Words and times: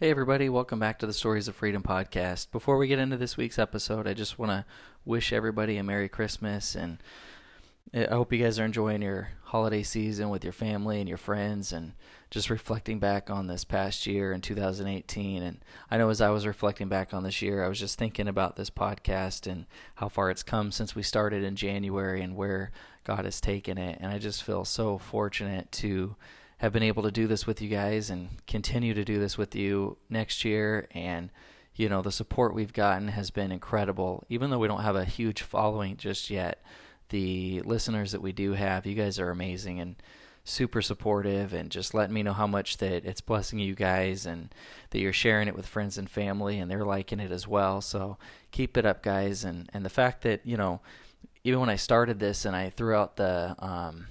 Hey, 0.00 0.08
everybody, 0.08 0.48
welcome 0.48 0.78
back 0.78 0.98
to 1.00 1.06
the 1.06 1.12
Stories 1.12 1.46
of 1.46 1.54
Freedom 1.56 1.82
podcast. 1.82 2.50
Before 2.52 2.78
we 2.78 2.88
get 2.88 2.98
into 2.98 3.18
this 3.18 3.36
week's 3.36 3.58
episode, 3.58 4.06
I 4.06 4.14
just 4.14 4.38
want 4.38 4.50
to 4.50 4.64
wish 5.04 5.30
everybody 5.30 5.76
a 5.76 5.84
Merry 5.84 6.08
Christmas 6.08 6.74
and 6.74 7.02
I 7.92 8.06
hope 8.06 8.32
you 8.32 8.42
guys 8.42 8.58
are 8.58 8.64
enjoying 8.64 9.02
your 9.02 9.28
holiday 9.42 9.82
season 9.82 10.30
with 10.30 10.42
your 10.42 10.54
family 10.54 11.00
and 11.00 11.08
your 11.08 11.18
friends 11.18 11.70
and 11.70 11.92
just 12.30 12.48
reflecting 12.48 12.98
back 12.98 13.28
on 13.28 13.46
this 13.46 13.62
past 13.62 14.06
year 14.06 14.32
in 14.32 14.40
2018. 14.40 15.42
And 15.42 15.58
I 15.90 15.98
know 15.98 16.08
as 16.08 16.22
I 16.22 16.30
was 16.30 16.46
reflecting 16.46 16.88
back 16.88 17.12
on 17.12 17.22
this 17.22 17.42
year, 17.42 17.62
I 17.62 17.68
was 17.68 17.78
just 17.78 17.98
thinking 17.98 18.26
about 18.26 18.56
this 18.56 18.70
podcast 18.70 19.46
and 19.46 19.66
how 19.96 20.08
far 20.08 20.30
it's 20.30 20.42
come 20.42 20.72
since 20.72 20.94
we 20.94 21.02
started 21.02 21.44
in 21.44 21.56
January 21.56 22.22
and 22.22 22.36
where 22.36 22.72
God 23.04 23.26
has 23.26 23.38
taken 23.38 23.76
it. 23.76 23.98
And 24.00 24.10
I 24.10 24.16
just 24.16 24.44
feel 24.44 24.64
so 24.64 24.96
fortunate 24.96 25.70
to 25.72 26.16
have 26.60 26.74
been 26.74 26.82
able 26.82 27.02
to 27.02 27.10
do 27.10 27.26
this 27.26 27.46
with 27.46 27.62
you 27.62 27.68
guys 27.70 28.10
and 28.10 28.28
continue 28.46 28.92
to 28.92 29.02
do 29.02 29.18
this 29.18 29.38
with 29.38 29.56
you 29.56 29.96
next 30.10 30.44
year. 30.44 30.86
And, 30.90 31.30
you 31.74 31.88
know, 31.88 32.02
the 32.02 32.12
support 32.12 32.54
we've 32.54 32.74
gotten 32.74 33.08
has 33.08 33.30
been 33.30 33.50
incredible. 33.50 34.24
Even 34.28 34.50
though 34.50 34.58
we 34.58 34.68
don't 34.68 34.82
have 34.82 34.94
a 34.94 35.06
huge 35.06 35.40
following 35.40 35.96
just 35.96 36.28
yet, 36.28 36.62
the 37.08 37.62
listeners 37.62 38.12
that 38.12 38.20
we 38.20 38.32
do 38.32 38.52
have, 38.52 38.84
you 38.84 38.94
guys 38.94 39.18
are 39.18 39.30
amazing 39.30 39.80
and 39.80 39.96
super 40.44 40.82
supportive 40.82 41.54
and 41.54 41.70
just 41.70 41.94
letting 41.94 42.14
me 42.14 42.22
know 42.22 42.34
how 42.34 42.46
much 42.46 42.76
that 42.76 43.06
it's 43.06 43.22
blessing 43.22 43.58
you 43.58 43.74
guys 43.74 44.26
and 44.26 44.54
that 44.90 45.00
you're 45.00 45.14
sharing 45.14 45.48
it 45.48 45.56
with 45.56 45.66
friends 45.66 45.96
and 45.96 46.10
family 46.10 46.58
and 46.58 46.70
they're 46.70 46.84
liking 46.84 47.20
it 47.20 47.32
as 47.32 47.48
well. 47.48 47.80
So 47.80 48.18
keep 48.50 48.76
it 48.76 48.84
up, 48.84 49.02
guys. 49.02 49.44
And, 49.44 49.70
and 49.72 49.82
the 49.82 49.88
fact 49.88 50.20
that, 50.24 50.44
you 50.44 50.58
know, 50.58 50.82
even 51.42 51.58
when 51.58 51.70
I 51.70 51.76
started 51.76 52.18
this 52.18 52.44
and 52.44 52.54
I 52.54 52.68
threw 52.68 52.94
out 52.94 53.16
the, 53.16 53.56
um, 53.60 54.08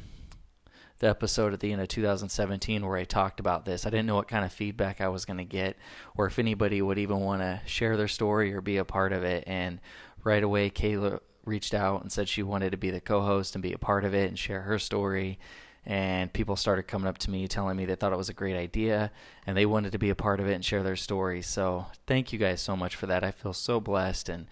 the 1.00 1.08
episode 1.08 1.54
at 1.54 1.62
the 1.62 1.72
end 1.72 1.82
of 1.82 1.88
2017 1.88 2.86
where 2.86 2.98
I 2.98 3.06
talked 3.06 3.40
about 3.40 3.66
this. 3.66 3.86
I 3.86 3.90
didn't 3.90 4.06
know 4.06 4.16
what 4.16 4.28
kind 4.28 4.46
of 4.46 4.52
feedback 4.52 5.02
I 5.02 5.08
was 5.08 5.26
going 5.26 5.38
to 5.38 5.46
get 5.46 5.78
or 6.16 6.28
if 6.28 6.38
anybody 6.38 6.82
would 6.82 6.98
even 6.98 7.22
want 7.22 7.42
to 7.42 7.62
share 7.66 7.98
their 7.98 8.08
story 8.08 8.54
or 8.54 8.62
be 8.62 8.78
a 8.78 8.86
part 8.86 9.14
of 9.14 9.24
it. 9.24 9.46
And 9.48 9.80
right 10.24 10.44
away, 10.44 10.70
Kayla 10.70 11.22
reached 11.46 11.74
out 11.74 12.02
and 12.02 12.12
said 12.12 12.28
she 12.28 12.44
wanted 12.44 12.72
to 12.72 12.78
be 12.78 12.92
the 12.92 13.00
co 13.00 13.22
host 13.22 13.56
and 13.56 13.64
be 13.64 13.74
a 13.74 13.78
part 13.78 14.04
of 14.04 14.14
it 14.14 14.28
and 14.28 14.38
share 14.38 14.62
her 14.62 14.78
story. 14.78 15.40
And 15.86 16.32
people 16.32 16.58
started 16.58 16.84
coming 16.84 17.08
up 17.08 17.18
to 17.20 17.32
me 17.32 17.48
telling 17.48 17.78
me 17.78 17.86
they 17.86 17.96
thought 17.96 18.14
it 18.14 18.18
was 18.18 18.30
a 18.30 18.34
great 18.34 18.56
idea 18.56 19.12
and 19.48 19.56
they 19.56 19.66
wanted 19.66 19.94
to 19.94 19.98
be 19.98 20.10
a 20.10 20.16
part 20.16 20.42
of 20.42 20.48
it 20.48 20.54
and 20.54 20.64
share 20.64 20.84
their 20.84 20.98
story. 20.98 21.42
So, 21.42 21.88
thank 22.06 22.34
you 22.34 22.38
guys 22.38 22.62
so 22.62 22.76
much 22.76 22.96
for 22.96 23.08
that. 23.08 23.24
I 23.24 23.32
feel 23.32 23.54
so 23.54 23.80
blessed. 23.80 24.28
And 24.28 24.48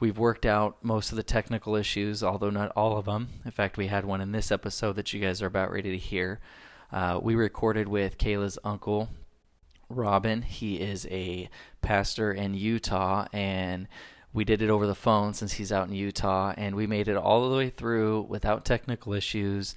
We've 0.00 0.16
worked 0.16 0.46
out 0.46 0.78
most 0.82 1.10
of 1.10 1.16
the 1.16 1.22
technical 1.22 1.76
issues, 1.76 2.24
although 2.24 2.48
not 2.48 2.72
all 2.74 2.96
of 2.96 3.04
them. 3.04 3.28
In 3.44 3.50
fact, 3.50 3.76
we 3.76 3.88
had 3.88 4.06
one 4.06 4.22
in 4.22 4.32
this 4.32 4.50
episode 4.50 4.96
that 4.96 5.12
you 5.12 5.20
guys 5.20 5.42
are 5.42 5.46
about 5.46 5.70
ready 5.70 5.90
to 5.90 5.98
hear. 5.98 6.40
Uh, 6.90 7.20
we 7.22 7.34
recorded 7.34 7.86
with 7.86 8.16
Kayla's 8.16 8.58
uncle, 8.64 9.10
Robin. 9.90 10.40
He 10.40 10.76
is 10.76 11.06
a 11.10 11.50
pastor 11.82 12.32
in 12.32 12.54
Utah, 12.54 13.26
and 13.34 13.88
we 14.32 14.42
did 14.42 14.62
it 14.62 14.70
over 14.70 14.86
the 14.86 14.94
phone 14.94 15.34
since 15.34 15.52
he's 15.52 15.70
out 15.70 15.88
in 15.88 15.94
Utah, 15.94 16.54
and 16.56 16.76
we 16.76 16.86
made 16.86 17.06
it 17.06 17.16
all 17.18 17.50
the 17.50 17.56
way 17.56 17.68
through 17.68 18.22
without 18.22 18.64
technical 18.64 19.12
issues 19.12 19.74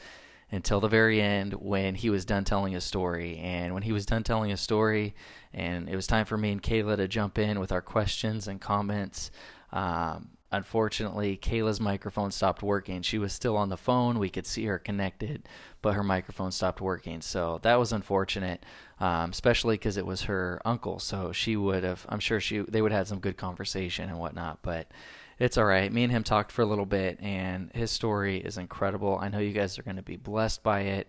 until 0.52 0.80
the 0.80 0.88
very 0.88 1.20
end 1.20 1.54
when 1.56 1.96
he 1.96 2.10
was 2.10 2.24
done 2.24 2.46
telling 2.46 2.72
his 2.72 2.86
story. 2.86 3.40
And 3.40 3.74
when 3.74 3.84
he 3.84 3.92
was 3.92 4.06
done 4.06 4.24
telling 4.24 4.52
his 4.52 4.62
story, 4.62 5.16
and 5.54 5.90
it 5.90 5.98
was 5.98 6.08
time 6.08 6.26
for 6.26 6.38
me 6.38 6.54
and 6.54 6.64
Kayla 6.64 6.96
to 6.96 7.10
jump 7.10 7.38
in 7.38 7.60
with 7.60 7.74
our 7.74 7.82
questions 7.82 8.48
and 8.48 8.62
comments, 8.62 9.32
um, 9.74 10.30
unfortunately, 10.52 11.36
Kayla's 11.36 11.82
microphone 11.82 12.32
stopped 12.32 12.62
working. 12.62 13.02
She 13.02 13.18
was 13.18 13.34
still 13.34 13.58
on 13.58 13.70
the 13.70 13.78
phone. 13.78 14.20
We 14.20 14.30
could 14.30 14.46
see 14.46 14.66
her 14.66 14.78
connected, 14.78 15.50
but 15.82 15.96
her 15.96 16.04
microphone 16.04 16.52
stopped 16.52 16.80
working. 16.80 17.22
So 17.22 17.60
that 17.64 17.80
was 17.80 17.92
unfortunate, 17.92 18.64
um, 19.00 19.32
especially 19.32 19.76
because 19.76 19.98
it 19.98 20.06
was 20.06 20.24
her 20.24 20.62
uncle. 20.64 21.00
So 21.00 21.32
she 21.32 21.58
would 21.58 21.84
have, 21.84 22.06
I'm 22.08 22.20
sure 22.20 22.40
she, 22.40 22.60
they 22.60 22.84
would 22.84 22.92
have 22.92 23.00
had 23.00 23.08
some 23.08 23.20
good 23.20 23.36
conversation 23.36 24.10
and 24.10 24.20
whatnot. 24.20 24.60
But 24.62 24.92
it's 25.40 25.58
all 25.58 25.66
right. 25.66 25.92
Me 25.92 26.04
and 26.04 26.12
him 26.12 26.24
talked 26.24 26.52
for 26.52 26.62
a 26.62 26.68
little 26.68 26.86
bit, 26.86 27.20
and 27.20 27.72
his 27.74 27.90
story 27.90 28.38
is 28.38 28.59
incredible. 28.59 29.18
I 29.20 29.30
know 29.30 29.40
you 29.40 29.53
guys 29.53 29.80
are 29.80 29.84
going 29.84 29.97
to 29.97 30.03
be 30.03 30.18
blessed 30.18 30.62
by 30.62 30.81
it. 30.81 31.08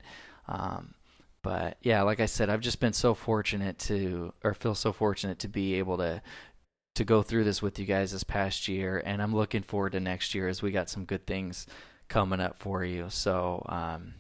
Um, 0.49 0.95
but 1.43 1.77
yeah, 1.83 2.01
like 2.01 2.21
I 2.21 2.27
said, 2.27 2.49
I've 2.49 2.63
just 2.63 2.81
been 2.81 2.95
so 2.95 3.13
fortunate 3.13 3.79
to, 3.81 4.33
or 4.43 4.55
feel 4.55 4.75
so 4.75 4.95
fortunate 4.95 5.39
to 5.41 5.49
be 5.49 5.75
able 5.75 5.99
to 5.99 6.23
to 6.95 7.05
go 7.05 7.23
through 7.23 7.45
this 7.45 7.61
with 7.61 7.79
you 7.79 7.87
guys 7.87 8.13
this 8.13 8.25
past 8.25 8.69
year, 8.69 9.03
and 9.05 9.21
I'm 9.21 9.35
looking 9.35 9.63
forward 9.63 9.93
to 9.93 10.01
next 10.01 10.35
year 10.35 10.49
as 10.49 10.63
we 10.63 10.71
got 10.71 10.89
some 10.89 11.05
good 11.05 11.27
things 11.27 11.67
coming 12.09 12.41
up 12.41 12.59
for 12.59 12.85
you. 12.85 13.07
So, 13.09 13.65
um, 13.69 14.15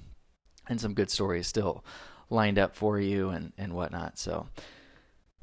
and 0.68 0.80
some 0.80 0.94
good 0.94 1.10
stories 1.10 1.46
still 1.46 1.84
lined 2.30 2.58
up 2.58 2.74
for 2.74 2.98
you 2.98 3.30
and 3.30 3.52
and 3.58 3.74
whatnot. 3.74 4.18
So. 4.18 4.48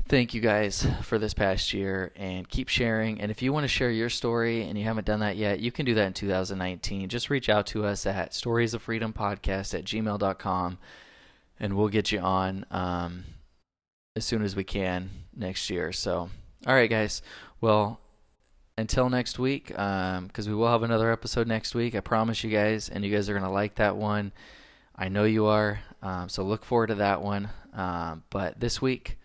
Thank 0.07 0.33
you 0.33 0.41
guys 0.41 0.85
for 1.03 1.19
this 1.19 1.33
past 1.33 1.71
year 1.73 2.11
and 2.15 2.49
keep 2.49 2.67
sharing. 2.67 3.21
And 3.21 3.31
if 3.31 3.41
you 3.41 3.53
want 3.53 3.63
to 3.65 3.69
share 3.69 3.91
your 3.91 4.09
story 4.09 4.63
and 4.63 4.77
you 4.77 4.83
haven't 4.83 5.05
done 5.05 5.19
that 5.21 5.37
yet, 5.37 5.59
you 5.59 5.71
can 5.71 5.85
do 5.85 5.93
that 5.93 6.07
in 6.07 6.13
2019. 6.13 7.07
Just 7.07 7.29
reach 7.29 7.47
out 7.47 7.67
to 7.67 7.85
us 7.85 8.05
at 8.05 8.31
storiesoffreedompodcast 8.31 9.73
at 9.77 9.85
gmail.com 9.85 10.79
and 11.61 11.77
we'll 11.77 11.87
get 11.87 12.11
you 12.11 12.19
on 12.19 12.65
um, 12.71 13.23
as 14.15 14.25
soon 14.25 14.41
as 14.41 14.55
we 14.55 14.63
can 14.63 15.11
next 15.33 15.69
year. 15.69 15.93
So 15.93 16.29
all 16.67 16.73
right, 16.75 16.89
guys. 16.89 17.21
Well, 17.59 17.99
until 18.77 19.09
next 19.09 19.39
week, 19.39 19.67
because 19.67 20.17
um, 20.17 20.47
we 20.47 20.53
will 20.53 20.67
have 20.67 20.83
another 20.83 21.11
episode 21.11 21.47
next 21.47 21.75
week. 21.75 21.95
I 21.95 21.99
promise 21.99 22.43
you 22.43 22.49
guys, 22.49 22.89
and 22.89 23.03
you 23.03 23.13
guys 23.13 23.29
are 23.29 23.33
going 23.33 23.43
to 23.43 23.49
like 23.49 23.75
that 23.75 23.95
one. 23.95 24.31
I 24.95 25.09
know 25.09 25.23
you 25.23 25.45
are. 25.45 25.79
Um, 26.01 26.29
so 26.29 26.43
look 26.43 26.65
forward 26.65 26.87
to 26.87 26.95
that 26.95 27.21
one. 27.21 27.49
Um, 27.73 28.23
but 28.29 28.59
this 28.59 28.81
week, 28.81 29.17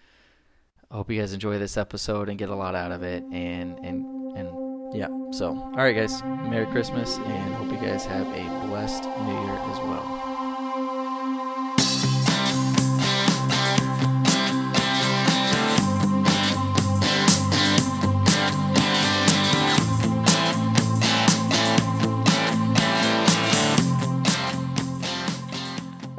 I 0.91 0.97
hope 0.97 1.11
you 1.11 1.21
guys 1.21 1.33
enjoy 1.33 1.59
this 1.59 1.77
episode 1.77 2.29
and 2.29 2.39
get 2.39 2.49
a 2.49 2.55
lot 2.55 2.75
out 2.75 2.93
of 2.93 3.03
it. 3.03 3.23
And 3.25 3.79
and 3.85 4.37
and 4.37 4.95
yeah. 4.95 5.09
So 5.33 5.57
all 5.57 5.73
right, 5.73 5.97
guys. 5.97 6.23
Merry 6.23 6.67
Christmas, 6.67 7.17
and 7.19 7.55
hope 7.55 7.71
you 7.73 7.87
guys 7.87 8.05
have 8.07 8.27
a 8.27 8.67
blessed 8.67 9.05
New 9.05 9.45
Year 9.45 9.59
as 9.59 9.79
well. 9.81 10.26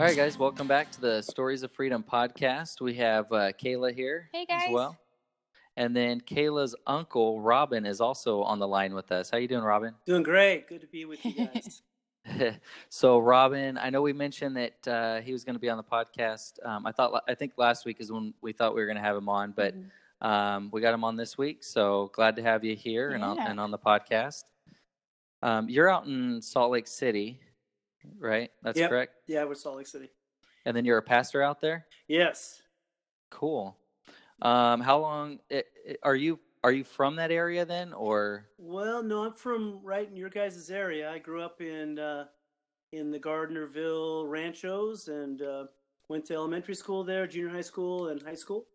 Right, 0.07 0.16
guys, 0.16 0.40
welcome 0.40 0.68
back 0.68 0.90
to 0.90 1.01
the 1.01 1.22
Stories 1.22 1.63
of 1.63 1.72
Freedom 1.73 2.01
podcast. 2.01 2.79
We 2.79 2.94
have 2.94 3.29
uh, 3.29 3.51
Kayla 3.51 3.94
here 3.94 4.29
hey 4.31 4.45
guys. 4.45 4.68
as 4.68 4.73
well, 4.73 4.95
and 5.75 5.94
then 5.94 6.22
Kayla's 6.22 6.73
uncle 6.88 7.41
Robin 7.41 7.85
is 7.85 8.00
also 8.00 8.41
on 8.41 8.57
the 8.57 8.68
line 8.69 8.94
with 8.94 9.12
us. 9.12 9.29
How 9.29 9.38
you 9.38 9.50
doing, 9.50 9.66
Robin? 9.66 9.94
Doing 10.06 10.23
great. 10.23 10.69
Good 10.69 10.79
to 10.79 10.88
be 10.88 11.03
with 11.03 11.25
you 11.25 11.50
guys. 11.53 11.81
so, 12.90 13.19
Robin, 13.19 13.78
I 13.78 13.90
know 13.90 14.01
we 14.01 14.13
mentioned 14.13 14.56
that 14.56 14.88
uh, 14.88 15.19
he 15.19 15.34
was 15.34 15.44
going 15.44 15.56
to 15.56 15.59
be 15.59 15.69
on 15.69 15.75
the 15.75 15.84
podcast. 15.84 16.66
Um, 16.66 16.88
I 16.88 16.94
thought, 16.94 17.22
I 17.28 17.35
think 17.35 17.51
last 17.57 17.84
week 17.84 17.97
is 18.00 18.09
when 18.09 18.34
we 18.39 18.53
thought 18.53 18.74
we 18.74 18.79
were 18.79 18.88
going 18.88 18.95
to 18.95 19.03
have 19.03 19.18
him 19.18 19.28
on, 19.28 19.51
but 19.51 19.75
mm-hmm. 19.75 20.25
um, 20.25 20.69
we 20.72 20.79
got 20.79 20.94
him 20.94 21.03
on 21.03 21.18
this 21.18 21.38
week. 21.38 21.66
So 21.66 22.12
glad 22.13 22.38
to 22.38 22.44
have 22.44 22.63
you 22.63 22.78
here 22.78 23.09
yeah. 23.09 23.16
and, 23.16 23.24
on, 23.25 23.39
and 23.39 23.59
on 23.59 23.72
the 23.72 23.78
podcast. 23.78 24.45
Um, 25.41 25.68
you're 25.68 25.91
out 25.91 26.06
in 26.06 26.41
Salt 26.41 26.72
Lake 26.72 26.88
City 26.88 27.41
right? 28.19 28.51
That's 28.63 28.79
yep. 28.79 28.90
correct. 28.90 29.13
Yeah, 29.28 29.45
we're 29.45 29.56
Salt 29.56 29.78
Lake 29.78 29.88
City. 29.88 30.09
And 30.66 30.75
then 30.75 30.85
you're 30.85 30.97
a 30.97 31.03
pastor 31.03 31.41
out 31.41 31.62
there. 31.62 31.85
Yes. 32.07 32.62
Cool. 33.29 33.78
Um, 34.41 34.81
how 34.81 35.00
long 35.00 35.40
it, 35.50 35.68
it, 35.85 36.00
are 36.03 36.16
you? 36.16 36.40
Are 36.63 36.72
you 36.72 36.84
from 36.84 37.16
that 37.18 37.31
area 37.31 37.66
then, 37.66 37.94
or? 37.94 38.47
Well, 38.57 39.01
no, 39.03 39.23
I'm 39.23 39.34
from 39.34 39.79
right 39.84 40.09
in 40.09 40.18
your 40.18 40.29
guys' 40.29 40.69
area. 40.69 41.09
I 41.09 41.19
grew 41.19 41.41
up 41.41 41.62
in 41.62 42.00
uh, 42.00 42.25
in 42.91 43.12
the 43.12 43.19
Gardnerville 43.19 44.29
Ranchos 44.29 45.07
and 45.07 45.41
uh, 45.41 45.66
went 46.09 46.25
to 46.25 46.34
elementary 46.34 46.75
school 46.75 47.03
there, 47.03 47.28
junior 47.28 47.50
high 47.50 47.62
school, 47.62 48.09
and 48.09 48.22
high 48.22 48.35
school. 48.35 48.66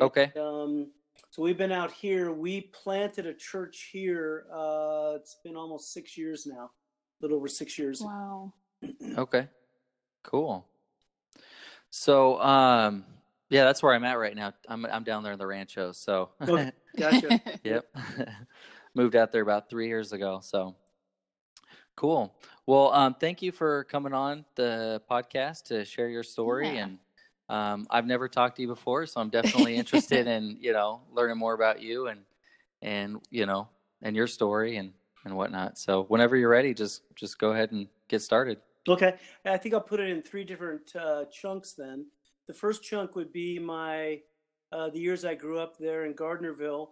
Okay. 0.00 0.32
And, 0.34 0.44
um, 0.44 0.90
so 1.30 1.42
we've 1.42 1.58
been 1.58 1.72
out 1.72 1.92
here. 1.92 2.32
We 2.32 2.60
planted 2.60 3.26
a 3.26 3.34
church 3.34 3.88
here. 3.92 4.46
Uh, 4.52 5.12
it's 5.16 5.36
been 5.44 5.56
almost 5.56 5.92
six 5.92 6.16
years 6.16 6.46
now, 6.46 6.70
a 6.70 7.18
little 7.20 7.36
over 7.36 7.48
six 7.48 7.78
years. 7.78 8.00
Wow. 8.00 8.52
Okay. 9.18 9.48
Cool. 10.22 10.66
So, 11.90 12.40
um, 12.40 13.04
yeah, 13.50 13.64
that's 13.64 13.82
where 13.82 13.94
I'm 13.94 14.04
at 14.04 14.18
right 14.18 14.34
now. 14.34 14.52
I'm 14.68 14.84
I'm 14.86 15.04
down 15.04 15.22
there 15.22 15.32
in 15.32 15.38
the 15.38 15.46
Rancho. 15.46 15.92
So, 15.92 16.30
oh, 16.40 16.70
gotcha. 16.98 17.40
yep. 17.62 17.84
Moved 18.94 19.14
out 19.14 19.30
there 19.30 19.42
about 19.42 19.70
three 19.70 19.86
years 19.86 20.12
ago. 20.12 20.40
So, 20.42 20.74
cool. 21.94 22.34
Well, 22.66 22.92
um, 22.92 23.14
thank 23.14 23.42
you 23.42 23.52
for 23.52 23.84
coming 23.84 24.12
on 24.12 24.44
the 24.56 25.02
podcast 25.08 25.64
to 25.66 25.84
share 25.84 26.08
your 26.08 26.22
story. 26.22 26.66
Yeah. 26.68 26.84
And 26.84 26.98
um, 27.48 27.86
I've 27.90 28.06
never 28.06 28.28
talked 28.28 28.56
to 28.56 28.62
you 28.62 28.68
before, 28.68 29.06
so 29.06 29.20
I'm 29.20 29.30
definitely 29.30 29.76
interested 29.76 30.26
in 30.26 30.56
you 30.60 30.72
know 30.72 31.02
learning 31.12 31.38
more 31.38 31.54
about 31.54 31.80
you 31.80 32.08
and 32.08 32.20
and 32.82 33.18
you 33.30 33.46
know 33.46 33.68
and 34.02 34.16
your 34.16 34.26
story 34.26 34.78
and 34.78 34.92
and 35.24 35.36
whatnot. 35.36 35.78
So, 35.78 36.04
whenever 36.04 36.36
you're 36.36 36.48
ready, 36.48 36.74
just 36.74 37.02
just 37.14 37.38
go 37.38 37.52
ahead 37.52 37.70
and 37.72 37.86
get 38.08 38.22
started. 38.22 38.58
Okay, 38.88 39.14
I 39.44 39.56
think 39.56 39.74
I'll 39.74 39.80
put 39.80 40.00
it 40.00 40.10
in 40.10 40.22
three 40.22 40.44
different 40.44 40.94
uh, 40.94 41.24
chunks 41.32 41.72
then. 41.72 42.06
The 42.46 42.54
first 42.54 42.82
chunk 42.82 43.16
would 43.16 43.32
be 43.32 43.58
my 43.58 44.20
uh, 44.72 44.90
the 44.90 44.98
years 44.98 45.24
I 45.24 45.34
grew 45.34 45.58
up 45.58 45.78
there 45.78 46.04
in 46.04 46.14
Gardnerville, 46.14 46.88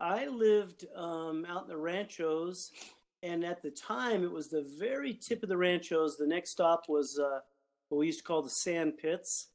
I 0.00 0.26
lived 0.26 0.86
um, 0.94 1.46
out 1.48 1.62
in 1.62 1.68
the 1.68 1.76
ranchos, 1.76 2.70
and 3.22 3.44
at 3.44 3.62
the 3.62 3.70
time 3.70 4.24
it 4.24 4.30
was 4.30 4.48
the 4.48 4.66
very 4.78 5.14
tip 5.14 5.42
of 5.42 5.48
the 5.48 5.56
ranchos. 5.56 6.16
The 6.16 6.26
next 6.26 6.50
stop 6.50 6.84
was 6.88 7.18
uh, 7.18 7.40
what 7.88 7.98
we 7.98 8.06
used 8.06 8.18
to 8.20 8.24
call 8.24 8.42
the 8.42 8.50
sand 8.50 8.98
pits. 8.98 9.48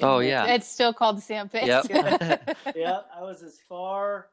Oh, 0.00 0.20
yeah. 0.20 0.46
It's 0.46 0.68
still 0.68 0.92
called 0.92 1.16
the 1.16 1.22
sand 1.22 1.50
pits. 1.50 1.66
Yep. 1.66 2.56
yeah, 2.76 3.00
I 3.16 3.22
was 3.22 3.42
as 3.42 3.58
far 3.68 4.28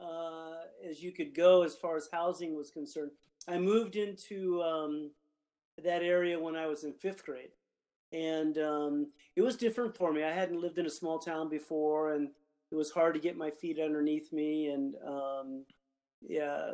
uh, 0.00 0.62
as 0.88 1.00
you 1.00 1.12
could 1.12 1.34
go 1.34 1.62
as 1.62 1.76
far 1.76 1.96
as 1.96 2.08
housing 2.12 2.56
was 2.56 2.70
concerned. 2.70 3.12
I 3.46 3.58
moved 3.58 3.94
into 3.94 4.60
um, 4.62 5.12
that 5.82 6.02
area 6.02 6.38
when 6.38 6.56
I 6.56 6.66
was 6.66 6.84
in 6.84 6.92
fifth 6.92 7.24
grade, 7.24 7.50
and 8.12 8.58
um, 8.58 9.12
it 9.36 9.42
was 9.42 9.56
different 9.56 9.96
for 9.96 10.12
me. 10.12 10.22
I 10.22 10.32
hadn't 10.32 10.60
lived 10.60 10.78
in 10.78 10.86
a 10.86 10.90
small 10.90 11.18
town 11.18 11.48
before, 11.48 12.12
and 12.14 12.28
it 12.70 12.76
was 12.76 12.90
hard 12.90 13.14
to 13.14 13.20
get 13.20 13.36
my 13.36 13.50
feet 13.50 13.78
underneath 13.80 14.32
me, 14.32 14.68
and 14.68 14.94
um, 15.06 15.64
yeah, 16.20 16.72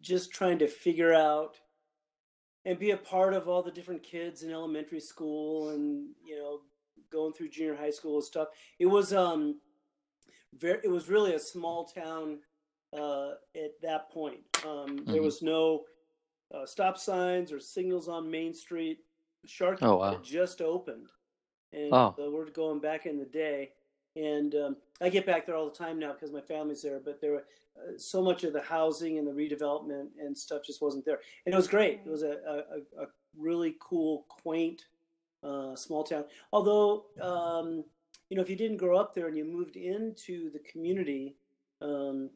just 0.00 0.32
trying 0.32 0.58
to 0.58 0.66
figure 0.68 1.14
out 1.14 1.60
and 2.64 2.78
be 2.78 2.92
a 2.92 2.96
part 2.96 3.34
of 3.34 3.48
all 3.48 3.62
the 3.62 3.70
different 3.70 4.02
kids 4.02 4.42
in 4.42 4.52
elementary 4.52 5.00
school, 5.00 5.70
and 5.70 6.08
you 6.24 6.36
know, 6.36 6.60
going 7.10 7.32
through 7.32 7.48
junior 7.48 7.76
high 7.76 7.90
school 7.90 8.16
and 8.16 8.24
stuff. 8.24 8.48
It 8.78 8.86
was 8.86 9.12
um, 9.12 9.60
very, 10.58 10.80
it 10.84 10.90
was 10.90 11.08
really 11.08 11.34
a 11.34 11.38
small 11.38 11.84
town 11.84 12.38
uh, 12.96 13.32
at 13.54 13.80
that 13.82 14.10
point. 14.10 14.40
Um, 14.66 14.96
There 15.06 15.20
Mhm. 15.20 15.24
was 15.24 15.42
no 15.42 15.84
uh, 16.54 16.66
stop 16.66 16.98
signs 16.98 17.52
or 17.52 17.60
signals 17.60 18.08
on 18.08 18.30
Main 18.30 18.54
Street. 18.54 18.98
Shark 19.44 19.78
Oh, 19.82 19.96
wow. 19.96 20.12
had 20.12 20.22
just 20.22 20.60
opened, 20.62 21.08
and 21.72 21.92
Oh. 21.92 22.14
uh, 22.18 22.30
we're 22.30 22.48
going 22.50 22.78
back 22.78 23.06
in 23.06 23.18
the 23.18 23.24
day. 23.24 23.72
And 24.14 24.54
um, 24.54 24.76
I 25.00 25.08
get 25.08 25.24
back 25.24 25.46
there 25.46 25.56
all 25.56 25.68
the 25.70 25.74
time 25.76 25.98
now 25.98 26.12
because 26.12 26.30
my 26.32 26.40
family's 26.42 26.82
there. 26.82 27.00
But 27.02 27.20
there, 27.20 27.32
were, 27.32 27.46
uh, 27.78 27.96
so 27.96 28.20
much 28.22 28.44
of 28.44 28.52
the 28.52 28.60
housing 28.60 29.18
and 29.18 29.26
the 29.26 29.32
redevelopment 29.32 30.08
and 30.20 30.36
stuff 30.36 30.62
just 30.64 30.82
wasn't 30.82 31.06
there. 31.06 31.20
And 31.46 31.54
it 31.54 31.56
was 31.56 31.66
great. 31.66 32.00
It 32.04 32.10
was 32.10 32.22
a, 32.22 32.32
a, 32.46 33.02
a 33.04 33.06
really 33.38 33.76
cool, 33.80 34.26
quaint, 34.28 34.84
uh, 35.42 35.74
small 35.74 36.04
town. 36.04 36.24
Although, 36.52 37.06
um, 37.22 37.84
you 38.28 38.36
know, 38.36 38.42
if 38.42 38.50
you 38.50 38.56
didn't 38.56 38.76
grow 38.76 38.98
up 38.98 39.14
there 39.14 39.28
and 39.28 39.36
you 39.36 39.44
moved 39.46 39.76
into 39.76 40.50
the 40.50 40.58
community, 40.60 41.34
um, 41.80 42.28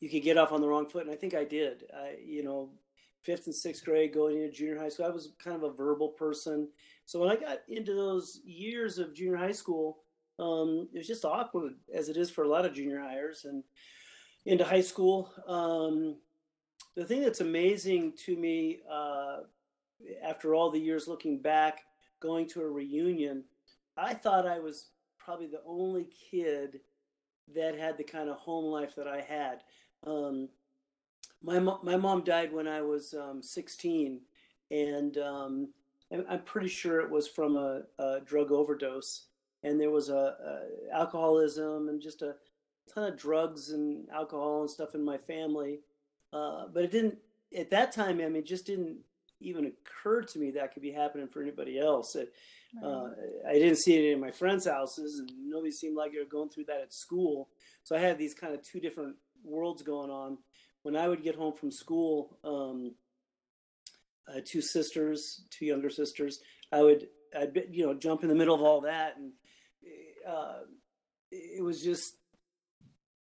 you 0.00 0.10
could 0.10 0.22
get 0.24 0.36
off 0.38 0.50
on 0.50 0.60
the 0.60 0.68
wrong 0.68 0.88
foot. 0.88 1.04
And 1.04 1.12
I 1.12 1.16
think 1.16 1.34
I 1.34 1.44
did. 1.44 1.84
I, 1.96 2.16
you 2.22 2.42
know, 2.42 2.68
fifth 3.22 3.46
and 3.46 3.54
sixth 3.54 3.84
grade 3.84 4.14
going 4.14 4.36
into 4.36 4.52
junior 4.52 4.78
high 4.78 4.88
school, 4.88 5.06
I 5.06 5.10
was 5.10 5.32
kind 5.42 5.56
of 5.56 5.62
a 5.62 5.72
verbal 5.72 6.08
person. 6.08 6.68
So 7.06 7.20
when 7.20 7.30
I 7.30 7.36
got 7.36 7.60
into 7.68 7.94
those 7.94 8.40
years 8.44 8.98
of 8.98 9.14
junior 9.14 9.36
high 9.36 9.52
school, 9.52 9.98
um, 10.38 10.88
it 10.94 10.98
was 10.98 11.06
just 11.06 11.24
awkward 11.24 11.74
as 11.94 12.08
it 12.08 12.16
is 12.16 12.30
for 12.30 12.44
a 12.44 12.48
lot 12.48 12.64
of 12.64 12.72
junior 12.72 13.00
hires 13.00 13.44
and 13.44 13.62
into 14.46 14.64
high 14.64 14.80
school. 14.80 15.30
Um, 15.46 16.16
the 16.96 17.04
thing 17.04 17.22
that's 17.22 17.40
amazing 17.40 18.14
to 18.24 18.36
me 18.36 18.80
uh, 18.90 19.38
after 20.22 20.54
all 20.54 20.70
the 20.70 20.80
years 20.80 21.06
looking 21.06 21.40
back, 21.40 21.82
going 22.20 22.46
to 22.48 22.62
a 22.62 22.68
reunion, 22.68 23.44
I 23.96 24.14
thought 24.14 24.46
I 24.46 24.58
was 24.58 24.88
probably 25.18 25.46
the 25.46 25.62
only 25.66 26.08
kid 26.30 26.80
that 27.54 27.78
had 27.78 27.96
the 27.96 28.04
kind 28.04 28.28
of 28.28 28.36
home 28.36 28.66
life 28.66 28.94
that 28.96 29.08
I 29.08 29.20
had. 29.20 29.62
Um, 30.06 30.48
my 31.42 31.58
mo- 31.58 31.80
my 31.82 31.96
mom 31.96 32.22
died 32.22 32.52
when 32.52 32.68
I 32.68 32.82
was 32.82 33.14
um, 33.14 33.42
16, 33.42 34.20
and 34.70 35.18
um, 35.18 35.68
I'm, 36.12 36.24
I'm 36.28 36.42
pretty 36.42 36.68
sure 36.68 37.00
it 37.00 37.10
was 37.10 37.28
from 37.28 37.56
a, 37.56 37.82
a 37.98 38.20
drug 38.20 38.52
overdose. 38.52 39.26
And 39.62 39.78
there 39.78 39.90
was 39.90 40.08
a, 40.08 40.14
a 40.14 40.96
alcoholism 40.96 41.88
and 41.88 42.00
just 42.00 42.22
a 42.22 42.34
ton 42.92 43.04
of 43.04 43.18
drugs 43.18 43.70
and 43.70 44.08
alcohol 44.10 44.62
and 44.62 44.70
stuff 44.70 44.94
in 44.94 45.04
my 45.04 45.18
family. 45.18 45.80
Uh, 46.32 46.66
but 46.72 46.84
it 46.84 46.90
didn't 46.90 47.18
at 47.56 47.70
that 47.70 47.92
time. 47.92 48.20
I 48.20 48.24
mean, 48.24 48.36
it 48.36 48.46
just 48.46 48.66
didn't 48.66 48.98
even 49.40 49.66
occur 49.66 50.22
to 50.22 50.38
me 50.38 50.50
that 50.50 50.72
could 50.72 50.82
be 50.82 50.92
happening 50.92 51.28
for 51.28 51.42
anybody 51.42 51.78
else. 51.78 52.14
It, 52.16 52.32
uh, 52.82 53.08
I 53.48 53.54
didn't 53.54 53.78
see 53.78 53.96
it 53.96 54.12
in 54.12 54.20
my 54.20 54.30
friends' 54.30 54.66
houses, 54.66 55.18
and 55.18 55.30
nobody 55.48 55.72
seemed 55.72 55.96
like 55.96 56.12
they 56.12 56.18
were 56.18 56.24
going 56.24 56.50
through 56.50 56.66
that 56.66 56.80
at 56.82 56.94
school. 56.94 57.48
So 57.82 57.96
I 57.96 58.00
had 58.00 58.16
these 58.16 58.34
kind 58.34 58.54
of 58.54 58.62
two 58.62 58.80
different 58.80 59.16
worlds 59.44 59.82
going 59.82 60.10
on. 60.10 60.38
When 60.82 60.96
I 60.96 61.08
would 61.08 61.22
get 61.22 61.34
home 61.34 61.54
from 61.54 61.70
school, 61.70 62.38
um, 62.42 62.94
had 64.32 64.46
two 64.46 64.60
sisters, 64.60 65.42
two 65.50 65.66
younger 65.66 65.90
sisters. 65.90 66.40
I 66.72 66.82
would, 66.82 67.08
I'd 67.38 67.52
be, 67.52 67.64
you 67.70 67.86
know, 67.86 67.94
jump 67.94 68.22
in 68.22 68.28
the 68.28 68.34
middle 68.34 68.54
of 68.54 68.62
all 68.62 68.82
that, 68.82 69.16
and 69.16 69.32
uh, 70.26 70.60
it 71.30 71.62
was 71.62 71.82
just, 71.82 72.14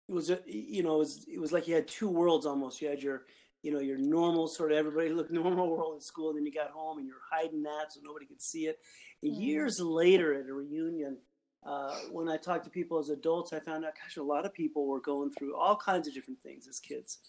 it 0.08 0.14
was, 0.14 0.32
you 0.46 0.84
know, 0.84 0.96
it 0.96 1.00
was, 1.00 1.26
it 1.34 1.40
was 1.40 1.52
like 1.52 1.68
you 1.68 1.76
had 1.76 1.88
two 1.88 2.10
worlds 2.10 2.46
almost. 2.46 2.82
You 2.82 2.90
had 2.90 3.02
your, 3.02 3.24
you 3.64 3.72
know, 3.72 3.80
your 3.80 3.98
normal 3.98 4.48
sort 4.48 4.72
of 4.72 4.78
everybody 4.78 5.10
looked 5.10 5.32
normal 5.32 5.70
world 5.70 5.96
in 5.96 6.02
school, 6.02 6.30
and 6.30 6.38
then 6.38 6.46
you 6.46 6.54
got 6.54 6.72
home 6.72 6.98
and 6.98 7.08
you're 7.08 7.18
hiding 7.30 7.64
that 7.64 7.92
so 7.92 8.00
nobody 8.04 8.26
could 8.26 8.42
see 8.42 8.68
it. 8.68 8.80
And 9.24 9.34
Mm. 9.34 9.42
years 9.42 9.80
later 9.80 10.34
at 10.34 10.50
a 10.50 10.54
reunion, 10.54 11.18
uh, 11.64 11.96
when 12.12 12.28
I 12.28 12.38
talked 12.38 12.66
to 12.66 12.72
people 12.72 12.98
as 12.98 13.10
adults, 13.10 13.54
I 13.54 13.60
found 13.60 13.86
out, 13.86 13.94
gosh, 13.96 14.18
a 14.18 14.24
lot 14.24 14.46
of 14.46 14.54
people 14.54 14.88
were 14.88 15.00
going 15.00 15.32
through 15.32 15.56
all 15.56 15.76
kinds 15.76 16.08
of 16.08 16.14
different 16.14 16.42
things 16.42 16.68
as 16.68 16.80
kids. 16.80 17.20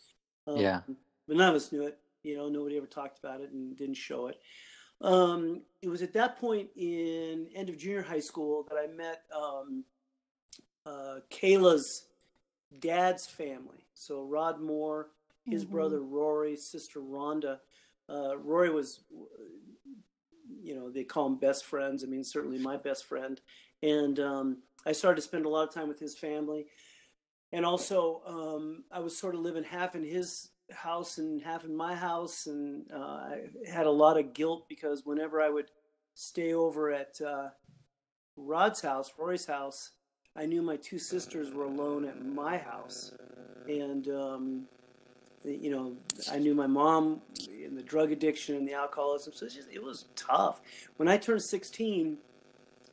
Um, 0.46 0.58
Yeah. 0.60 0.80
But 1.28 1.36
none 1.36 1.48
of 1.50 1.54
us 1.54 1.72
knew 1.72 1.86
it. 1.86 1.98
You 2.22 2.36
know, 2.36 2.48
nobody 2.48 2.76
ever 2.76 2.86
talked 2.86 3.18
about 3.18 3.40
it 3.40 3.50
and 3.50 3.76
didn't 3.76 3.94
show 3.94 4.26
it. 4.28 4.40
Um, 5.00 5.62
it 5.82 5.88
was 5.88 6.02
at 6.02 6.12
that 6.12 6.38
point 6.38 6.68
in 6.76 7.48
end 7.54 7.68
of 7.68 7.76
junior 7.78 8.02
high 8.02 8.20
school 8.20 8.64
that 8.68 8.76
I 8.76 8.86
met 8.86 9.24
um, 9.34 9.84
uh, 10.86 11.16
Kayla's 11.30 12.06
dad's 12.78 13.26
family. 13.26 13.86
So 13.94 14.22
Rod 14.22 14.60
Moore, 14.60 15.10
his 15.44 15.64
Mhm. 15.64 15.70
brother 15.70 16.00
Rory, 16.00 16.56
sister 16.56 17.00
Rhonda. 17.00 17.60
Uh, 18.08 18.36
Rory 18.38 18.70
was, 18.70 19.00
you 20.62 20.74
know, 20.74 20.90
they 20.90 21.04
call 21.04 21.26
him 21.26 21.36
best 21.36 21.64
friends. 21.64 22.04
I 22.04 22.06
mean, 22.06 22.24
certainly 22.24 22.58
my 22.58 22.76
best 22.76 23.04
friend. 23.04 23.40
And 23.82 24.20
um, 24.20 24.62
I 24.86 24.92
started 24.92 25.16
to 25.16 25.22
spend 25.22 25.44
a 25.44 25.48
lot 25.48 25.66
of 25.66 25.74
time 25.74 25.88
with 25.88 25.98
his 25.98 26.16
family. 26.16 26.66
And 27.52 27.66
also, 27.66 28.22
um, 28.26 28.84
I 28.90 29.00
was 29.00 29.16
sort 29.16 29.34
of 29.34 29.42
living 29.42 29.64
half 29.64 29.94
in 29.94 30.04
his 30.04 30.48
house 30.70 31.18
and 31.18 31.42
half 31.42 31.64
in 31.64 31.76
my 31.76 31.94
house. 31.94 32.46
And 32.46 32.90
uh, 32.92 32.98
I 32.98 33.40
had 33.70 33.86
a 33.86 33.90
lot 33.90 34.18
of 34.18 34.32
guilt 34.32 34.68
because 34.68 35.04
whenever 35.04 35.40
I 35.40 35.50
would 35.50 35.70
stay 36.14 36.54
over 36.54 36.90
at 36.90 37.20
uh, 37.20 37.48
Rod's 38.36 38.80
house, 38.80 39.12
Rory's 39.18 39.46
house, 39.46 39.90
I 40.34 40.46
knew 40.46 40.62
my 40.62 40.76
two 40.76 40.98
sisters 40.98 41.52
were 41.52 41.66
alone 41.66 42.06
at 42.06 42.24
my 42.24 42.56
house. 42.56 43.12
And, 43.68 44.08
um, 44.08 44.62
you 45.44 45.70
know, 45.70 45.96
I 46.30 46.38
knew 46.38 46.54
my 46.54 46.66
mom 46.66 47.20
and 47.48 47.76
the 47.76 47.82
drug 47.82 48.12
addiction 48.12 48.56
and 48.56 48.66
the 48.66 48.72
alcoholism. 48.72 49.34
So 49.34 49.46
just, 49.46 49.68
it 49.70 49.82
was 49.82 50.06
tough. 50.16 50.62
When 50.96 51.08
I 51.08 51.18
turned 51.18 51.42
16, 51.42 52.16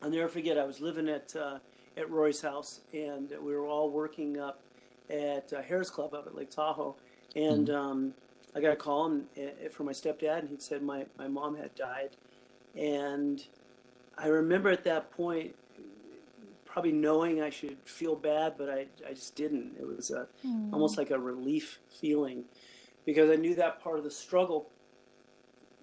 I'll 0.02 0.10
never 0.10 0.28
forget, 0.28 0.58
I 0.58 0.66
was 0.66 0.82
living 0.82 1.08
at, 1.08 1.34
uh, 1.34 1.60
at 2.00 2.10
Roy's 2.10 2.42
house 2.42 2.82
and 2.94 3.32
we 3.42 3.56
were 3.56 3.68
all 3.68 3.92
working 3.92 4.40
up 4.40 4.62
at 5.10 5.52
uh, 5.54 5.62
Harrah's 5.62 5.90
Club 5.90 6.14
up 6.14 6.28
at 6.28 6.36
Lake 6.36 6.52
Tahoe. 6.52 6.96
And 7.36 7.70
um, 7.70 8.14
I 8.56 8.62
got 8.62 8.74
a 8.74 8.78
call 8.78 9.08
and, 9.08 9.28
uh, 9.38 9.70
from 9.72 9.88
my 9.88 9.92
stepdad, 9.92 10.40
and 10.40 10.50
he 10.50 10.58
said 10.60 10.82
my, 10.84 11.06
my 11.18 11.28
mom 11.28 11.56
had 11.58 11.76
died. 11.76 12.18
And 12.76 13.44
I 14.18 14.28
remember 14.28 14.70
at 14.70 14.84
that 14.86 15.12
point, 15.12 15.56
probably 16.66 16.92
knowing 16.92 17.42
I 17.42 17.50
should 17.50 17.78
feel 17.86 18.16
bad, 18.16 18.56
but 18.58 18.70
I, 18.70 18.88
I 19.08 19.14
just 19.14 19.36
didn't. 19.36 19.76
It 19.80 19.88
was 19.88 20.12
a, 20.12 20.28
Mm. 20.46 20.74
almost 20.74 20.98
like 20.98 21.12
a 21.12 21.20
relief 21.20 21.80
feeling 21.90 22.46
because 23.06 23.30
I 23.30 23.36
knew 23.36 23.56
that 23.56 23.82
part 23.82 23.98
of 23.98 24.04
the 24.04 24.12
struggle 24.12 24.70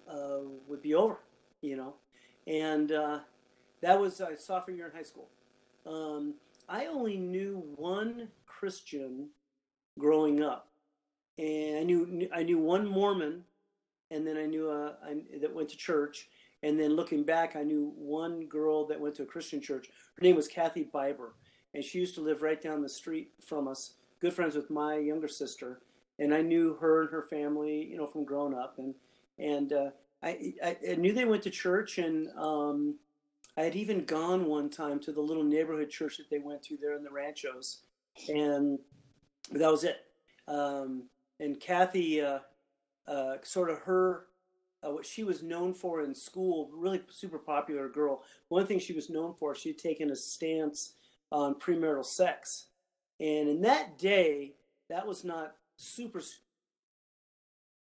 uh, 0.09 0.39
would 0.67 0.81
be 0.81 0.95
over, 0.95 1.19
you 1.61 1.77
know. 1.77 1.95
And 2.47 2.91
uh, 2.91 3.19
that 3.81 3.99
was 3.99 4.21
uh, 4.21 4.35
sophomore 4.37 4.75
year 4.77 4.87
in 4.87 4.93
high 4.95 5.03
school. 5.03 5.29
Um, 5.87 6.33
I 6.67 6.87
only 6.87 7.17
knew 7.17 7.63
one 7.75 8.27
Christian 8.45 9.29
growing 9.97 10.43
up, 10.43 10.67
and 11.37 11.77
I 11.77 11.83
knew 11.83 12.27
I 12.33 12.43
knew 12.43 12.57
one 12.57 12.85
Mormon, 12.87 13.43
and 14.11 14.27
then 14.27 14.37
I 14.37 14.45
knew 14.45 14.69
a, 14.69 14.97
I, 15.03 15.15
that 15.39 15.53
went 15.53 15.69
to 15.69 15.77
church. 15.77 16.27
And 16.63 16.79
then 16.79 16.95
looking 16.95 17.23
back, 17.23 17.55
I 17.55 17.61
knew 17.63 17.93
one 17.95 18.47
girl 18.47 18.85
that 18.87 18.99
went 18.99 19.15
to 19.15 19.23
a 19.23 19.27
Christian 19.27 19.61
church. 19.61 19.89
Her 20.15 20.23
name 20.23 20.35
was 20.35 20.47
Kathy 20.47 20.89
Biber, 20.91 21.33
and 21.73 21.83
she 21.83 21.99
used 21.99 22.15
to 22.15 22.21
live 22.21 22.41
right 22.41 22.61
down 22.61 22.81
the 22.81 22.89
street 22.89 23.31
from 23.45 23.67
us. 23.67 23.93
Good 24.19 24.33
friends 24.33 24.55
with 24.55 24.71
my 24.71 24.97
younger 24.97 25.27
sister, 25.27 25.81
and 26.17 26.33
I 26.33 26.41
knew 26.41 26.73
her 26.81 27.01
and 27.01 27.11
her 27.11 27.21
family, 27.21 27.85
you 27.85 27.97
know, 27.97 28.07
from 28.07 28.25
growing 28.25 28.55
up. 28.55 28.79
And 28.79 28.95
and 29.37 29.71
uh, 29.71 29.89
I, 30.23 30.53
I 30.63 30.77
I 30.91 30.95
knew 30.95 31.13
they 31.13 31.25
went 31.25 31.43
to 31.43 31.51
church, 31.51 31.99
and 31.99 32.27
um, 32.35 32.95
I 33.57 33.63
had 33.63 33.75
even 33.75 34.05
gone 34.05 34.45
one 34.45 34.69
time 34.69 34.99
to 35.01 35.11
the 35.11 35.21
little 35.21 35.43
neighborhood 35.43 35.89
church 35.89 36.17
that 36.17 36.29
they 36.29 36.39
went 36.39 36.61
to 36.63 36.77
there 36.77 36.95
in 36.95 37.03
the 37.03 37.09
Ranchos, 37.09 37.79
and 38.29 38.77
that 39.51 39.71
was 39.71 39.83
it. 39.83 39.97
Um, 40.47 41.09
and 41.39 41.59
Kathy, 41.59 42.21
uh, 42.21 42.39
uh, 43.07 43.37
sort 43.41 43.69
of 43.69 43.79
her 43.79 44.27
uh, 44.85 44.91
what 44.91 45.05
she 45.05 45.23
was 45.23 45.43
known 45.43 45.73
for 45.73 46.01
in 46.01 46.13
school, 46.13 46.69
really 46.73 47.01
super 47.09 47.39
popular 47.39 47.89
girl. 47.89 48.23
One 48.49 48.65
thing 48.65 48.79
she 48.79 48.93
was 48.93 49.09
known 49.09 49.33
for, 49.33 49.55
she'd 49.55 49.79
taken 49.79 50.11
a 50.11 50.15
stance 50.15 50.93
on 51.31 51.55
premarital 51.55 52.05
sex. 52.05 52.67
And 53.19 53.49
in 53.49 53.61
that 53.61 53.97
day, 53.97 54.53
that 54.89 55.07
was 55.07 55.23
not 55.23 55.55
super, 55.77 56.21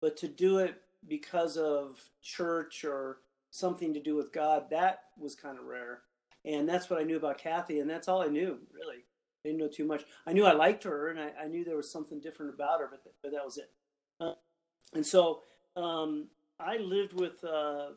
but 0.01 0.17
to 0.19 0.29
do 0.29 0.59
it 0.59 0.81
because 1.07 1.57
of 1.57 2.01
church 2.23 2.85
or 2.85 3.19
something 3.51 3.93
to 3.95 4.01
do 4.01 4.17
with 4.17 4.33
God, 4.33 4.71
that 4.71 5.05
was 5.19 5.35
kind 5.35 5.59
of 5.59 5.65
rare. 5.65 6.03
And 6.45 6.69
that's 6.69 6.89
what 6.89 7.01
I 7.01 7.05
knew 7.05 7.17
about 7.17 7.39
Kathy, 7.39 7.81
and 7.81 7.91
that's 7.91 8.09
all 8.09 8.23
I 8.23 8.29
knew, 8.29 8.59
really. 8.73 9.05
I 9.45 9.49
didn't 9.49 9.59
know 9.59 9.69
too 9.69 9.85
much. 9.85 10.05
I 10.27 10.33
knew 10.33 10.45
I 10.45 10.53
liked 10.53 10.85
her, 10.85 11.09
and 11.09 11.19
I, 11.19 11.33
I 11.45 11.47
knew 11.49 11.65
there 11.65 11.77
was 11.77 11.91
something 11.91 12.21
different 12.21 12.55
about 12.55 12.81
her, 12.81 12.89
but, 12.91 13.03
but 13.23 13.33
that 13.33 13.45
was 13.45 13.59
it. 13.59 13.71
Uh, 14.21 14.35
and 14.95 15.05
so 15.05 15.43
um, 15.77 16.29
I 16.59 16.77
lived 16.79 17.15
with 17.15 17.43
uh, 17.45 17.91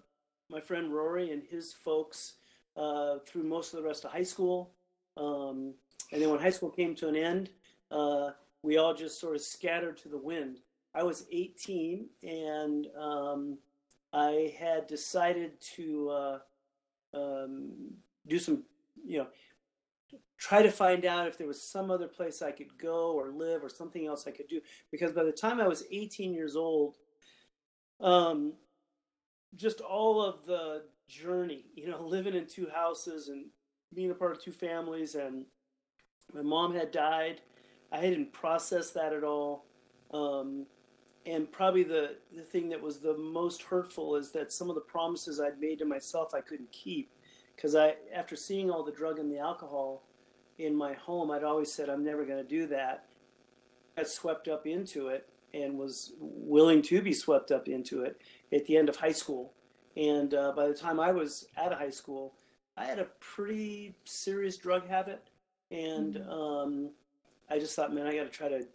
my 0.50 0.60
friend 0.60 0.94
Rory 0.94 1.32
and 1.32 1.44
his 1.44 1.74
folks 1.74 2.34
uh, 2.78 3.20
through 3.26 3.44
most 3.44 3.74
of 3.74 3.82
the 3.82 3.88
rest 3.88 4.06
of 4.06 4.12
high 4.12 4.24
school. 4.24 4.72
Um, 5.18 5.74
and 6.12 6.22
then 6.22 6.30
when 6.30 6.40
high 6.40 6.50
school 6.50 6.70
came 6.70 6.96
to 6.96 7.08
an 7.08 7.16
end, 7.16 7.50
uh, 7.92 8.32
we 8.62 8.78
all 8.78 8.94
just 8.94 9.20
sort 9.20 9.36
of 9.36 9.42
scattered 9.42 9.98
to 9.98 10.10
the 10.10 10.18
wind. 10.18 10.60
I 10.96 11.04
was 11.04 11.26
18 11.32 12.08
and 12.24 12.88
um, 13.00 13.58
I 14.14 14.54
had 14.60 14.88
decided 14.88 15.60
to 15.76 16.10
uh, 16.10 16.40
um, 17.14 17.72
do 18.28 18.38
some, 18.38 18.64
you 19.04 19.20
know, 19.20 19.28
try 20.38 20.62
to 20.62 20.72
find 20.72 21.06
out 21.06 21.28
if 21.28 21.38
there 21.38 21.48
was 21.48 21.62
some 21.62 21.90
other 21.90 22.08
place 22.08 22.42
I 22.42 22.52
could 22.52 22.78
go 22.78 23.14
or 23.14 23.32
live 23.32 23.64
or 23.64 23.70
something 23.70 24.06
else 24.06 24.28
I 24.28 24.32
could 24.32 24.48
do. 24.48 24.62
Because 24.92 25.12
by 25.12 25.24
the 25.24 25.32
time 25.32 25.60
I 25.60 25.68
was 25.68 25.86
18 25.92 26.34
years 26.34 26.56
old, 26.56 26.98
um, 28.00 28.54
just 29.56 29.82
all 29.82 30.22
of 30.22 30.46
the 30.46 30.84
journey, 31.08 31.66
you 31.76 31.90
know, 31.90 32.02
living 32.06 32.36
in 32.36 32.46
two 32.46 32.68
houses 32.74 33.30
and 33.30 33.46
being 33.94 34.12
a 34.12 34.16
part 34.16 34.32
of 34.32 34.44
two 34.44 34.52
families, 34.52 35.16
and 35.16 35.46
my 36.34 36.42
mom 36.42 36.74
had 36.74 36.92
died. 36.92 37.42
I 37.92 37.98
hadn't 37.98 38.34
processed 38.34 38.96
that 38.96 39.14
at 39.14 39.24
all. 39.24 39.66
Um, 40.12 40.66
and 41.26 41.52
probably 41.52 41.84
the, 41.84 42.16
the 42.36 42.42
thing 42.42 42.70
that 42.70 42.82
was 42.82 43.00
the 43.00 43.18
most 43.18 43.64
hurtful 43.64 44.16
is 44.16 44.32
that 44.32 44.52
some 44.52 44.70
of 44.70 44.76
the 44.76 44.82
promises 44.82 45.40
I'd 45.40 45.60
made 45.60 45.80
to 45.80 45.86
myself 45.86 46.34
I 46.34 46.42
couldn't 46.42 46.72
keep. 46.72 47.10
Because 47.56 47.76
I, 47.76 47.96
after 48.14 48.36
seeing 48.36 48.70
all 48.70 48.84
the 48.84 48.92
drug 48.92 49.20
and 49.20 49.32
the 49.32 49.40
alcohol 49.40 50.04
in 50.58 50.76
my 50.76 50.94
home, 50.94 51.32
I'd 51.32 51.44
always 51.44 51.72
said, 51.72 51.90
I'm 51.90 52.04
never 52.04 52.26
going 52.26 52.42
to 52.42 52.50
do 52.50 52.68
that. 52.68 53.06
I 53.96 54.02
got 54.02 54.10
swept 54.10 54.48
up 54.48 54.66
into 54.66 55.08
it 55.10 55.30
and 55.54 55.78
was 55.78 56.14
willing 56.20 56.82
to 56.82 57.02
be 57.02 57.14
swept 57.14 57.52
up 57.52 57.68
into 57.68 58.02
it 58.04 58.20
at 58.52 58.66
the 58.66 58.76
end 58.76 58.90
of 58.90 58.96
high 58.96 59.12
school. 59.12 59.54
And 59.96 60.34
uh, 60.34 60.52
by 60.56 60.68
the 60.68 60.74
time 60.74 61.00
I 61.00 61.12
was 61.12 61.46
out 61.58 61.72
of 61.72 61.78
high 61.78 61.92
school, 61.92 62.34
I 62.76 62.86
had 62.86 63.00
a 63.00 63.08
pretty 63.20 63.96
serious 64.04 64.58
drug 64.58 64.88
habit. 64.88 65.24
And 65.72 66.16
mm-hmm. 66.16 66.30
um, 66.30 66.90
I 67.50 67.60
just 67.60 67.76
thought, 67.76 67.94
man, 67.94 68.08
I 68.08 68.16
got 68.16 68.24
to 68.24 68.30
try 68.30 68.50
to 68.50 68.66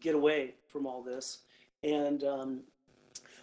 get 0.00 0.14
away 0.14 0.54
from 0.68 0.86
all 0.86 1.02
this. 1.02 1.38
And 1.82 2.24
um, 2.24 2.60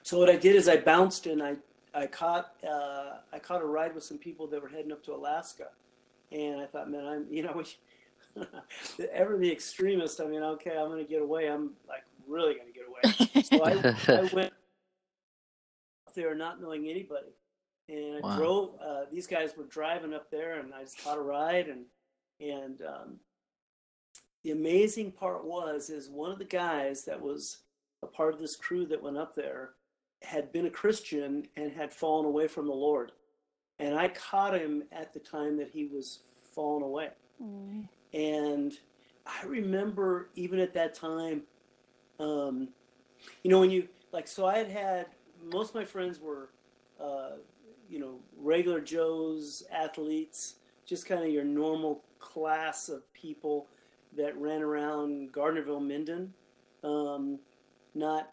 so 0.03 0.19
what 0.19 0.29
I 0.29 0.35
did 0.35 0.55
is 0.55 0.67
I 0.67 0.77
bounced 0.77 1.25
and 1.27 1.41
I, 1.41 1.55
I 1.93 2.07
caught 2.07 2.53
uh, 2.67 3.17
I 3.31 3.39
caught 3.39 3.61
a 3.61 3.65
ride 3.65 3.95
with 3.95 4.03
some 4.03 4.17
people 4.17 4.47
that 4.47 4.61
were 4.61 4.67
heading 4.67 4.91
up 4.91 5.03
to 5.05 5.13
Alaska, 5.13 5.67
and 6.31 6.59
I 6.59 6.65
thought, 6.65 6.91
man, 6.91 7.05
I'm 7.05 7.25
you 7.31 7.43
know, 7.43 7.63
ever 9.13 9.37
the 9.37 9.51
extremist. 9.51 10.19
I 10.19 10.25
mean, 10.25 10.43
okay, 10.43 10.71
I'm 10.71 10.89
going 10.89 11.03
to 11.03 11.09
get 11.09 11.21
away. 11.21 11.47
I'm 11.47 11.71
like 11.87 12.03
really 12.27 12.55
going 12.55 12.67
to 12.67 12.73
get 12.73 12.85
away. 12.87 13.43
so 13.43 13.63
I, 13.63 14.21
I 14.21 14.29
went 14.33 14.53
there 16.15 16.33
not 16.35 16.61
knowing 16.61 16.89
anybody. 16.89 17.27
And 17.87 18.17
I 18.17 18.27
wow. 18.27 18.37
drove. 18.37 18.69
Uh, 18.83 19.01
these 19.11 19.27
guys 19.27 19.51
were 19.55 19.65
driving 19.65 20.13
up 20.13 20.31
there, 20.31 20.59
and 20.59 20.73
I 20.73 20.81
just 20.81 21.03
caught 21.03 21.17
a 21.17 21.21
ride. 21.21 21.67
And 21.67 21.85
and 22.39 22.81
um, 22.81 23.19
the 24.43 24.51
amazing 24.51 25.11
part 25.11 25.45
was, 25.45 25.89
is 25.89 26.09
one 26.09 26.31
of 26.31 26.39
the 26.39 26.45
guys 26.45 27.05
that 27.05 27.21
was 27.21 27.59
a 28.05 28.07
part 28.07 28.33
of 28.33 28.39
this 28.39 28.55
crew 28.55 28.85
that 28.85 29.01
went 29.01 29.17
up 29.17 29.35
there 29.35 29.71
had 30.21 30.51
been 30.51 30.65
a 30.65 30.69
Christian 30.69 31.47
and 31.57 31.71
had 31.71 31.91
fallen 31.91 32.25
away 32.25 32.47
from 32.47 32.67
the 32.67 32.73
Lord. 32.73 33.11
And 33.79 33.95
I 33.95 34.07
caught 34.07 34.57
him 34.59 34.83
at 34.91 35.13
the 35.13 35.19
time 35.19 35.57
that 35.57 35.69
he 35.69 35.85
was 35.85 36.19
fallen 36.53 36.83
away. 36.83 37.09
Mm. 37.43 37.87
And 38.13 38.73
I 39.25 39.45
remember 39.45 40.29
even 40.35 40.59
at 40.59 40.73
that 40.73 40.93
time, 40.93 41.41
um, 42.19 42.69
you 43.43 43.51
know, 43.51 43.59
when 43.59 43.71
you 43.71 43.87
like, 44.11 44.27
so 44.27 44.45
I 44.45 44.57
had 44.57 44.69
had 44.69 45.05
most 45.43 45.69
of 45.69 45.75
my 45.75 45.85
friends 45.85 46.19
were, 46.19 46.49
uh, 47.01 47.31
you 47.89 47.99
know, 47.99 48.19
regular 48.37 48.79
Joes, 48.79 49.63
athletes, 49.71 50.55
just 50.85 51.05
kind 51.05 51.23
of 51.23 51.29
your 51.29 51.43
normal 51.43 52.03
class 52.19 52.87
of 52.87 53.11
people 53.13 53.67
that 54.15 54.37
ran 54.37 54.61
around 54.61 55.33
Gardnerville, 55.33 55.85
Minden. 55.85 56.33
Um, 56.83 57.39
not, 57.95 58.31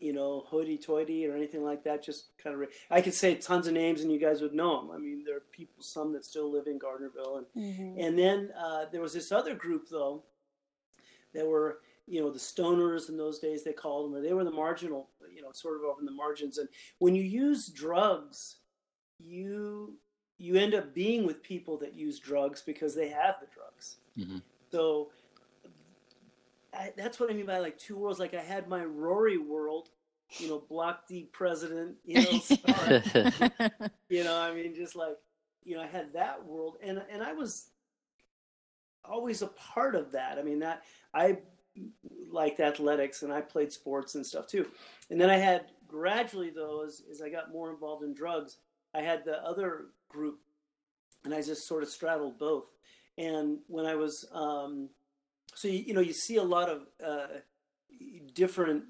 you 0.00 0.12
know, 0.12 0.44
hoity-toity 0.46 1.26
or 1.26 1.36
anything 1.36 1.62
like 1.62 1.84
that. 1.84 2.02
Just 2.02 2.36
kind 2.42 2.60
of, 2.60 2.68
I 2.90 3.00
could 3.00 3.14
say 3.14 3.34
tons 3.36 3.66
of 3.66 3.74
names 3.74 4.00
and 4.00 4.10
you 4.10 4.18
guys 4.18 4.42
would 4.42 4.54
know 4.54 4.80
them. 4.80 4.90
I 4.90 4.98
mean, 4.98 5.22
there 5.24 5.36
are 5.36 5.42
people, 5.52 5.82
some 5.82 6.12
that 6.12 6.24
still 6.24 6.50
live 6.50 6.66
in 6.66 6.78
Gardnerville, 6.78 7.38
and 7.38 7.46
mm-hmm. 7.56 8.00
and 8.00 8.18
then 8.18 8.50
uh, 8.58 8.86
there 8.90 9.00
was 9.00 9.12
this 9.12 9.32
other 9.32 9.54
group 9.54 9.88
though, 9.90 10.22
that 11.34 11.46
were 11.46 11.78
you 12.06 12.20
know 12.20 12.30
the 12.30 12.38
stoners 12.38 13.08
in 13.08 13.16
those 13.16 13.38
days 13.38 13.62
they 13.62 13.72
called 13.72 14.10
them, 14.10 14.18
or 14.18 14.22
they 14.22 14.32
were 14.32 14.44
the 14.44 14.50
marginal, 14.50 15.08
you 15.34 15.42
know, 15.42 15.52
sort 15.52 15.76
of 15.76 15.82
over 15.84 16.00
in 16.00 16.06
the 16.06 16.12
margins. 16.12 16.58
And 16.58 16.68
when 16.98 17.14
you 17.14 17.22
use 17.22 17.68
drugs, 17.68 18.56
you 19.18 19.96
you 20.38 20.56
end 20.56 20.74
up 20.74 20.94
being 20.94 21.26
with 21.26 21.42
people 21.42 21.78
that 21.78 21.94
use 21.94 22.18
drugs 22.18 22.60
because 22.60 22.94
they 22.94 23.08
have 23.08 23.36
the 23.40 23.46
drugs. 23.54 23.96
Mm-hmm. 24.18 24.38
So 24.70 25.10
I, 26.74 26.92
that's 26.96 27.20
what 27.20 27.30
I 27.30 27.34
mean 27.34 27.46
by 27.46 27.58
like 27.58 27.78
two 27.78 27.96
worlds. 27.96 28.18
Like 28.18 28.34
I 28.34 28.42
had 28.42 28.68
my 28.68 28.84
Rory 28.84 29.38
world, 29.38 29.90
you 30.38 30.48
know, 30.48 30.64
Block 30.68 31.06
D 31.08 31.28
president, 31.32 31.96
you 32.04 32.22
know, 32.22 32.40
you 34.08 34.24
know, 34.24 34.36
I 34.36 34.54
mean, 34.54 34.74
just 34.74 34.96
like 34.96 35.16
you 35.64 35.76
know, 35.76 35.82
I 35.82 35.86
had 35.86 36.12
that 36.12 36.44
world, 36.44 36.76
and 36.82 37.02
and 37.10 37.22
I 37.22 37.32
was 37.32 37.68
always 39.04 39.42
a 39.42 39.48
part 39.48 39.94
of 39.94 40.12
that. 40.12 40.38
I 40.38 40.42
mean, 40.42 40.60
that 40.60 40.82
I 41.12 41.38
liked 42.30 42.60
athletics 42.60 43.22
and 43.22 43.32
I 43.32 43.40
played 43.40 43.72
sports 43.72 44.14
and 44.14 44.26
stuff 44.26 44.46
too. 44.46 44.66
And 45.10 45.20
then 45.20 45.30
I 45.30 45.36
had 45.36 45.66
gradually 45.86 46.50
though, 46.50 46.84
as, 46.84 47.02
as 47.10 47.20
I 47.20 47.28
got 47.28 47.52
more 47.52 47.70
involved 47.70 48.04
in 48.04 48.14
drugs, 48.14 48.58
I 48.94 49.00
had 49.00 49.24
the 49.24 49.42
other 49.44 49.86
group 50.08 50.40
and 51.24 51.34
I 51.34 51.42
just 51.42 51.66
sort 51.66 51.82
of 51.82 51.88
straddled 51.88 52.38
both. 52.38 52.66
And 53.18 53.58
when 53.68 53.86
I 53.86 53.94
was, 53.94 54.24
um, 54.32 54.88
so 55.54 55.68
you, 55.68 55.78
you, 55.86 55.94
know, 55.94 56.00
you 56.00 56.12
see 56.12 56.36
a 56.36 56.42
lot 56.42 56.68
of 56.68 56.82
uh, 57.04 57.26
different 58.34 58.84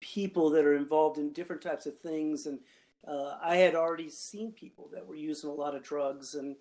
people 0.00 0.50
that 0.50 0.64
are 0.64 0.76
involved 0.76 1.18
in 1.18 1.32
different 1.32 1.62
types 1.62 1.86
of 1.86 1.98
things. 1.98 2.46
And 2.46 2.60
uh, 3.06 3.36
I 3.42 3.56
had 3.56 3.74
already 3.74 4.08
seen 4.08 4.52
people 4.52 4.88
that 4.92 5.06
were 5.06 5.16
using 5.16 5.50
a 5.50 5.54
lot 5.54 5.74
of 5.74 5.82
drugs, 5.82 6.34
and 6.34 6.56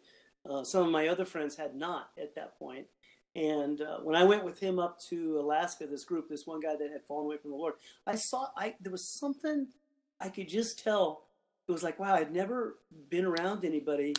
uh, 0.50 0.64
some 0.64 0.84
of 0.84 0.92
my 0.92 1.08
other 1.08 1.26
friends 1.26 1.56
had 1.56 1.76
not 1.76 2.12
at 2.22 2.36
that 2.36 2.58
point. 2.60 2.88
And 3.36 3.82
uh, 3.82 3.98
when 3.98 4.16
I 4.16 4.24
went 4.24 4.46
with 4.46 4.60
him 4.60 4.80
up 4.80 5.00
to 5.10 5.40
Alaska, 5.40 5.86
this 5.88 6.06
group, 6.06 6.30
this 6.30 6.48
one 6.48 6.62
guy 6.62 6.76
that 6.78 6.92
had 6.92 7.04
fallen 7.04 7.26
away 7.26 7.38
from 7.38 7.52
the 7.52 7.58
Lord, 7.58 7.74
I 8.08 8.16
saw 8.16 8.48
I 8.56 8.76
there 8.80 8.92
was 8.92 9.08
something 9.08 9.68
I 10.22 10.30
could 10.30 10.48
just 10.48 10.82
tell. 10.82 11.24
It 11.68 11.72
was 11.72 11.84
like, 11.84 12.00
wow, 12.00 12.14
I'd 12.14 12.32
never 12.32 12.78
been 13.10 13.26
around 13.26 13.66
anybody 13.66 14.14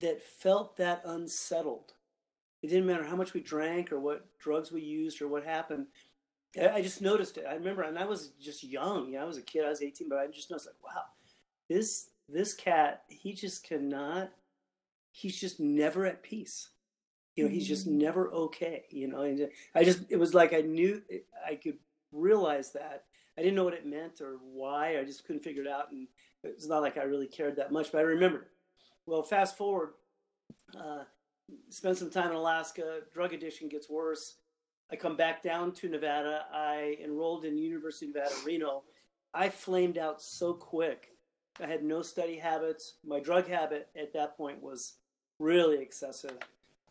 that 0.00 0.22
felt 0.22 0.76
that 0.76 1.02
unsettled. 1.04 1.94
It 2.62 2.68
didn't 2.68 2.86
matter 2.86 3.04
how 3.04 3.16
much 3.16 3.34
we 3.34 3.40
drank 3.40 3.92
or 3.92 4.00
what 4.00 4.26
drugs 4.38 4.72
we 4.72 4.82
used 4.82 5.22
or 5.22 5.28
what 5.28 5.44
happened. 5.44 5.86
I 6.60 6.82
just 6.82 7.02
noticed 7.02 7.36
it. 7.36 7.44
I 7.48 7.54
remember, 7.54 7.82
and 7.82 7.98
I 7.98 8.06
was 8.06 8.32
just 8.40 8.64
young. 8.64 9.12
Yeah, 9.12 9.22
I 9.22 9.26
was 9.26 9.36
a 9.36 9.42
kid. 9.42 9.64
I 9.64 9.68
was 9.68 9.82
18, 9.82 10.08
but 10.08 10.18
I 10.18 10.26
just 10.26 10.50
noticed, 10.50 10.66
like, 10.66 10.94
wow, 10.94 11.02
this 11.68 12.10
this 12.28 12.54
cat, 12.54 13.04
he 13.08 13.32
just 13.32 13.64
cannot. 13.64 14.30
He's 15.12 15.38
just 15.38 15.60
never 15.60 16.06
at 16.06 16.22
peace 16.22 16.70
you 17.38 17.44
know, 17.44 17.50
he's 17.50 17.68
just 17.68 17.86
mm-hmm. 17.86 17.98
never 17.98 18.32
okay, 18.32 18.82
you 18.90 19.06
know. 19.06 19.22
And 19.22 19.48
I 19.72 19.84
just, 19.84 20.00
it 20.08 20.16
was 20.16 20.34
like 20.34 20.52
I 20.52 20.60
knew 20.60 21.00
I 21.48 21.54
could 21.54 21.78
realize 22.10 22.72
that. 22.72 23.04
I 23.38 23.42
didn't 23.42 23.54
know 23.54 23.62
what 23.62 23.74
it 23.74 23.86
meant 23.86 24.20
or 24.20 24.38
why. 24.42 24.98
I 24.98 25.04
just 25.04 25.24
couldn't 25.24 25.44
figure 25.44 25.62
it 25.62 25.68
out, 25.68 25.92
and 25.92 26.08
it's 26.42 26.66
not 26.66 26.82
like 26.82 26.98
I 26.98 27.02
really 27.02 27.28
cared 27.28 27.54
that 27.56 27.70
much. 27.70 27.92
But 27.92 27.98
I 27.98 28.02
remember. 28.02 28.48
Well, 29.06 29.22
fast 29.22 29.56
forward, 29.56 29.90
uh, 30.76 31.04
spend 31.70 31.96
some 31.96 32.10
time 32.10 32.30
in 32.30 32.36
Alaska. 32.36 33.00
Drug 33.12 33.32
addiction 33.32 33.68
gets 33.68 33.88
worse. 33.88 34.36
I 34.90 34.96
come 34.96 35.16
back 35.16 35.42
down 35.42 35.72
to 35.72 35.88
Nevada. 35.88 36.46
I 36.52 36.96
enrolled 37.02 37.44
in 37.44 37.58
University 37.58 38.06
of 38.06 38.14
Nevada, 38.14 38.34
Reno. 38.44 38.84
I 39.34 39.48
flamed 39.48 39.98
out 39.98 40.22
so 40.22 40.54
quick. 40.54 41.10
I 41.62 41.66
had 41.66 41.82
no 41.82 42.02
study 42.02 42.36
habits. 42.36 42.94
My 43.04 43.20
drug 43.20 43.48
habit 43.48 43.88
at 44.00 44.12
that 44.14 44.36
point 44.36 44.62
was 44.62 44.94
really 45.38 45.78
excessive. 45.78 46.38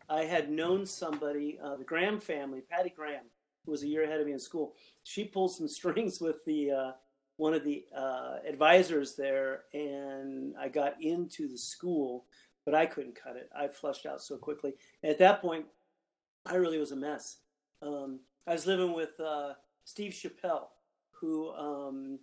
I 0.08 0.22
had 0.22 0.50
known 0.50 0.86
somebody, 0.86 1.58
uh, 1.62 1.76
the 1.76 1.84
Graham 1.84 2.20
family, 2.20 2.60
Patty 2.60 2.92
Graham, 2.94 3.24
who 3.64 3.72
was 3.72 3.82
a 3.82 3.88
year 3.88 4.04
ahead 4.04 4.20
of 4.20 4.26
me 4.26 4.32
in 4.32 4.38
school. 4.38 4.74
She 5.04 5.24
pulled 5.24 5.52
some 5.52 5.68
strings 5.78 6.20
with 6.20 6.44
the 6.44 6.70
uh, 6.70 6.92
one 7.36 7.54
of 7.54 7.64
the 7.64 7.84
uh, 7.96 8.38
advisors 8.46 9.14
there, 9.14 9.62
and 9.72 10.54
I 10.58 10.68
got 10.68 11.00
into 11.00 11.48
the 11.48 11.58
school. 11.58 12.24
But 12.68 12.74
I 12.74 12.84
couldn't 12.84 13.14
cut 13.14 13.34
it. 13.36 13.48
I 13.58 13.66
flushed 13.66 14.04
out 14.04 14.20
so 14.20 14.36
quickly. 14.36 14.74
At 15.02 15.18
that 15.20 15.40
point, 15.40 15.64
I 16.44 16.56
really 16.56 16.76
was 16.76 16.92
a 16.92 16.96
mess. 16.96 17.38
Um, 17.80 18.20
I 18.46 18.52
was 18.52 18.66
living 18.66 18.92
with 18.92 19.18
uh, 19.18 19.54
Steve 19.84 20.12
Chappelle, 20.12 20.66
who 21.12 21.50
um, 21.52 22.18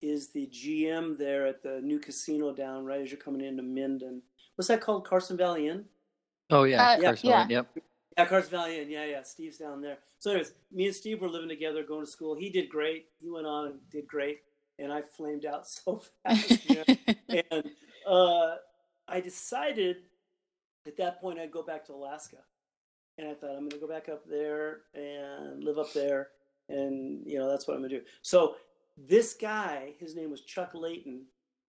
is 0.00 0.32
the 0.32 0.46
GM 0.46 1.18
there 1.18 1.46
at 1.46 1.62
the 1.62 1.82
new 1.82 1.98
casino 1.98 2.54
down 2.54 2.86
right 2.86 3.02
as 3.02 3.10
you're 3.10 3.20
coming 3.20 3.42
into 3.46 3.62
Minden. 3.62 4.22
What's 4.54 4.68
that 4.68 4.80
called? 4.80 5.06
Carson 5.06 5.36
Valley 5.36 5.68
Inn? 5.68 5.84
Oh 6.48 6.62
yeah, 6.64 6.82
Uh, 6.82 7.00
Carson 7.02 7.28
yeah. 7.28 7.36
Valley, 7.42 7.54
Yep. 7.54 7.66
Yeah, 8.16 8.24
Carson 8.24 8.50
Valley 8.50 8.80
Inn. 8.80 8.90
Yeah, 8.90 9.04
yeah. 9.04 9.22
Steve's 9.24 9.58
down 9.58 9.82
there. 9.82 9.98
So, 10.20 10.30
anyways, 10.30 10.54
me 10.72 10.86
and 10.86 10.94
Steve 10.94 11.20
were 11.20 11.28
living 11.28 11.50
together, 11.50 11.82
going 11.82 12.06
to 12.06 12.10
school. 12.10 12.34
He 12.34 12.48
did 12.48 12.70
great. 12.70 13.08
He 13.20 13.28
went 13.28 13.46
on 13.46 13.66
and 13.66 13.90
did 13.90 14.06
great, 14.08 14.38
and 14.78 14.90
I 14.90 15.02
flamed 15.02 15.44
out 15.44 15.68
so 15.68 16.02
fast. 16.24 16.66
you 16.70 16.76
know? 16.76 17.14
and 17.50 17.70
uh, 18.06 18.54
I 19.08 19.20
decided 19.20 19.96
at 20.86 20.96
that 20.96 21.20
point 21.20 21.38
I'd 21.38 21.50
go 21.50 21.62
back 21.62 21.84
to 21.86 21.92
Alaska, 21.92 22.38
and 23.18 23.28
I 23.28 23.34
thought 23.34 23.50
I'm 23.50 23.68
going 23.68 23.70
to 23.70 23.78
go 23.78 23.88
back 23.88 24.08
up 24.08 24.24
there 24.28 24.80
and 24.94 25.62
live 25.62 25.78
up 25.78 25.92
there, 25.92 26.28
and 26.68 27.22
you 27.26 27.38
know 27.38 27.48
that's 27.48 27.66
what 27.66 27.74
I'm 27.74 27.80
going 27.80 27.90
to 27.90 28.00
do. 28.00 28.04
So 28.22 28.56
this 28.96 29.34
guy, 29.34 29.94
his 29.98 30.14
name 30.14 30.30
was 30.30 30.42
Chuck 30.42 30.70
Layton. 30.74 31.26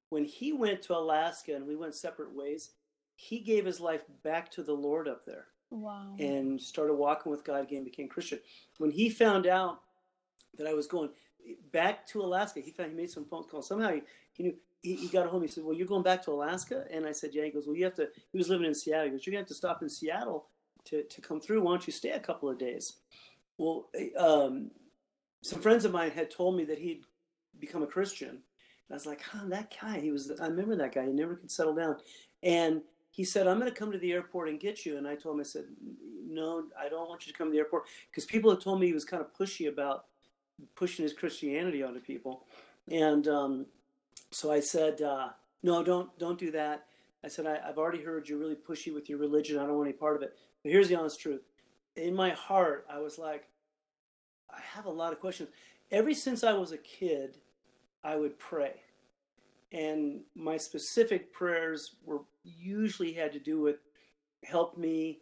When 0.10 0.26
he 0.26 0.54
went 0.54 0.82
to 0.84 0.96
Alaska 0.96 1.56
and 1.56 1.66
we 1.66 1.76
went 1.76 1.96
separate 1.96 2.36
ways, 2.36 2.72
he 3.16 3.40
gave 3.40 3.66
his 3.66 3.80
life 3.80 4.04
back 4.24 4.52
to 4.52 4.64
the 4.64 4.74
Lord 4.74 5.08
up 5.08 5.26
there 5.26 5.48
wow. 5.72 6.16
and 6.20 6.62
started 6.62 6.94
walking 6.94 7.32
with 7.32 7.44
God 7.44 7.64
again, 7.64 7.84
became 7.84 8.08
Christian. 8.08 8.40
When 8.78 8.92
he 8.92 9.10
found 9.10 9.48
out 9.48 9.82
that 10.58 10.68
I 10.68 10.74
was 10.74 10.88
going 10.88 11.10
back 11.72 12.08
to 12.08 12.22
Alaska, 12.22 12.60
he 12.60 12.72
found 12.72 12.92
he 12.92 12.98
made 12.98 13.10
some 13.10 13.26
phone 13.26 13.44
calls. 13.44 13.68
Somehow 13.68 13.92
he, 13.92 14.02
he 14.34 14.44
knew 14.44 14.56
he, 14.84 14.96
he 14.96 15.08
got 15.08 15.28
home. 15.28 15.42
He 15.42 15.48
said, 15.48 15.64
"Well, 15.64 15.76
you're 15.76 15.88
going 15.88 16.04
back 16.04 16.24
to 16.26 16.32
Alaska?" 16.32 16.86
And 16.92 17.08
I 17.08 17.12
said, 17.12 17.32
"Yeah." 17.34 17.46
He 17.46 17.50
goes, 17.50 17.66
"Well, 17.66 17.76
you 17.76 17.86
have 17.86 17.96
to." 17.96 18.10
He 18.32 18.38
was 18.38 18.50
living 18.50 18.68
in 18.68 18.76
Seattle. 18.76 19.06
He 19.06 19.12
goes, 19.12 19.26
"You're 19.26 19.32
gonna 19.32 19.42
have 19.42 19.48
to 19.48 19.56
stop 19.56 19.82
in 19.82 19.90
Seattle 19.90 20.48
to 20.86 21.04
to 21.04 21.22
come 21.22 21.42
through. 21.42 21.62
Why 21.62 21.72
don't 21.72 21.88
you 21.88 21.94
stay 21.94 22.12
a 22.12 22.20
couple 22.20 22.50
of 22.50 22.60
days?" 22.60 22.98
Well, 23.58 23.90
um, 24.18 24.70
some 25.42 25.62
friends 25.62 25.86
of 25.86 25.92
mine 25.92 26.12
had 26.12 26.30
told 26.30 26.56
me 26.56 26.66
that 26.66 26.80
he'd 26.80 27.04
become 27.60 27.84
a 27.84 27.88
Christian. 27.88 28.44
I 28.92 28.94
was 28.94 29.06
like, 29.06 29.22
"Huh, 29.22 29.46
that 29.48 29.74
guy. 29.82 30.00
He 30.00 30.12
was. 30.12 30.32
I 30.40 30.48
remember 30.48 30.76
that 30.76 30.94
guy. 30.94 31.06
He 31.06 31.14
never 31.14 31.36
could 31.36 31.52
settle 31.52 31.74
down." 31.74 31.98
And 32.44 32.82
he 33.14 33.24
said, 33.24 33.48
I'm 33.48 33.60
going 33.60 33.72
to 33.72 33.78
come 33.78 33.92
to 33.92 34.00
the 34.00 34.12
airport 34.12 34.50
and 34.50 34.60
get 34.60 34.88
you. 34.88 34.98
And 34.98 35.08
I 35.08 35.14
told 35.16 35.36
him, 35.36 35.42
I 35.42 35.44
said, 35.44 35.66
no, 36.28 36.64
I 36.80 36.90
don't 36.90 37.08
want 37.08 37.28
you 37.28 37.32
to 37.32 37.38
come 37.38 37.48
to 37.48 37.52
the 37.52 37.60
airport 37.60 37.84
because 38.10 38.26
people 38.26 38.50
had 38.50 38.60
told 38.60 38.80
me 38.80 38.88
he 38.88 38.94
was 38.94 39.06
kind 39.06 39.22
of 39.22 39.32
pushy 39.38 39.70
about 39.70 40.06
pushing 40.76 41.04
his 41.04 41.14
Christianity 41.14 41.84
onto 41.84 42.00
people. 42.00 42.46
And 42.90 43.28
um, 43.28 43.66
so 44.34 44.52
I 44.52 44.60
said, 44.60 45.02
uh, 45.02 45.30
no, 45.62 45.84
don't, 45.84 46.18
don't 46.20 46.38
do 46.40 46.52
that. 46.52 46.86
I 47.24 47.28
said, 47.28 47.46
I, 47.48 47.60
I've 47.68 47.78
already 47.78 48.02
heard 48.02 48.28
you're 48.28 48.40
really 48.40 48.56
pushy 48.56 48.94
with 48.94 49.08
your 49.10 49.18
religion. 49.20 49.58
I 49.58 49.66
don't 49.66 49.78
want 49.78 49.88
any 49.88 49.98
part 49.98 50.16
of 50.16 50.22
it. 50.24 50.36
But 50.64 50.72
here's 50.72 50.90
the 50.90 50.96
honest 50.96 51.20
truth. 51.20 51.42
In 51.96 52.14
my 52.16 52.32
heart, 52.32 52.86
I 52.90 53.00
was 53.00 53.18
like, 53.18 53.48
I 54.50 54.60
have 54.76 54.86
a 54.86 54.90
lot 54.92 55.14
of 55.14 55.20
questions. 55.20 55.50
Ever 55.92 56.14
since 56.14 56.44
I 56.44 56.54
was 56.54 56.72
a 56.72 56.78
kid, 56.78 57.38
I 58.04 58.16
would 58.18 58.38
pray 58.40 58.74
and 59.72 60.22
my 60.36 60.56
specific 60.58 61.34
prayers 61.34 61.96
were 62.06 62.20
usually 62.44 63.12
had 63.14 63.32
to 63.34 63.40
do 63.40 63.60
with 63.60 63.78
help 64.44 64.78
me 64.78 65.20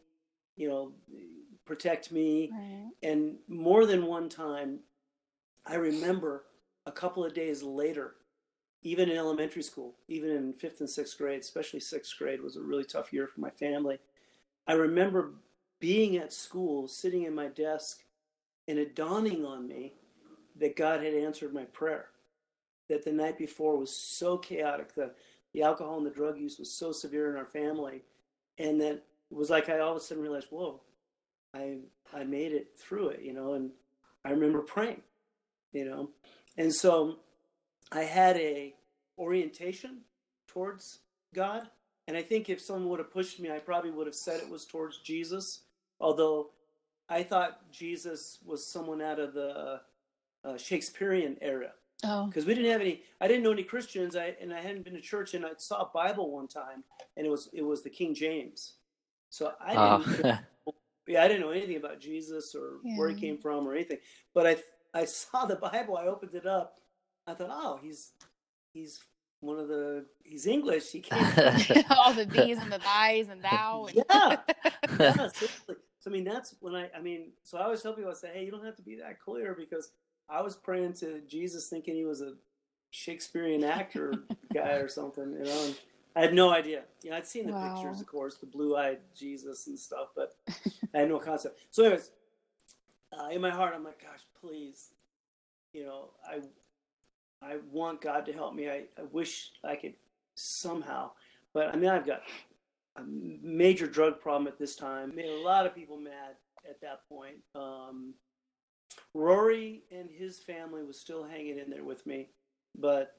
you 0.58 0.68
know 0.68 0.92
protect 1.66 2.12
me 2.12 2.50
Right. 2.52 2.90
and 3.04 3.36
more 3.48 3.86
than 3.86 4.06
one 4.08 4.28
time 4.28 4.80
i 5.66 5.76
remember 5.76 6.46
a 6.86 6.92
couple 6.92 7.24
of 7.24 7.34
days 7.34 7.64
later 7.64 8.16
even 8.84 9.10
in 9.10 9.18
elementary 9.18 9.64
school 9.64 9.94
even 10.08 10.30
in 10.30 10.54
fifth 10.54 10.80
and 10.80 10.90
sixth 10.90 11.18
grade 11.18 11.42
especially 11.42 11.80
sixth 11.80 12.18
grade 12.18 12.42
was 12.42 12.56
a 12.56 12.62
really 12.62 12.84
tough 12.84 13.14
year 13.14 13.28
for 13.28 13.40
my 13.40 13.50
family 13.50 14.00
i 14.68 14.74
remember 14.74 15.34
being 15.80 16.18
at 16.18 16.34
school 16.34 16.88
sitting 16.88 17.24
in 17.24 17.34
my 17.34 17.48
desk 17.48 18.04
and 18.68 18.78
it 18.78 18.96
dawning 18.96 19.46
on 19.46 19.68
me 19.68 19.94
that 20.56 20.76
god 20.76 21.04
had 21.04 21.14
answered 21.14 21.54
my 21.54 21.66
prayer 21.66 22.10
that 22.92 23.06
the 23.06 23.12
night 23.12 23.38
before 23.38 23.78
was 23.78 23.96
so 23.96 24.38
chaotic. 24.38 24.94
The 24.94 25.12
the 25.54 25.64
alcohol 25.64 25.98
and 25.98 26.06
the 26.06 26.12
drug 26.12 26.38
use 26.38 26.60
was 26.60 26.72
so 26.72 26.92
severe 26.92 27.30
in 27.32 27.38
our 27.38 27.46
family, 27.46 28.04
and 28.58 28.80
that 28.82 28.96
it 28.96 29.04
was 29.36 29.50
like 29.50 29.70
I 29.70 29.80
all 29.80 29.92
of 29.92 29.98
a 29.98 30.00
sudden 30.00 30.22
realized, 30.22 30.48
whoa, 30.50 30.82
I 31.54 31.78
I 32.14 32.24
made 32.26 32.52
it 32.52 32.78
through 32.78 33.10
it, 33.10 33.22
you 33.22 33.34
know. 33.34 33.54
And 33.54 33.72
I 34.26 34.32
remember 34.32 34.62
praying, 34.62 35.02
you 35.72 35.86
know, 35.86 36.10
and 36.58 36.74
so 36.74 37.20
I 37.92 38.02
had 38.04 38.38
a 38.38 38.74
orientation 39.18 40.00
towards 40.48 41.00
God, 41.34 41.68
and 42.08 42.16
I 42.18 42.22
think 42.22 42.50
if 42.50 42.62
someone 42.62 42.90
would 42.90 43.00
have 43.00 43.12
pushed 43.12 43.40
me, 43.40 43.52
I 43.52 43.60
probably 43.60 43.92
would 43.92 44.08
have 44.08 44.16
said 44.16 44.40
it 44.42 44.50
was 44.50 44.66
towards 44.66 45.00
Jesus, 45.00 45.62
although 46.00 46.50
I 47.10 47.24
thought 47.24 47.70
Jesus 47.72 48.40
was 48.46 48.66
someone 48.66 49.02
out 49.02 49.20
of 49.20 49.34
the 49.34 49.82
uh, 50.44 50.58
Shakespearean 50.58 51.38
era. 51.42 51.72
Oh. 52.04 52.26
because 52.26 52.48
we 52.48 52.56
didn't 52.56 52.72
have 52.72 52.82
any 52.82 53.04
i 53.22 53.28
didn't 53.28 53.44
know 53.44 53.52
any 53.52 53.62
christians 53.62 54.16
i 54.16 54.36
and 54.42 54.52
i 54.52 54.60
hadn't 54.60 54.84
been 54.84 54.96
to 54.96 55.02
church 55.02 55.36
and 55.36 55.46
i 55.46 55.50
saw 55.58 55.82
a 55.84 55.92
bible 55.94 56.32
one 56.32 56.48
time 56.48 56.84
and 57.16 57.28
it 57.28 57.30
was 57.30 57.48
it 57.54 57.62
was 57.62 57.84
the 57.84 57.92
king 57.92 58.16
james. 58.16 58.74
So 59.30 59.54
i 59.64 60.00
didn't 60.02 60.26
Uh, 60.26 60.38
yeah 61.08 61.24
i 61.24 61.28
didn't 61.28 61.42
know 61.42 61.52
anything 61.52 61.76
about 61.76 62.00
jesus 62.00 62.56
or 62.56 62.80
where 62.98 63.08
he 63.10 63.14
came 63.14 63.38
from 63.38 63.68
or 63.68 63.76
anything 63.76 64.00
but 64.34 64.48
i 64.48 64.56
i 64.96 65.06
saw 65.06 65.46
the 65.46 65.58
bible 65.58 65.96
i 65.96 66.08
opened 66.08 66.34
it 66.34 66.48
up 66.48 66.80
i 67.28 67.34
thought 67.34 67.50
oh 67.52 67.80
he's 67.82 68.12
he's 68.74 69.00
one 69.42 69.58
of 69.60 69.68
the 69.68 70.06
he's 70.24 70.46
english 70.48 70.92
he 70.92 71.00
came 71.00 71.24
from 71.34 71.84
All 71.90 72.14
the 72.14 72.26
these 72.26 72.58
and 72.58 72.72
the 72.72 72.80
thys 72.80 73.30
and 73.30 73.42
thou. 73.44 73.86
And... 73.88 73.96
yeah 74.10 74.38
yeah 75.00 75.14
seriously. 75.28 75.76
so 76.00 76.10
i 76.10 76.14
mean 76.14 76.24
that's 76.24 76.56
when 76.60 76.76
i 76.76 76.90
i 76.96 77.02
mean 77.02 77.32
so 77.44 77.58
i 77.58 77.64
always 77.64 77.82
tell 77.82 77.94
people 77.94 78.12
i 78.12 78.14
say 78.14 78.30
hey 78.34 78.46
you 78.46 78.52
don't 78.52 78.66
have 78.66 78.76
to 78.76 78.82
be 78.82 78.96
that 78.98 79.20
clear 79.20 79.56
because 79.58 79.92
i 80.30 80.42
was 80.42 80.56
praying 80.56 80.94
to 80.94 81.22
jesus 81.28 81.68
thinking 81.70 81.96
he 81.96 82.06
was 82.06 82.22
a 82.22 82.34
shakespearean 82.92 83.64
actor 83.64 84.14
guy 84.54 84.74
or 84.74 84.88
something 84.90 85.32
you 85.32 85.44
know 85.44 85.64
and 85.66 85.76
i 86.16 86.20
had 86.22 86.34
no 86.34 86.50
idea 86.52 86.84
you 87.04 87.10
know 87.10 87.16
i'd 87.18 87.26
seen 87.28 87.48
the 87.48 87.54
Wow. 87.54 87.74
pictures 87.76 88.02
of 88.02 88.08
course 88.08 88.36
the 88.38 88.46
blue-eyed 88.46 89.00
jesus 89.18 89.68
and 89.68 89.80
stuff 89.80 90.10
but 90.16 90.36
i 90.94 91.00
had 91.00 91.10
no 91.10 91.20
concept 91.20 91.58
so 91.72 91.84
anyways 91.84 92.12
uh, 93.18 93.28
in 93.30 93.40
my 93.42 93.50
heart 93.50 93.74
i'm 93.74 93.84
like 93.84 94.02
gosh 94.02 94.22
please 94.42 94.90
you 95.74 95.86
know 95.86 96.10
i 96.30 96.40
i 97.42 97.58
want 97.72 98.02
god 98.02 98.26
to 98.26 98.34
help 98.34 98.54
me 98.54 98.70
i, 98.70 98.84
I 98.98 99.04
wish 99.12 99.52
i 99.64 99.76
could 99.76 99.94
somehow 100.36 101.12
but 101.54 101.68
i 101.68 101.76
mean 101.76 101.90
i've 101.90 102.06
got 102.06 102.22
a 102.98 103.02
major 103.04 103.88
drug 103.88 104.20
problem 104.20 104.48
at 104.48 104.58
this 104.58 104.76
time. 104.76 105.16
Made 105.16 105.30
a 105.30 105.42
lot 105.42 105.66
of 105.66 105.76
people 105.76 105.98
mad 105.98 106.36
at 106.70 106.82
that 106.82 107.08
point. 107.08 107.38
Um, 107.56 108.14
Rory 109.14 109.84
and 109.92 110.10
his 110.10 110.40
family 110.40 110.84
was 110.84 111.00
still 111.00 111.24
hanging 111.24 111.60
in 111.60 111.70
there 111.70 111.84
with 111.84 112.06
me, 112.06 112.30
but 112.78 113.16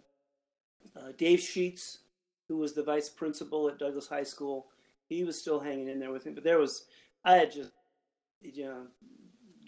uh, 0.97 1.13
Dave 1.17 1.41
Sheets, 1.41 1.99
who 2.49 2.59
was 2.59 2.73
the 2.73 2.83
vice 2.83 3.09
principal 3.09 3.69
at 3.69 3.79
Douglas 3.79 4.09
High 4.09 4.23
School, 4.23 4.67
he 5.09 5.25
was 5.25 5.39
still 5.39 5.61
hanging 5.61 5.89
in 5.89 5.99
there 5.99 6.13
with 6.13 6.27
me. 6.27 6.33
But 6.33 6.45
there 6.45 6.59
was, 6.59 6.85
I 7.25 7.35
had 7.35 7.53
just, 7.53 7.71
you 8.41 8.65
know, 8.65 8.87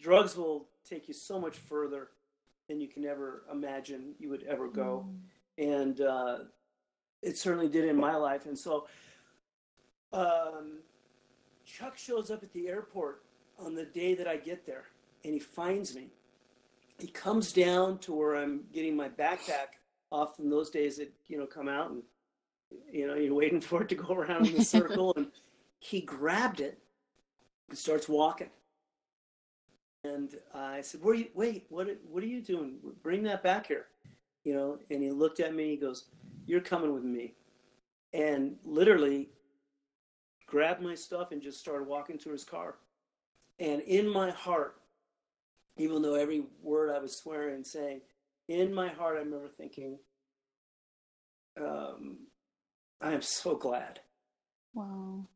drugs 0.00 0.36
will 0.36 0.68
take 0.88 1.08
you 1.08 1.14
so 1.14 1.40
much 1.40 1.56
further 1.56 2.08
than 2.68 2.80
you 2.80 2.88
can 2.88 3.04
ever 3.04 3.44
imagine 3.52 4.14
you 4.18 4.30
would 4.30 4.42
ever 4.44 4.68
go 4.68 5.06
and 5.58 6.00
uh, 6.00 6.38
it 7.22 7.38
certainly 7.38 7.68
did 7.68 7.84
in 7.84 7.96
my 7.96 8.16
life. 8.16 8.46
And 8.46 8.58
so, 8.58 8.86
um, 10.12 10.78
Chuck 11.64 11.96
shows 11.96 12.30
up 12.30 12.42
at 12.42 12.52
the 12.52 12.68
airport 12.68 13.22
on 13.58 13.74
the 13.74 13.84
day 13.84 14.14
that 14.14 14.28
I 14.28 14.36
get 14.36 14.66
there, 14.66 14.84
and 15.24 15.32
he 15.32 15.40
finds 15.40 15.94
me. 15.94 16.08
He 16.98 17.08
comes 17.08 17.52
down 17.52 17.98
to 17.98 18.12
where 18.12 18.36
I'm 18.36 18.64
getting 18.72 18.96
my 18.96 19.08
backpack 19.08 19.78
off. 20.12 20.38
In 20.38 20.50
those 20.50 20.70
days, 20.70 20.98
that, 20.98 21.12
you 21.26 21.38
know 21.38 21.46
come 21.46 21.68
out 21.68 21.90
and 21.90 22.02
you 22.92 23.06
know 23.06 23.14
you're 23.14 23.34
waiting 23.34 23.60
for 23.60 23.82
it 23.82 23.88
to 23.88 23.94
go 23.94 24.14
around 24.14 24.46
in 24.46 24.54
the 24.54 24.64
circle, 24.64 25.12
and 25.16 25.28
he 25.78 26.00
grabbed 26.00 26.60
it 26.60 26.78
and 27.68 27.78
starts 27.78 28.08
walking. 28.08 28.50
And 30.04 30.36
I 30.54 30.82
said, 30.82 31.02
"Where 31.02 31.14
you? 31.14 31.28
Wait, 31.34 31.66
what? 31.70 31.88
What 32.08 32.22
are 32.22 32.26
you 32.26 32.42
doing? 32.42 32.78
Bring 33.02 33.22
that 33.24 33.42
back 33.42 33.66
here." 33.66 33.86
you 34.44 34.52
know, 34.54 34.78
and 34.90 35.02
he 35.02 35.10
looked 35.10 35.40
at 35.40 35.54
me, 35.54 35.70
he 35.70 35.76
goes, 35.76 36.04
You're 36.46 36.60
coming 36.60 36.92
with 36.94 37.02
me. 37.02 37.34
And 38.12 38.56
literally 38.64 39.30
grabbed 40.46 40.82
my 40.82 40.94
stuff 40.94 41.32
and 41.32 41.42
just 41.42 41.58
started 41.58 41.88
walking 41.88 42.18
to 42.18 42.30
his 42.30 42.44
car. 42.44 42.76
And 43.58 43.80
in 43.82 44.08
my 44.08 44.30
heart, 44.30 44.76
even 45.76 46.02
though 46.02 46.14
every 46.14 46.44
word 46.62 46.94
I 46.94 47.00
was 47.00 47.16
swearing 47.16 47.56
and 47.56 47.66
saying, 47.66 48.02
in 48.46 48.72
my 48.72 48.88
heart, 48.88 49.16
I 49.16 49.20
remember 49.20 49.48
thinking, 49.48 49.98
um, 51.60 52.18
I 53.00 53.12
am 53.12 53.22
so 53.22 53.56
glad. 53.56 54.00
Wow. 54.74 55.26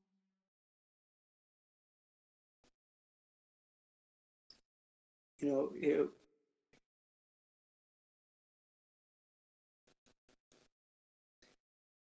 You 5.40 5.48
know, 5.48 5.70
it, 5.74 6.08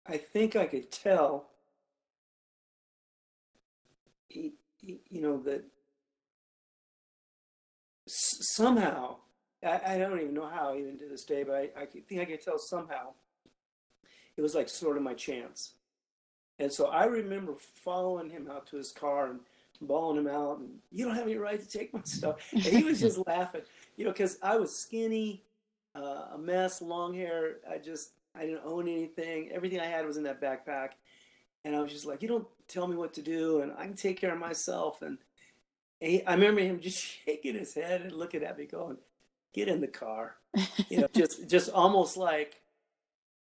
I 0.07 0.17
think 0.19 0.55
I 0.55 0.67
could 0.67 0.91
tell 0.91 1.47
you 4.31 5.23
know 5.23 5.39
that 5.39 5.65
somehow 8.07 9.17
I, 9.65 9.81
I 9.87 9.99
don't 9.99 10.21
even 10.21 10.35
know 10.35 10.49
how 10.49 10.75
even 10.75 10.99
to 10.99 11.09
this 11.09 11.25
day, 11.25 11.43
but 11.43 11.55
I, 11.55 11.83
I 11.83 11.87
think 11.87 12.21
I 12.21 12.25
could 12.25 12.43
tell 12.43 12.59
somehow 12.59 13.15
it 14.37 14.43
was 14.43 14.55
like 14.55 14.69
sort 14.69 14.97
of 14.97 15.03
my 15.03 15.15
chance. 15.15 15.75
And 16.59 16.73
so 16.73 16.87
I 16.87 17.05
remember 17.05 17.55
following 17.85 18.31
him 18.31 18.49
out 18.51 18.67
to 18.69 18.77
his 18.77 18.93
car 18.93 19.31
and 19.31 19.41
bawling 19.81 20.19
him 20.19 20.29
out, 20.29 20.59
and 20.59 20.71
you 20.93 21.05
don't 21.05 21.15
have 21.15 21.27
any 21.27 21.37
right 21.37 21.61
to 21.61 21.69
take 21.69 21.93
my 21.93 22.01
stuff. 22.05 22.37
And 22.53 22.63
he 22.63 22.83
was 22.83 23.01
just 23.01 23.19
laughing, 23.27 23.63
you 23.97 24.05
know, 24.05 24.13
because 24.13 24.39
I 24.43 24.57
was 24.57 24.75
skinny, 24.75 25.43
uh, 25.95 26.27
a 26.35 26.39
mess, 26.39 26.83
long 26.83 27.15
hair. 27.15 27.57
I 27.71 27.79
just 27.79 28.11
I 28.35 28.47
didn't 28.47 28.63
own 28.65 28.89
anything. 28.89 29.51
Everything 29.53 29.81
I 29.81 29.87
had 29.87 30.07
was 30.07 30.17
in 30.17 30.25
that 30.25 30.41
backpack, 30.41 30.91
and 31.65 31.75
I 31.75 31.81
was 31.81 31.93
just 31.93 32.07
like, 32.07 32.23
you 32.23 32.29
don't 32.29 32.47
tell 32.69 32.87
me 32.87 32.97
what 32.97 33.15
to 33.15 33.23
do, 33.23 33.61
and 33.61 33.73
I 33.77 33.85
can 33.85 33.95
take 33.95 34.21
care 34.21 34.33
of 34.33 34.39
myself. 34.39 35.03
And, 35.03 35.19
and 36.01 36.11
he, 36.11 36.25
I 36.25 36.35
remember 36.35 36.61
him 36.61 36.81
just 36.81 37.03
shaking 37.27 37.55
his 37.55 37.75
head 37.75 38.03
and 38.03 38.13
looking 38.13 38.43
at 38.43 38.59
me, 38.59 38.67
going, 38.67 38.99
"Get 39.53 39.69
in 39.69 39.81
the 39.81 39.89
car," 39.89 40.37
you 40.89 41.01
know, 41.01 41.09
just 41.15 41.49
just 41.49 41.71
almost 41.71 42.17
like, 42.17 42.61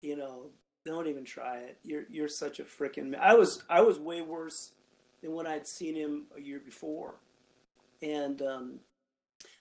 you 0.01 0.17
know, 0.17 0.51
don't 0.85 1.09
even 1.09 1.25
try 1.25 1.59
it. 1.59 1.79
You're 1.83 2.05
you're 2.09 2.29
such 2.29 2.61
a 2.61 2.65
freaking. 2.65 3.19
I 3.19 3.35
was 3.35 3.63
I 3.69 3.81
was 3.81 3.99
way 3.99 4.23
worse 4.23 4.73
than 5.23 5.33
when 5.33 5.47
I'd 5.47 5.67
seen 5.67 5.95
him 5.95 6.25
a 6.37 6.41
year 6.41 6.61
before, 6.61 7.17
and 8.03 8.43
um, 8.43 8.81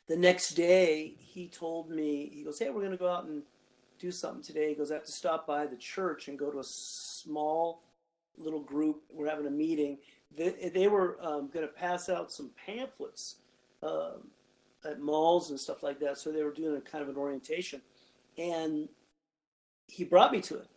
the 0.07 0.15
next 0.15 0.53
day 0.53 1.15
he 1.17 1.47
told 1.47 1.89
me 1.89 2.29
he 2.33 2.43
goes, 2.43 2.59
"Hey, 2.59 2.69
we're 2.69 2.83
gonna 2.83 2.97
go 2.97 3.09
out 3.09 3.25
and 3.25 3.43
do 3.99 4.11
something 4.11 4.43
today." 4.43 4.69
He 4.69 4.75
goes, 4.75 4.91
"I 4.91 4.95
have 4.95 5.05
to 5.05 5.11
stop 5.11 5.47
by 5.47 5.65
the 5.65 5.77
church 5.77 6.27
and 6.27 6.37
go 6.37 6.51
to 6.51 6.59
a 6.59 6.63
small 6.63 7.81
little 8.37 8.59
group. 8.59 9.03
We're 9.11 9.29
having 9.29 9.47
a 9.47 9.51
meeting. 9.51 9.97
They, 10.35 10.71
they 10.73 10.87
were 10.87 11.17
um, 11.21 11.49
going 11.53 11.65
to 11.65 11.73
pass 11.73 12.09
out 12.09 12.31
some 12.31 12.51
pamphlets 12.65 13.37
um, 13.81 14.27
at 14.83 14.99
malls 14.99 15.49
and 15.49 15.59
stuff 15.59 15.83
like 15.83 15.99
that. 15.99 16.17
So 16.17 16.31
they 16.31 16.43
were 16.43 16.51
doing 16.51 16.75
a 16.75 16.81
kind 16.81 17.01
of 17.01 17.09
an 17.09 17.15
orientation, 17.15 17.81
and 18.37 18.89
he 19.87 20.03
brought 20.03 20.31
me 20.31 20.41
to 20.41 20.55
it. 20.55 20.67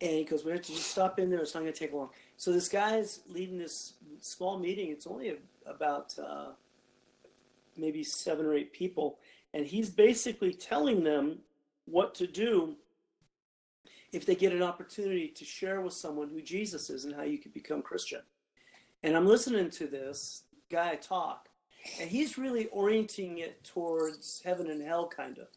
And 0.00 0.12
he 0.12 0.24
goes, 0.24 0.44
"We 0.44 0.52
have 0.52 0.62
to 0.62 0.72
just 0.72 0.90
stop 0.90 1.18
in 1.18 1.30
there. 1.30 1.40
It's 1.40 1.54
not 1.54 1.60
going 1.60 1.72
to 1.72 1.78
take 1.78 1.92
long." 1.92 2.10
So 2.38 2.52
this 2.52 2.68
guy's 2.68 3.20
leading 3.28 3.58
this 3.58 3.94
small 4.20 4.60
meeting. 4.60 4.90
It's 4.90 5.08
only 5.08 5.36
about 5.66 6.14
uh, 6.18 6.50
maybe 7.76 8.04
seven 8.04 8.46
or 8.46 8.54
eight 8.54 8.72
people, 8.72 9.18
and 9.52 9.66
he's 9.66 9.90
basically 9.90 10.54
telling 10.54 11.02
them 11.02 11.40
what 11.86 12.14
to 12.14 12.28
do 12.28 12.76
if 14.12 14.24
they 14.24 14.36
get 14.36 14.52
an 14.52 14.62
opportunity 14.62 15.26
to 15.26 15.44
share 15.44 15.80
with 15.80 15.92
someone 15.92 16.28
who 16.28 16.40
Jesus 16.40 16.90
is 16.90 17.04
and 17.04 17.14
how 17.14 17.22
you 17.22 17.38
could 17.38 17.52
become 17.52 17.82
Christian. 17.82 18.20
And 19.02 19.16
I'm 19.16 19.26
listening 19.26 19.68
to 19.70 19.88
this 19.88 20.44
guy 20.70 20.94
talk, 20.94 21.48
and 22.00 22.08
he's 22.08 22.38
really 22.38 22.66
orienting 22.66 23.38
it 23.38 23.64
towards 23.64 24.42
heaven 24.44 24.70
and 24.70 24.80
hell, 24.80 25.08
kind 25.08 25.38
of. 25.38 25.48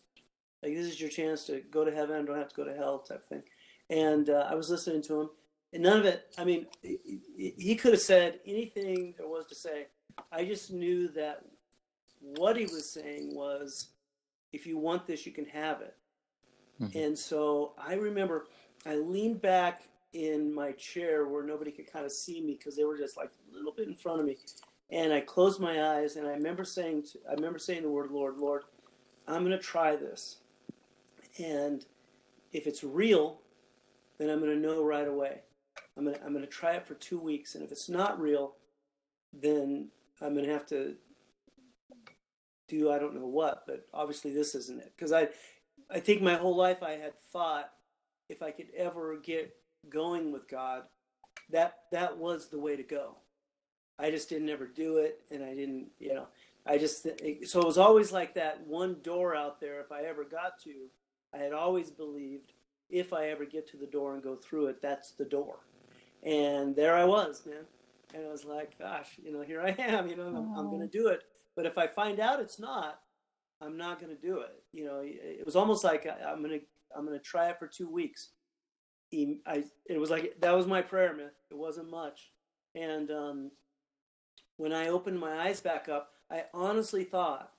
Like, 0.64 0.74
this 0.74 0.88
is 0.88 1.00
your 1.00 1.12
chance 1.12 1.46
to 1.46 1.62
go 1.70 1.86
to 1.86 1.92
heaven, 1.92 2.26
don't 2.26 2.38
have 2.38 2.50
to 2.50 2.56
go 2.56 2.66
to 2.66 2.74
hell, 2.76 2.98
type 3.00 3.24
thing. 3.24 3.44
And 3.92 4.32
uh, 4.32 4.48
I 4.50 4.56
was 4.56 4.72
listening 4.72 5.04
to 5.04 5.22
him, 5.22 5.30
and 5.74 5.84
none 5.84 6.00
of 6.00 6.06
it, 6.06 6.34
I 6.38 6.44
mean, 6.44 6.68
he 6.82 7.76
could 7.76 7.94
have 7.94 8.02
said 8.02 8.40
anything 8.46 9.14
there 9.18 9.28
was 9.28 9.46
to 9.48 9.56
say. 9.56 9.88
I 10.32 10.44
just 10.44 10.72
knew 10.72 11.08
that 11.10 11.46
what 12.20 12.58
he 12.58 12.66
was 12.66 12.90
saying 12.92 13.36
was 13.36 13.90
if 14.52 14.68
you 14.68 14.78
want 14.78 15.08
this, 15.08 15.26
you 15.26 15.32
can 15.32 15.46
have 15.46 15.82
it. 15.82 15.96
Mhm. 16.82 16.96
And 17.06 17.18
so 17.18 17.74
I 17.78 17.94
remember 17.94 18.48
I 18.86 18.96
leaned 18.96 19.42
back 19.42 19.84
in 20.14 20.54
my 20.54 20.74
chair 20.74 21.28
where 21.28 21.44
nobody 21.44 21.72
could 21.72 21.92
kind 21.92 22.06
of 22.06 22.12
see 22.12 22.42
me 22.42 22.56
because 22.58 22.76
they 22.76 22.84
were 22.84 22.98
just 22.98 23.16
like 23.16 23.32
a 23.52 23.56
little 23.56 23.72
bit 23.72 23.88
in 23.88 23.96
front 23.96 24.20
of 24.20 24.26
me. 24.26 24.38
And 24.90 25.14
I 25.14 25.22
closed 25.22 25.60
my 25.62 25.98
eyes 25.98 26.18
and 26.18 26.28
I 26.28 26.32
remember 26.32 26.66
saying, 26.66 27.04
to, 27.04 27.20
I 27.30 27.34
remember 27.34 27.60
saying 27.60 27.84
the 27.84 27.90
word, 27.90 28.12
Lord, 28.12 28.38
Lord, 28.38 28.64
I'm 29.28 29.46
going 29.46 29.58
to 29.58 29.64
try 29.64 29.96
this. 29.96 30.38
And 31.40 31.86
if 32.52 32.68
it's 32.68 32.84
real, 32.84 33.40
then 34.18 34.30
I'm 34.30 34.40
going 34.40 34.52
to 34.52 34.58
know 34.60 34.84
right 34.84 35.08
away. 35.08 35.42
I'm 35.98 36.06
to, 36.06 36.24
I'm 36.24 36.34
to 36.40 36.48
try 36.48 36.74
it 36.74 36.88
for 36.88 36.96
two 36.96 37.20
weeks. 37.20 37.56
And 37.56 37.64
if 37.64 37.72
it's 37.72 37.90
not 37.90 38.20
real, 38.20 38.56
then 39.34 39.90
I'm 40.22 40.36
to 40.36 40.46
have 40.46 40.66
to 40.68 40.96
do 42.68 42.90
I 42.90 43.00
don't 43.00 43.16
know 43.16 43.28
what, 43.28 43.64
but 43.68 43.86
obviously 43.94 44.34
this 44.34 44.56
isn't 44.56 44.80
it. 44.80 44.94
Because 44.96 45.12
I, 45.12 45.28
I 45.90 46.00
think 46.00 46.22
my 46.22 46.36
whole 46.36 46.56
life 46.56 46.82
I 46.82 46.92
had 46.92 47.14
thought 47.32 47.72
if 48.30 48.42
I 48.42 48.52
could 48.52 48.70
ever 48.76 49.18
get 49.22 49.54
going 49.90 50.32
with 50.32 50.48
God, 50.48 50.84
that 51.50 51.80
that 51.92 52.18
was 52.18 52.48
the 52.48 52.60
way 52.60 52.78
to 52.78 52.84
go. 52.84 53.18
I 54.00 54.10
just 54.10 54.30
didn't 54.30 54.50
ever 54.50 54.66
do 54.66 54.98
it, 54.98 55.22
and 55.30 55.44
I 55.44 55.54
didn't, 55.54 55.88
you 56.00 56.14
know, 56.14 56.28
I 56.66 56.78
just 56.78 57.04
so 57.04 57.60
it 57.60 57.66
was 57.66 57.78
always 57.78 58.12
like 58.12 58.34
that 58.36 58.66
one 58.66 58.98
door 59.04 59.36
out 59.36 59.60
there. 59.60 59.82
If 59.82 59.92
I 59.92 60.04
ever 60.04 60.24
got 60.24 60.60
to, 60.64 60.88
I 61.34 61.38
had 61.38 61.54
always 61.54 61.92
believed 61.92 62.54
if 62.90 63.14
I 63.14 63.28
ever 63.28 63.46
get 63.46 63.70
to 63.72 63.78
the 63.78 63.86
door 63.86 64.14
and 64.14 64.24
go 64.24 64.36
through 64.36 64.68
it, 64.68 64.82
that's 64.82 65.12
the 65.12 65.26
door. 65.26 65.60
And 66.24 66.76
there 66.76 66.96
I 66.96 67.04
was, 67.04 67.46
man. 67.46 67.66
And 68.14 68.26
I 68.26 68.32
was 68.32 68.46
like, 68.46 68.78
gosh, 68.78 69.08
you 69.24 69.32
know, 69.32 69.42
here 69.42 69.62
I 69.62 69.70
am. 69.80 70.08
You 70.08 70.16
know, 70.18 70.28
I'm, 70.28 70.36
I'm 70.58 70.70
going 70.70 70.82
to 70.82 70.88
do 70.88 71.08
it. 71.08 71.24
But 71.56 71.66
if 71.66 71.78
I 71.78 71.88
find 71.88 72.20
out 72.20 72.40
it's 72.40 72.60
not, 72.60 73.00
I'm 73.62 73.78
not 73.78 74.00
going 74.00 74.16
to 74.16 74.22
do 74.22 74.40
it. 74.40 74.64
You 74.74 74.86
know, 74.86 75.02
it 75.04 75.46
was 75.46 75.56
almost 75.56 75.84
like 75.84 76.06
I- 76.08 76.30
I'm 76.32 76.40
going 76.44 76.60
to 76.60 76.66
I'm 76.96 77.06
going 77.06 77.18
to 77.18 77.24
try 77.24 77.50
it 77.50 77.58
for 77.60 77.68
two 77.68 77.90
weeks. 77.90 78.30
I 79.14 79.64
it 79.90 80.00
was 80.00 80.10
like 80.10 80.36
that 80.42 80.56
was 80.56 80.68
my 80.68 80.82
prayer, 80.82 81.14
man. 81.16 81.32
It 81.50 81.58
wasn't 81.58 81.90
much, 81.92 82.32
and 82.76 83.12
um, 83.12 83.52
when 84.58 84.72
I 84.72 84.88
opened 84.88 85.20
my 85.20 85.42
eyes 85.48 85.60
back 85.60 85.90
up, 85.90 86.12
I 86.32 86.46
honestly 86.54 87.04
thought 87.04 87.52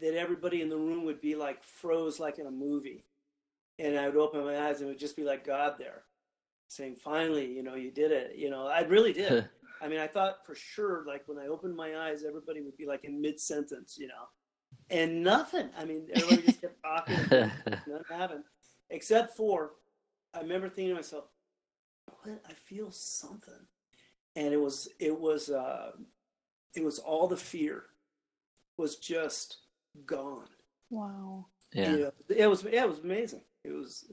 that 0.00 0.14
everybody 0.14 0.62
in 0.62 0.68
the 0.68 0.76
room 0.76 1.04
would 1.04 1.20
be 1.20 1.34
like 1.34 1.62
froze, 1.62 2.20
like 2.20 2.38
in 2.38 2.46
a 2.46 2.50
movie, 2.52 3.04
and 3.80 3.98
I 3.98 4.06
would 4.08 4.16
open 4.16 4.44
my 4.44 4.68
eyes 4.68 4.78
and 4.80 4.86
it 4.88 4.92
would 4.92 4.98
just 5.00 5.16
be 5.16 5.24
like 5.24 5.44
God 5.44 5.74
there, 5.78 6.02
saying, 6.68 6.96
"Finally, 6.96 7.52
you 7.52 7.62
know, 7.62 7.74
you 7.74 7.90
did 7.90 8.10
it." 8.10 8.36
You 8.36 8.50
know, 8.50 8.66
I 8.66 8.80
really 8.82 9.12
did. 9.12 9.48
I 9.80 9.88
mean, 9.88 9.98
I 10.00 10.06
thought 10.06 10.44
for 10.46 10.54
sure, 10.54 11.04
like 11.06 11.22
when 11.26 11.38
I 11.38 11.48
opened 11.48 11.76
my 11.76 11.96
eyes, 12.08 12.24
everybody 12.26 12.62
would 12.62 12.76
be 12.76 12.86
like 12.86 13.04
in 13.04 13.20
mid 13.20 13.38
sentence, 13.38 13.96
you 13.98 14.08
know, 14.08 14.28
and 14.90 15.22
nothing. 15.22 15.68
I 15.78 15.84
mean, 15.84 16.08
everybody 16.14 16.42
just 16.42 16.60
kept 16.60 16.82
talking, 16.82 17.16
nothing 17.66 18.04
happened, 18.08 18.44
except 18.90 19.36
for 19.36 19.72
I 20.34 20.40
remember 20.40 20.68
thinking 20.68 20.90
to 20.90 20.94
myself, 20.94 21.24
"What? 22.22 22.42
I 22.48 22.52
feel 22.52 22.90
something," 22.90 23.66
and 24.34 24.52
it 24.52 24.60
was 24.60 24.88
it 24.98 25.18
was 25.18 25.50
uh, 25.50 25.92
it 26.74 26.84
was 26.84 26.98
all 26.98 27.26
the 27.26 27.36
fear 27.36 27.84
was 28.76 28.96
just 28.96 29.58
gone. 30.04 30.48
Wow. 30.90 31.46
yeah. 31.72 31.90
You 31.90 31.98
know, 31.98 32.12
it 32.28 32.46
was 32.46 32.64
yeah, 32.64 32.84
it 32.84 32.88
was 32.88 33.00
amazing. 33.00 33.42
It 33.64 33.72
was 33.72 34.10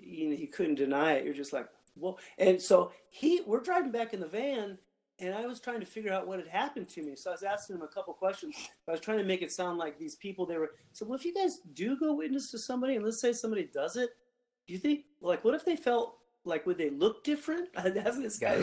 you 0.00 0.28
know, 0.28 0.36
you 0.36 0.48
couldn't 0.48 0.76
deny 0.76 1.12
it. 1.12 1.24
You're 1.24 1.34
just 1.34 1.52
like, 1.52 1.68
well, 1.96 2.18
and 2.38 2.60
so 2.60 2.92
he 3.08 3.42
we're 3.46 3.60
driving 3.60 3.90
back 3.90 4.14
in 4.14 4.20
the 4.20 4.28
van 4.28 4.78
and 5.20 5.34
I 5.34 5.46
was 5.46 5.60
trying 5.60 5.80
to 5.80 5.86
figure 5.86 6.12
out 6.12 6.26
what 6.26 6.38
had 6.38 6.48
happened 6.48 6.88
to 6.90 7.02
me. 7.02 7.14
So 7.14 7.30
I 7.30 7.34
was 7.34 7.42
asking 7.42 7.76
him 7.76 7.82
a 7.82 7.88
couple 7.88 8.14
questions. 8.14 8.56
I 8.88 8.92
was 8.92 9.00
trying 9.00 9.18
to 9.18 9.24
make 9.24 9.42
it 9.42 9.52
sound 9.52 9.78
like 9.78 9.98
these 9.98 10.16
people 10.16 10.46
they 10.46 10.56
were 10.56 10.72
so 10.92 11.06
well 11.06 11.18
if 11.18 11.24
you 11.24 11.34
guys 11.34 11.60
do 11.74 11.96
go 11.98 12.14
witness 12.14 12.50
to 12.52 12.58
somebody 12.58 12.96
and 12.96 13.04
let's 13.04 13.20
say 13.20 13.32
somebody 13.32 13.68
does 13.72 13.96
it, 13.96 14.10
do 14.66 14.72
you 14.72 14.78
think 14.78 15.04
like 15.20 15.44
what 15.44 15.54
if 15.54 15.64
they 15.64 15.76
felt 15.76 16.16
like 16.44 16.66
would 16.66 16.78
they 16.78 16.90
look 16.90 17.22
different? 17.22 17.68
That's 17.74 18.18
this 18.18 18.38
guy 18.38 18.56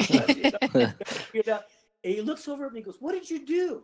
you 1.34 1.44
know. 1.46 1.60
And 2.04 2.14
he 2.14 2.22
looks 2.22 2.48
over 2.48 2.66
at 2.66 2.74
me 2.74 2.80
and 2.80 2.86
goes, 2.86 2.98
What 3.00 3.14
did 3.14 3.30
you 3.30 3.46
do? 3.46 3.84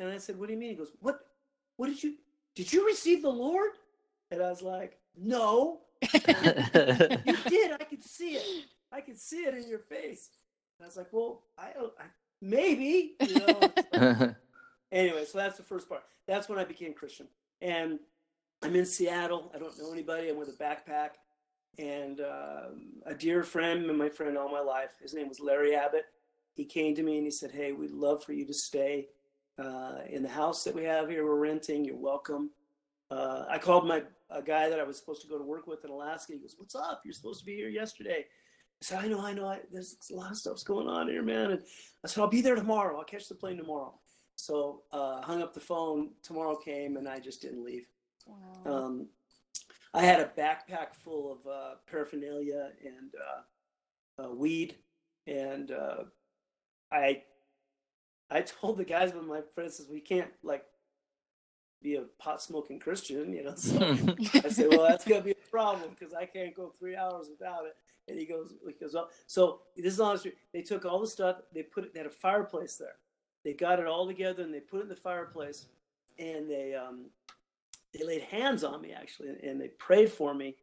And 0.00 0.10
I 0.10 0.18
said, 0.18 0.38
What 0.38 0.46
do 0.46 0.54
you 0.54 0.58
mean? 0.58 0.70
He 0.70 0.76
goes, 0.76 0.92
What 1.00 1.20
what 1.76 1.86
did 1.86 2.02
you 2.02 2.14
did 2.54 2.72
you 2.72 2.86
receive 2.86 3.22
the 3.22 3.30
Lord? 3.30 3.70
And 4.30 4.42
I 4.42 4.50
was 4.50 4.62
like, 4.62 4.98
No. 5.16 5.80
You 7.24 7.36
did. 7.48 7.72
I 7.72 7.84
could 7.88 8.02
see 8.04 8.34
it. 8.34 8.64
I 8.92 9.00
could 9.00 9.18
see 9.18 9.44
it 9.44 9.54
in 9.54 9.68
your 9.68 9.78
face. 9.80 10.30
And 10.78 10.84
I 10.84 10.88
was 10.88 10.96
like, 10.96 11.12
Well, 11.12 11.42
I 11.58 11.68
I, 11.98 12.04
maybe, 12.40 13.14
you 13.20 13.34
know. 13.38 13.60
like- 13.92 14.34
anyway, 14.92 15.24
so 15.24 15.38
that's 15.38 15.56
the 15.56 15.62
first 15.62 15.88
part. 15.88 16.02
That's 16.26 16.48
when 16.48 16.58
I 16.58 16.64
became 16.64 16.92
Christian. 16.94 17.28
And 17.60 17.98
I'm 18.62 18.74
in 18.76 18.86
Seattle. 18.86 19.50
I 19.54 19.58
don't 19.58 19.78
know 19.78 19.92
anybody. 19.92 20.28
I'm 20.28 20.36
with 20.36 20.48
a 20.48 20.52
backpack. 20.52 21.10
And 21.78 22.20
um, 22.20 22.86
a 23.04 23.14
dear 23.14 23.42
friend, 23.42 23.84
and 23.88 23.98
my 23.98 24.08
friend 24.08 24.36
all 24.38 24.50
my 24.50 24.60
life, 24.60 24.92
his 25.02 25.12
name 25.14 25.28
was 25.28 25.40
Larry 25.40 25.74
Abbott. 25.76 26.06
He 26.54 26.64
came 26.64 26.94
to 26.94 27.02
me 27.02 27.16
and 27.16 27.24
he 27.26 27.30
said, 27.30 27.50
Hey, 27.50 27.72
we'd 27.72 27.90
love 27.90 28.24
for 28.24 28.32
you 28.32 28.46
to 28.46 28.54
stay 28.54 29.08
uh, 29.58 29.98
in 30.08 30.22
the 30.22 30.28
house 30.28 30.64
that 30.64 30.74
we 30.74 30.84
have 30.84 31.08
here. 31.10 31.24
We're 31.24 31.36
renting. 31.36 31.84
You're 31.84 31.96
welcome. 31.98 32.50
Uh, 33.10 33.44
I 33.48 33.58
called 33.58 33.86
my 33.86 34.02
a 34.30 34.42
guy 34.42 34.68
that 34.68 34.80
I 34.80 34.84
was 34.84 34.98
supposed 34.98 35.22
to 35.22 35.28
go 35.28 35.38
to 35.38 35.44
work 35.44 35.66
with 35.66 35.84
in 35.84 35.90
Alaska. 35.90 36.32
He 36.32 36.38
goes, 36.38 36.56
What's 36.58 36.74
up? 36.74 37.02
You're 37.04 37.14
supposed 37.14 37.40
to 37.40 37.46
be 37.46 37.56
here 37.56 37.68
yesterday. 37.68 38.24
I 38.26 38.82
said, 38.82 39.04
I 39.04 39.08
know, 39.08 39.20
I 39.20 39.32
know. 39.32 39.46
I, 39.46 39.60
there's 39.72 39.96
a 40.10 40.14
lot 40.14 40.30
of 40.30 40.36
stuff's 40.36 40.62
going 40.62 40.86
on 40.88 41.08
here, 41.08 41.22
man. 41.22 41.52
And 41.52 41.62
I 42.04 42.08
said, 42.08 42.20
I'll 42.20 42.28
be 42.28 42.42
there 42.42 42.56
tomorrow. 42.56 42.98
I'll 42.98 43.04
catch 43.04 43.28
the 43.28 43.34
plane 43.34 43.56
tomorrow. 43.56 43.98
So 44.34 44.82
uh, 44.92 45.22
hung 45.22 45.42
up 45.42 45.54
the 45.54 45.60
phone. 45.60 46.10
Tomorrow 46.22 46.56
came, 46.56 46.96
and 46.96 47.08
I 47.08 47.18
just 47.18 47.40
didn't 47.40 47.64
leave. 47.64 47.86
Wow. 48.26 48.62
Um, 48.70 49.08
I 49.94 50.02
had 50.02 50.20
a 50.20 50.30
backpack 50.38 50.94
full 50.94 51.32
of 51.32 51.46
uh, 51.50 51.74
paraphernalia 51.90 52.72
and 52.84 53.14
uh, 53.16 54.24
uh, 54.24 54.30
weed, 54.34 54.76
and 55.26 55.70
uh, 55.70 56.04
I 56.92 57.22
I 58.30 58.40
told 58.60 58.76
the 58.76 58.84
guys, 58.84 59.12
but 59.12 59.24
my 59.24 59.40
friend 59.54 59.72
says 59.72 59.88
we 59.90 60.00
can't 60.00 60.30
like 60.42 60.64
be 61.82 61.96
a 61.96 62.02
pot 62.18 62.42
smoking 62.42 62.78
Christian, 62.78 63.32
you 63.32 63.44
know. 63.44 63.54
So 63.54 63.78
I 64.34 64.48
said, 64.48 64.68
well, 64.70 64.86
that's 64.86 65.04
gonna 65.04 65.22
be 65.22 65.32
a 65.32 65.50
problem 65.50 65.90
because 65.98 66.14
I 66.14 66.26
can't 66.26 66.54
go 66.54 66.72
three 66.78 66.96
hours 66.96 67.28
without 67.28 67.64
it. 67.66 67.76
And 68.08 68.18
he 68.18 68.24
goes, 68.24 68.54
he 68.64 68.72
goes, 68.72 68.94
well, 68.94 69.10
so 69.26 69.60
this 69.76 69.94
is 69.94 70.00
honest. 70.00 70.28
They 70.52 70.62
took 70.62 70.84
all 70.84 71.00
the 71.00 71.06
stuff, 71.06 71.36
they 71.52 71.62
put 71.62 71.84
it, 71.84 71.92
they 71.92 72.00
had 72.00 72.06
a 72.06 72.10
fireplace 72.10 72.76
there. 72.76 72.96
They 73.44 73.52
got 73.52 73.78
it 73.78 73.86
all 73.86 74.06
together 74.06 74.42
and 74.42 74.52
they 74.52 74.60
put 74.60 74.80
it 74.80 74.84
in 74.84 74.88
the 74.88 74.96
fireplace, 74.96 75.66
and 76.18 76.50
they 76.50 76.74
um, 76.74 77.06
they 77.94 78.04
laid 78.04 78.22
hands 78.22 78.64
on 78.64 78.80
me 78.80 78.92
actually, 78.92 79.28
and 79.42 79.60
they 79.60 79.68
prayed 79.68 80.10
for 80.10 80.34
me, 80.34 80.56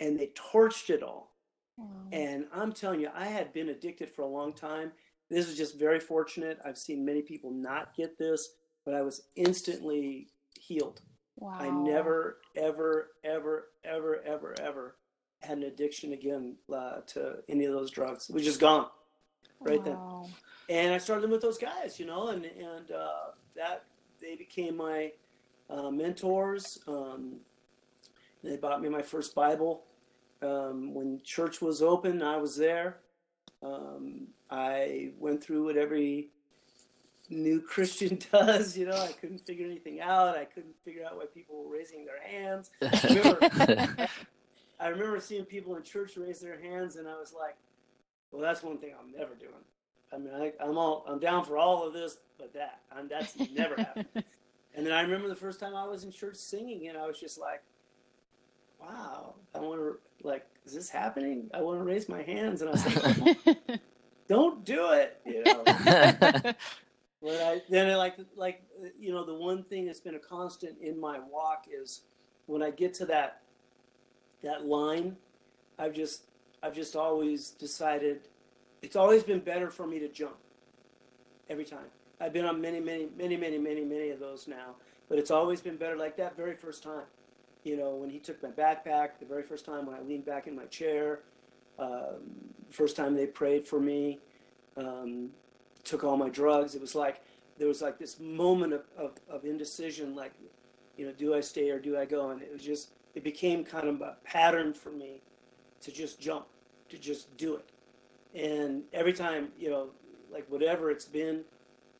and 0.00 0.18
they 0.18 0.28
torched 0.28 0.90
it 0.90 1.02
all. 1.02 1.32
Wow. 1.76 1.86
And 2.12 2.46
I'm 2.52 2.72
telling 2.72 3.00
you, 3.00 3.08
I 3.14 3.26
had 3.26 3.52
been 3.52 3.70
addicted 3.70 4.10
for 4.10 4.22
a 4.22 4.26
long 4.26 4.52
time. 4.52 4.92
This 5.30 5.46
was 5.46 5.56
just 5.56 5.78
very 5.78 6.00
fortunate. 6.00 6.58
I've 6.64 6.78
seen 6.78 7.04
many 7.04 7.22
people 7.22 7.50
not 7.50 7.96
get 7.96 8.18
this, 8.18 8.50
but 8.84 8.94
I 8.94 9.02
was 9.02 9.22
instantly 9.36 10.28
healed. 10.66 11.00
wow. 11.36 11.56
I 11.58 11.70
never, 11.70 12.38
ever, 12.56 13.08
ever, 13.24 13.68
ever, 13.84 14.22
ever, 14.24 14.54
ever 14.60 14.96
had 15.40 15.58
an 15.58 15.64
addiction 15.64 16.12
again 16.12 16.56
uh, 16.72 17.00
to 17.08 17.38
any 17.48 17.64
of 17.64 17.72
those 17.72 17.90
drugs. 17.90 18.28
It 18.28 18.34
was 18.34 18.44
just 18.44 18.60
gone 18.60 18.86
right 19.60 19.84
then. 19.84 19.98
And 20.68 20.94
I 20.94 20.98
started 20.98 21.30
with 21.30 21.42
those 21.42 21.58
guys, 21.58 21.98
you 21.98 22.06
know, 22.06 22.28
and 22.28 22.44
and 22.44 22.90
uh, 22.90 23.32
that 23.56 23.84
they 24.20 24.36
became 24.36 24.76
my 24.76 25.12
uh, 25.68 25.90
mentors. 25.90 26.78
Um, 26.86 27.40
they 28.42 28.56
bought 28.56 28.80
me 28.80 28.88
my 28.88 29.02
first 29.02 29.34
Bible 29.34 29.84
um, 30.42 30.94
when 30.94 31.20
church 31.24 31.60
was 31.60 31.82
open. 31.82 32.22
I 32.22 32.36
was 32.36 32.56
there. 32.56 32.98
Um, 33.62 34.28
I 34.50 35.10
went 35.18 35.42
through 35.42 35.64
what 35.64 35.76
every 35.76 36.30
new 37.28 37.60
Christian 37.60 38.18
does. 38.32 38.76
You 38.76 38.86
know, 38.86 38.96
I 38.96 39.12
couldn't 39.12 39.46
figure 39.46 39.66
anything 39.66 40.00
out. 40.00 40.36
I 40.36 40.44
couldn't 40.44 40.74
figure 40.84 41.04
out 41.04 41.16
why 41.16 41.24
people 41.26 41.64
were 41.64 41.72
raising 41.72 42.04
their 42.04 42.22
hands. 42.22 42.70
Remember, 43.04 44.08
I 44.80 44.88
remember 44.88 45.20
seeing 45.20 45.44
people 45.44 45.76
in 45.76 45.82
church 45.84 46.16
raise 46.16 46.40
their 46.40 46.60
hands, 46.60 46.96
and 46.96 47.06
I 47.08 47.14
was 47.14 47.32
like, 47.32 47.56
"Well, 48.32 48.42
that's 48.42 48.62
one 48.62 48.78
thing 48.78 48.94
I'm 48.98 49.12
never 49.12 49.34
doing." 49.34 49.52
I 50.12 50.18
mean, 50.18 50.34
I, 50.34 50.52
I'm 50.62 50.76
all 50.76 51.04
I'm 51.06 51.20
down 51.20 51.44
for 51.44 51.56
all 51.56 51.86
of 51.86 51.92
this, 51.92 52.18
but 52.38 52.52
that 52.54 52.80
and 52.96 53.08
that's 53.08 53.36
never 53.52 53.76
happened. 53.76 54.06
And 54.74 54.86
then 54.86 54.94
I 54.94 55.02
remember 55.02 55.28
the 55.28 55.34
first 55.34 55.60
time 55.60 55.76
I 55.76 55.86
was 55.86 56.02
in 56.02 56.10
church 56.10 56.36
singing, 56.36 56.88
and 56.88 56.96
I 56.96 57.06
was 57.06 57.20
just 57.20 57.38
like, 57.38 57.62
"Wow, 58.80 59.34
I 59.54 59.58
want 59.58 59.80
to 59.82 59.98
like, 60.26 60.46
is 60.64 60.72
this 60.72 60.88
happening? 60.88 61.50
I 61.52 61.60
want 61.60 61.78
to 61.78 61.84
raise 61.84 62.08
my 62.08 62.22
hands." 62.22 62.62
And 62.62 62.70
I 62.70 62.72
was 62.72 63.46
like, 63.46 63.80
"Don't 64.28 64.64
do 64.64 64.92
it," 64.92 65.20
you 65.26 65.44
know. 65.44 66.54
Then 67.22 67.88
I 67.88 67.96
like 67.96 68.16
like 68.36 68.62
you 68.98 69.12
know 69.12 69.24
the 69.24 69.34
one 69.34 69.62
thing 69.64 69.86
that's 69.86 70.00
been 70.00 70.16
a 70.16 70.20
constant 70.20 70.76
in 70.80 71.00
my 71.00 71.20
walk 71.20 71.66
is 71.72 72.02
when 72.46 72.62
I 72.62 72.70
get 72.70 72.94
to 72.94 73.06
that 73.06 73.42
that 74.42 74.66
line, 74.66 75.16
I've 75.78 75.94
just 75.94 76.24
I've 76.62 76.74
just 76.74 76.96
always 76.96 77.50
decided 77.50 78.22
it's 78.82 78.96
always 78.96 79.22
been 79.22 79.38
better 79.38 79.70
for 79.70 79.86
me 79.86 80.00
to 80.00 80.08
jump 80.08 80.36
every 81.48 81.64
time. 81.64 81.86
I've 82.20 82.32
been 82.32 82.44
on 82.44 82.60
many 82.60 82.80
many 82.80 83.08
many 83.16 83.36
many 83.36 83.58
many 83.58 83.84
many 83.84 84.10
of 84.10 84.18
those 84.18 84.48
now, 84.48 84.74
but 85.08 85.18
it's 85.18 85.30
always 85.30 85.60
been 85.60 85.76
better 85.76 85.96
like 85.96 86.16
that 86.16 86.36
very 86.36 86.56
first 86.56 86.82
time. 86.82 87.04
You 87.62 87.76
know 87.76 87.94
when 87.94 88.10
he 88.10 88.18
took 88.18 88.42
my 88.42 88.50
backpack, 88.50 89.20
the 89.20 89.26
very 89.26 89.44
first 89.44 89.64
time 89.64 89.86
when 89.86 89.94
I 89.94 90.00
leaned 90.00 90.24
back 90.24 90.48
in 90.48 90.56
my 90.56 90.66
chair, 90.66 91.20
um, 91.78 92.32
first 92.68 92.96
time 92.96 93.14
they 93.14 93.26
prayed 93.26 93.64
for 93.64 93.78
me. 93.78 94.18
Um, 94.76 95.30
took 95.84 96.04
all 96.04 96.16
my 96.16 96.28
drugs. 96.28 96.74
It 96.74 96.80
was 96.80 96.94
like 96.94 97.22
there 97.58 97.68
was 97.68 97.82
like 97.82 97.98
this 97.98 98.18
moment 98.18 98.72
of, 98.72 98.82
of, 98.96 99.12
of 99.28 99.44
indecision, 99.44 100.14
like, 100.14 100.32
you 100.96 101.06
know, 101.06 101.12
do 101.12 101.34
I 101.34 101.40
stay 101.40 101.70
or 101.70 101.78
do 101.78 101.98
I 101.98 102.04
go? 102.04 102.30
And 102.30 102.42
it 102.42 102.52
was 102.52 102.62
just 102.62 102.90
it 103.14 103.24
became 103.24 103.64
kind 103.64 103.88
of 103.88 104.00
a 104.00 104.16
pattern 104.24 104.72
for 104.72 104.90
me 104.90 105.20
to 105.82 105.92
just 105.92 106.20
jump, 106.20 106.46
to 106.88 106.98
just 106.98 107.36
do 107.36 107.56
it. 107.56 107.68
And 108.34 108.84
every 108.92 109.12
time, 109.12 109.48
you 109.58 109.70
know, 109.70 109.88
like 110.32 110.46
whatever 110.48 110.90
it's 110.90 111.04
been, 111.04 111.42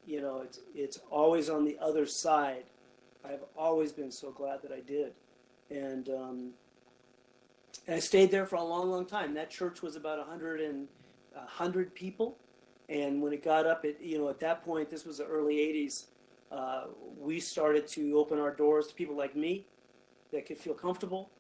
you 0.07 0.21
know, 0.21 0.41
it's 0.41 0.61
it's 0.75 0.99
always 1.11 1.51
on 1.51 1.65
the 1.65 1.77
other 1.81 2.07
side. 2.07 2.65
I've 3.25 3.45
always 3.57 3.93
been 3.93 4.11
so 4.11 4.31
glad 4.31 4.63
that 4.63 4.73
I 4.73 4.81
did. 4.81 5.13
And 5.71 6.09
um, 6.09 6.51
and 7.87 7.97
I 7.97 7.99
stayed 7.99 8.31
there 8.31 8.47
for 8.47 8.57
a 8.57 8.65
long, 8.65 8.91
long 8.91 9.07
time. 9.07 9.35
That 9.35 9.51
church 9.51 9.83
was 9.83 9.97
about 9.97 10.19
a 10.19 10.23
100 10.23 10.61
and 10.61 10.89
a 11.35 11.41
100 11.41 11.95
people. 11.95 12.37
And 12.93 13.23
when 13.23 13.33
it 13.33 13.43
got 13.43 13.67
up, 13.67 13.87
at 13.87 14.03
you 14.03 14.19
know, 14.19 14.29
at 14.29 14.39
that 14.41 14.63
point, 14.65 14.91
this 14.91 15.07
was 15.07 15.19
the 15.19 15.25
early 15.25 15.57
'80s. 15.57 16.05
Uh, 16.51 16.85
we 17.19 17.41
started 17.41 17.89
to 17.89 18.19
open 18.19 18.39
our 18.39 18.55
doors 18.55 18.87
to 18.89 18.95
people 18.95 19.17
like 19.17 19.35
me 19.35 19.65
that 20.31 20.45
could 20.45 20.59
feel 20.59 20.75
comfortable, 20.75 21.31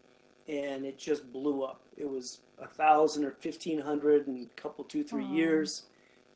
and 0.49 0.87
it 0.87 0.99
just 0.99 1.31
blew 1.31 1.63
up. 1.63 1.83
It 1.99 2.09
was 2.09 2.41
a 2.59 2.67
thousand 2.67 3.27
or 3.27 3.33
fifteen 3.33 3.79
hundred 3.79 4.29
in 4.29 4.49
a 4.51 4.61
couple, 4.61 4.83
two, 4.85 5.05
three 5.05 5.25
Wow. 5.25 5.35
years, 5.35 5.83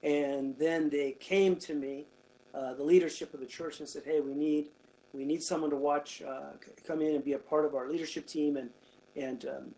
and 0.02 0.54
then 0.58 0.90
they 0.90 1.12
came 1.12 1.56
to 1.56 1.72
me, 1.74 2.04
uh, 2.52 2.74
the 2.74 2.84
leadership 2.84 3.32
of 3.32 3.40
the 3.40 3.46
church, 3.46 3.80
and 3.80 3.88
said, 3.88 4.02
"Hey, 4.04 4.20
we 4.20 4.34
need 4.34 4.68
we 5.14 5.24
need 5.24 5.42
someone 5.42 5.70
to 5.70 5.76
watch, 5.76 6.20
uh, 6.20 6.50
come 6.86 7.00
in 7.00 7.14
and 7.14 7.24
be 7.24 7.32
a 7.32 7.38
part 7.38 7.64
of 7.64 7.74
our 7.74 7.88
leadership 7.88 8.26
team, 8.26 8.58
and 8.58 8.68
and 9.16 9.46
um, 9.46 9.74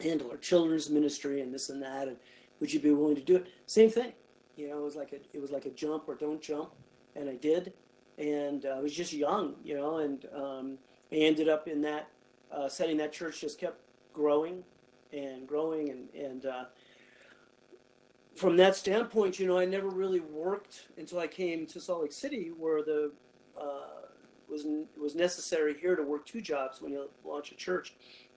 handle 0.00 0.32
our 0.32 0.36
children's 0.38 0.90
ministry 0.90 1.40
and 1.42 1.54
this 1.54 1.70
and 1.70 1.80
that, 1.80 2.08
and 2.08 2.16
would 2.58 2.72
you 2.72 2.80
be 2.80 2.90
willing 2.90 3.14
to 3.14 3.22
do 3.22 3.36
it?" 3.36 3.46
Same 3.66 3.88
thing 3.88 4.12
you 4.56 4.68
know, 4.68 4.78
it 4.78 4.84
was 4.84 4.96
like 4.96 5.12
a 5.12 5.16
it 5.32 5.40
was 5.40 5.50
like 5.50 5.66
a 5.66 5.70
jump 5.70 6.04
or 6.08 6.14
don't 6.14 6.40
jump, 6.40 6.72
and 7.16 7.28
I 7.28 7.36
did, 7.36 7.72
and 8.18 8.66
uh, 8.66 8.70
I 8.70 8.80
was 8.80 8.94
just 8.94 9.12
young, 9.12 9.54
you 9.64 9.74
know, 9.74 9.98
and 9.98 10.26
um, 10.34 10.78
I 11.12 11.16
ended 11.16 11.48
up 11.48 11.68
in 11.68 11.80
that 11.82 12.08
uh, 12.52 12.68
setting. 12.68 12.96
That 12.96 13.12
church 13.12 13.40
just 13.40 13.58
kept 13.58 13.80
growing 14.12 14.64
and 15.12 15.46
growing, 15.46 15.90
and 15.90 16.08
and 16.14 16.46
uh, 16.46 16.64
from 18.34 18.56
that 18.56 18.76
standpoint, 18.76 19.38
you 19.38 19.46
know, 19.46 19.58
I 19.58 19.64
never 19.64 19.88
really 19.88 20.20
worked 20.20 20.88
until 20.96 21.18
I 21.20 21.26
came 21.26 21.66
to 21.66 21.80
Salt 21.80 22.02
Lake 22.02 22.12
City, 22.12 22.52
where 22.56 22.82
the 22.82 23.12
uh, 23.60 24.08
was 24.48 24.66
was 25.00 25.14
necessary 25.14 25.74
here 25.80 25.96
to 25.96 26.02
work 26.02 26.26
two 26.26 26.40
jobs 26.40 26.80
when 26.80 26.92
you 26.92 27.08
launch 27.24 27.52
a 27.52 27.56
church. 27.56 27.94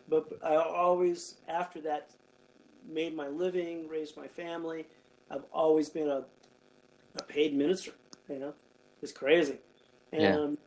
But 0.10 0.40
I 0.44 0.56
always, 0.56 1.36
after 1.50 1.82
that, 1.82 2.12
made 2.88 3.16
my 3.16 3.28
living, 3.28 3.88
raised 3.88 4.16
my 4.16 4.28
family. 4.28 4.86
I've 5.30 5.44
always 5.52 5.90
been 5.90 6.10
a, 6.10 6.26
a 7.18 7.24
paid 7.24 7.56
minister. 7.56 7.92
You 8.30 8.40
know, 8.40 8.54
it's 9.02 9.12
crazy. 9.12 9.58
And 10.12 10.24
Yeah. 10.24 10.36
um, 10.36 10.58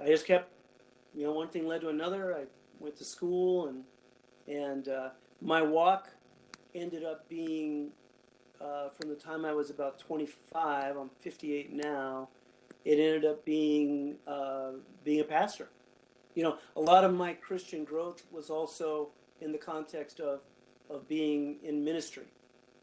I 0.00 0.06
just 0.06 0.26
kept, 0.26 0.52
you 1.14 1.24
know, 1.24 1.32
one 1.32 1.48
thing 1.48 1.66
led 1.66 1.80
to 1.82 1.88
another. 1.88 2.34
I 2.34 2.44
went 2.78 2.96
to 2.98 3.04
school, 3.04 3.68
and 3.68 3.84
and 4.46 4.88
uh, 4.88 5.10
my 5.40 5.62
walk 5.62 6.08
ended 6.74 7.04
up 7.04 7.28
being 7.28 7.90
uh, 8.60 8.88
from 8.90 9.08
the 9.08 9.16
time 9.16 9.44
I 9.44 9.52
was 9.52 9.70
about 9.70 9.98
25. 9.98 10.96
I'm 10.96 11.10
58 11.20 11.72
now. 11.72 12.28
It 12.84 12.98
ended 13.00 13.24
up 13.24 13.44
being 13.44 14.16
uh, 14.26 14.72
being 15.04 15.20
a 15.20 15.24
pastor. 15.24 15.68
You 16.34 16.42
know, 16.44 16.58
a 16.76 16.80
lot 16.80 17.04
of 17.04 17.14
my 17.14 17.32
Christian 17.32 17.84
growth 17.84 18.22
was 18.30 18.50
also 18.50 19.10
in 19.40 19.52
the 19.52 19.58
context 19.58 20.20
of 20.20 20.40
of 20.88 21.08
being 21.08 21.56
in 21.64 21.82
ministry 21.84 22.26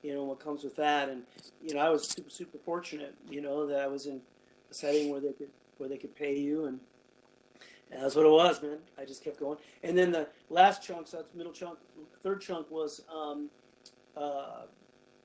you 0.04 0.14
know 0.14 0.24
what 0.24 0.40
comes 0.40 0.64
with 0.64 0.76
that. 0.76 1.10
And 1.10 1.24
you 1.62 1.74
know 1.74 1.80
i 1.80 1.90
was 1.90 2.08
super 2.10 2.30
super 2.30 2.58
fortunate 2.60 3.16
you 3.30 3.42
know 3.42 3.66
that 3.66 3.80
i 3.80 3.88
was 3.88 4.06
in 4.06 4.22
a 4.70 4.74
setting 4.74 5.10
where 5.10 5.22
they 5.22 5.32
could 5.32 5.50
where 5.78 5.90
they 5.90 5.98
could 5.98 6.16
pay 6.16 6.38
you. 6.38 6.66
And, 6.66 6.80
and 7.92 8.04
that's 8.04 8.16
what 8.16 8.26
it 8.26 8.32
was 8.32 8.62
man. 8.62 8.78
I 9.00 9.06
just 9.06 9.24
kept 9.24 9.40
going. 9.40 9.58
And 9.84 9.98
then 9.98 10.12
the 10.12 10.28
last 10.50 10.84
chunk 10.84 11.08
so 11.08 11.18
that's 11.18 11.34
middle 11.34 11.54
chunk 11.54 11.80
third 12.22 12.42
chunk 12.42 12.70
was 12.70 13.02
um, 13.14 13.50
uh, 14.16 14.64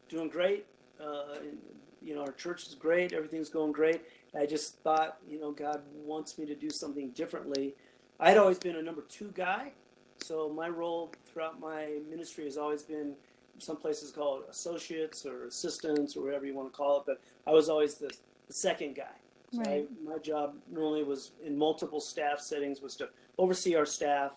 doing 0.09 0.29
great. 0.29 0.67
Uh, 1.01 1.39
and, 1.41 1.59
you 2.01 2.15
know 2.15 2.23
our 2.23 2.33
church 2.33 2.67
is 2.67 2.75
great. 2.75 3.13
Everything's 3.13 3.49
going 3.49 3.73
great. 3.73 4.03
I 4.39 4.47
just 4.47 4.79
thought 4.79 5.19
you 5.29 5.41
know 5.41 5.51
god 5.51 5.83
wants 6.05 6.39
me 6.39 6.47
to 6.47 6.55
do 6.55 6.71
something 6.71 7.11
differently. 7.11 7.75
I'd 8.21 8.37
always 8.37 8.59
been 8.59 8.77
a 8.77 8.83
number 8.83 9.03
two 9.09 9.33
guy. 9.35 9.73
So 10.21 10.49
my 10.49 10.69
role 10.69 11.13
throughout 11.27 11.61
my 11.61 11.99
ministry 12.11 12.45
has 12.45 12.57
always 12.57 12.83
been 12.83 13.15
some 13.59 13.77
places 13.77 14.11
call 14.11 14.41
it 14.41 14.47
associates 14.51 15.27
or 15.27 15.47
assistants 15.47 16.17
or 16.17 16.25
whatever 16.25 16.47
you 16.47 16.55
want 16.55 16.73
to 16.73 16.77
call 16.77 16.99
it, 16.99 17.05
but 17.07 17.21
I 17.47 17.53
was 17.53 17.69
always 17.69 17.95
the, 17.95 18.11
the 18.47 18.53
second 18.55 18.95
guy. 18.95 19.05
So 19.53 19.63
I, 19.63 19.65
Right. 19.65 19.89
my 20.05 20.19
job 20.19 20.57
normally 20.71 21.05
was 21.05 21.33
in 21.43 21.57
multiple 21.57 22.01
staff 22.01 22.41
settings 22.41 22.81
was 22.83 22.97
to 22.97 23.09
oversee 23.39 23.75
our 23.77 23.87
staff, 23.87 24.33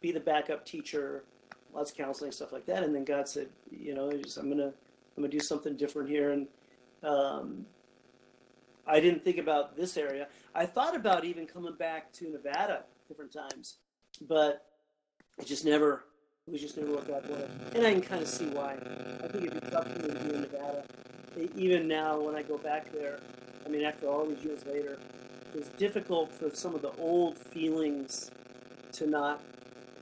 be 0.00 0.10
the 0.10 0.20
backup 0.20 0.64
teacher, 0.66 1.24
lots 1.72 1.90
of 1.92 1.96
counseling 1.96 2.32
stuff 2.32 2.52
like 2.52 2.66
that. 2.66 2.82
And 2.82 2.94
then 2.94 3.04
God 3.04 3.28
said, 3.28 3.48
you 3.70 3.94
know, 3.94 4.10
just, 4.10 4.36
I'm 4.36 4.48
gonna 4.48 4.72
I'm 5.16 5.22
gonna 5.22 5.28
do 5.28 5.40
something 5.40 5.76
different 5.76 6.08
here. 6.08 6.32
And 6.32 6.46
um, 7.04 7.66
I 8.86 9.00
didn't 9.00 9.22
think 9.22 9.38
about 9.38 9.76
this 9.76 9.96
area. 9.96 10.28
I 10.54 10.66
thought 10.66 10.96
about 10.96 11.24
even 11.24 11.46
coming 11.46 11.74
back 11.74 12.12
to 12.14 12.30
Nevada 12.30 12.84
different 13.06 13.32
times, 13.32 13.76
but 14.22 14.64
it 15.38 15.46
just 15.46 15.64
never 15.64 16.04
it 16.48 16.52
was 16.52 16.62
just 16.62 16.78
never 16.78 16.92
worked 16.92 17.10
out 17.10 17.28
well. 17.28 17.46
And 17.74 17.86
I 17.86 17.92
can 17.92 18.00
kind 18.00 18.22
of 18.22 18.28
see 18.28 18.46
why. 18.46 18.72
I 19.22 19.28
think 19.28 19.44
it'd 19.44 19.62
be 19.62 19.70
tough 19.70 19.86
for 19.86 19.98
me 19.98 20.08
to 20.08 20.14
do 20.14 20.34
in 20.34 20.40
Nevada. 20.40 20.82
Even 21.54 21.86
now, 21.86 22.18
when 22.18 22.34
I 22.34 22.42
go 22.42 22.56
back 22.56 22.90
there, 22.90 23.20
I 23.66 23.68
mean, 23.68 23.84
after 23.84 24.06
all 24.06 24.24
these 24.24 24.42
years 24.42 24.64
later, 24.64 24.98
it's 25.54 25.68
difficult 25.70 26.32
for 26.32 26.48
some 26.54 26.74
of 26.74 26.80
the 26.80 26.92
old 26.92 27.36
feelings 27.36 28.30
to 28.92 29.06
not 29.06 29.42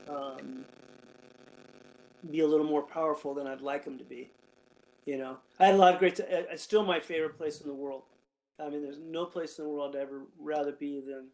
um, 0.07 0.63
be 2.31 2.39
a 2.39 2.47
little 2.47 2.65
more 2.65 2.81
powerful 2.81 3.33
than 3.33 3.45
I'd 3.45 3.59
like 3.59 3.83
them 3.83 3.97
to 3.97 4.05
be. 4.05 4.31
You 5.05 5.17
know, 5.17 5.37
I 5.59 5.65
had 5.65 5.75
a 5.75 5.77
lot 5.77 5.93
of 5.95 5.99
great. 5.99 6.15
T- 6.15 6.23
it's 6.27 6.63
still 6.63 6.85
my 6.85 7.01
favorite 7.01 7.37
place 7.37 7.59
in 7.59 7.67
the 7.67 7.75
world. 7.75 8.03
I 8.57 8.69
mean, 8.69 8.83
there's 8.83 8.99
no 8.99 9.25
place 9.25 9.59
in 9.59 9.65
the 9.65 9.69
world 9.69 9.95
I'd 9.97 10.01
ever 10.01 10.21
rather 10.39 10.71
be 10.71 11.01
than 11.01 11.27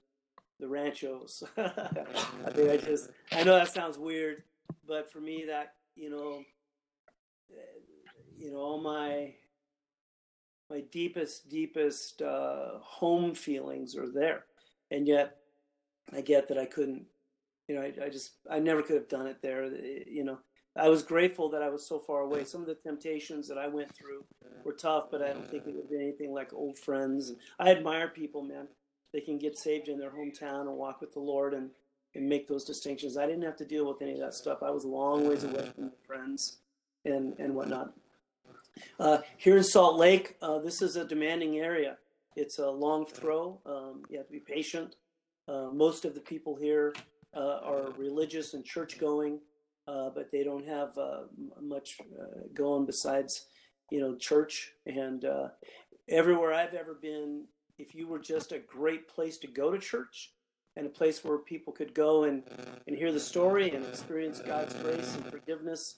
the 0.60 0.68
ranchos. 0.68 1.44
I 1.58 2.50
think 2.50 2.72
I 2.72 2.78
just. 2.78 3.12
I 3.32 3.44
know 3.44 3.56
that 3.56 3.72
sounds 3.74 3.98
weird, 4.00 4.44
but 4.88 5.12
for 5.12 5.20
me, 5.20 5.46
that 5.48 5.76
you 5.96 6.10
know, 6.10 6.44
you 8.38 8.52
know, 8.52 8.58
all 8.58 8.82
my 8.82 9.34
my 10.70 10.82
deepest, 10.92 11.50
deepest 11.50 12.22
uh, 12.22 12.80
home 12.80 13.36
feelings 13.36 13.96
are 13.96 14.12
there, 14.12 14.46
and 14.92 15.08
yet 15.08 15.38
I 16.12 16.22
get 16.22 16.48
that 16.48 16.58
I 16.58 16.66
couldn't. 16.66 17.06
You 17.68 17.76
know, 17.76 17.82
I, 17.82 17.94
I 18.06 18.10
just 18.10 18.34
I 18.50 18.60
never 18.60 18.82
could 18.82 18.96
have 18.96 19.10
done 19.10 19.28
it 19.28 19.42
there. 19.42 19.66
You 19.66 20.24
know, 20.24 20.40
I 20.76 20.90
was 20.90 21.04
grateful 21.04 21.50
that 21.50 21.62
I 21.62 21.70
was 21.70 21.86
so 21.86 22.00
far 22.00 22.22
away. 22.22 22.44
Some 22.44 22.62
of 22.62 22.68
the 22.68 22.76
temptations 22.76 23.48
that 23.48 23.58
I 23.58 23.68
went 23.68 23.94
through 23.96 24.26
were 24.66 24.74
tough, 24.74 25.06
but 25.12 25.22
I 25.22 25.32
don't 25.32 25.50
think 25.50 25.68
it 25.68 25.76
would 25.76 25.90
be 25.90 25.98
anything 25.98 26.34
like 26.34 26.54
old 26.54 26.80
friends. 26.80 27.34
I 27.60 27.72
admire 27.72 28.08
people, 28.08 28.42
man. 28.44 28.68
They 29.14 29.22
can 29.22 29.38
get 29.38 29.58
saved 29.58 29.88
in 29.88 30.00
their 30.00 30.10
hometown 30.10 30.62
and 30.62 30.76
walk 30.76 31.00
with 31.00 31.14
the 31.14 31.20
Lord 31.20 31.54
and, 31.54 31.70
and 32.16 32.28
make 32.28 32.48
those 32.48 32.64
distinctions. 32.64 33.18
I 33.18 33.26
didn't 33.26 33.44
have 33.44 33.58
to 33.58 33.66
deal 33.66 33.88
with 33.88 34.02
any 34.02 34.14
of 34.14 34.20
that 34.20 34.34
stuff. 34.34 34.64
I 34.64 34.70
was 34.70 34.84
a 34.84 34.88
long 34.88 35.28
ways 35.28 35.44
away 35.44 35.72
from 35.74 35.86
my 35.86 35.92
friends 36.06 36.58
and, 37.06 37.34
and 37.40 37.56
whatnot. 37.56 37.94
Uh, 39.00 39.20
here 39.38 39.58
in 39.58 39.64
Salt 39.64 39.98
Lake, 39.98 40.36
uh, 40.42 40.60
this 40.60 40.82
is 40.82 40.96
a 40.96 41.06
demanding 41.06 41.58
area. 41.58 41.98
It's 42.36 42.60
a 42.60 42.70
long 42.70 43.06
throw. 43.06 43.60
Um, 43.66 44.04
you 44.10 44.18
have 44.18 44.28
to 44.28 44.34
be 44.34 44.40
patient. 44.40 44.96
Uh, 45.48 45.70
most 45.72 46.06
of 46.06 46.16
the 46.16 46.22
people 46.22 46.56
here 46.56 46.94
uh, 47.36 47.60
are 47.64 47.92
religious 47.98 48.54
and 48.54 48.66
church 48.66 49.00
going 49.00 49.40
uh, 49.88 50.10
but 50.10 50.32
they 50.32 50.44
don't 50.44 50.66
have 50.66 50.98
uh, 50.98 51.22
much 51.62 51.98
uh, 52.20 52.40
going 52.54 52.86
besides, 52.86 53.48
you 53.92 54.00
know, 54.00 54.16
church. 54.16 54.72
And 54.86 55.26
uh, 55.26 55.50
everywhere 56.08 56.54
I've 56.54 56.74
ever 56.74 56.94
been, 56.94 57.46
if 57.78 57.94
you 57.94 58.08
were 58.08 58.20
just 58.20 58.52
a 58.52 58.60
great 58.60 59.08
place 59.08 59.38
to 59.40 59.48
go 59.48 59.72
to 59.72 59.80
church 59.80 60.32
and 60.76 60.86
a 60.88 60.90
place 60.90 61.24
where 61.24 61.38
people 61.38 61.72
could 61.72 61.94
go 61.94 62.24
and, 62.24 62.44
and 62.88 62.96
hear 62.96 63.12
the 63.12 63.20
story 63.20 63.72
and 63.72 63.86
experience 63.86 64.40
God's 64.40 64.74
grace 64.76 65.16
and 65.16 65.26
forgiveness, 65.28 65.96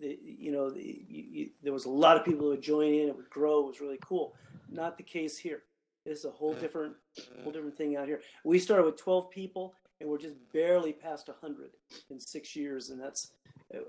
the, 0.00 0.18
you 0.22 0.52
know, 0.52 0.70
the, 0.70 0.80
you, 0.80 1.24
you, 1.30 1.50
there 1.62 1.72
was 1.72 1.86
a 1.86 1.90
lot 1.90 2.16
of 2.16 2.24
people 2.24 2.44
who 2.44 2.50
would 2.50 2.62
join 2.62 2.92
in. 2.94 3.08
It 3.08 3.16
would 3.16 3.30
grow. 3.30 3.60
It 3.60 3.66
was 3.66 3.80
really 3.80 3.98
cool. 4.00 4.34
Not 4.70 4.96
the 4.96 5.02
case 5.02 5.36
here. 5.36 5.62
It's 6.04 6.24
a 6.24 6.30
whole 6.30 6.54
different, 6.54 6.94
whole 7.42 7.52
different 7.52 7.76
thing 7.76 7.96
out 7.96 8.06
here. 8.06 8.20
We 8.44 8.60
started 8.60 8.84
with 8.84 8.96
12 8.96 9.28
people 9.30 9.74
and 10.00 10.08
we're 10.08 10.18
just 10.18 10.36
barely 10.52 10.92
past 10.92 11.28
100 11.28 11.70
in 12.10 12.20
six 12.20 12.54
years 12.54 12.90
and 12.90 13.00
that's 13.00 13.32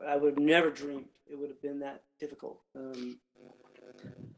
i 0.08 0.16
would 0.16 0.36
have 0.36 0.44
never 0.44 0.70
dreamed 0.70 1.06
it 1.30 1.38
would 1.38 1.50
have 1.50 1.62
been 1.62 1.80
that 1.80 2.04
difficult 2.20 2.60
um, 2.76 3.18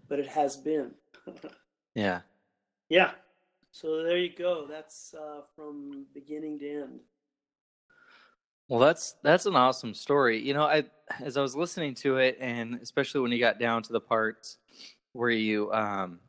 but 0.07 0.19
it 0.19 0.27
has 0.27 0.57
been 0.57 0.91
yeah 1.95 2.21
yeah 2.89 3.11
so 3.71 4.03
there 4.03 4.17
you 4.17 4.31
go. 4.35 4.65
That's 4.69 5.13
uh, 5.13 5.41
from 5.55 6.05
beginning 6.13 6.59
to 6.59 6.69
end. 6.69 6.99
Well 8.67 8.79
that's 8.79 9.15
that's 9.23 9.45
an 9.45 9.55
awesome 9.55 9.93
story. 9.93 10.39
You 10.39 10.53
know 10.53 10.63
i 10.63 10.83
as 11.21 11.37
i 11.37 11.41
was 11.41 11.55
listening 11.55 11.95
to 11.95 12.17
it 12.17 12.37
and 12.39 12.79
especially 12.83 13.19
when 13.19 13.31
you 13.31 13.39
got 13.39 13.59
down 13.59 13.81
to 13.81 13.91
the 13.91 13.99
parts 13.99 14.57
where 15.13 15.31
you 15.31 15.73
um 15.73 16.19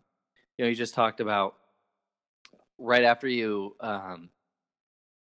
you 0.57 0.65
know 0.65 0.69
you 0.71 0.75
just 0.75 0.95
talked 0.95 1.21
about 1.21 1.57
right 2.79 3.05
after 3.05 3.29
you 3.29 3.77
um 3.81 4.31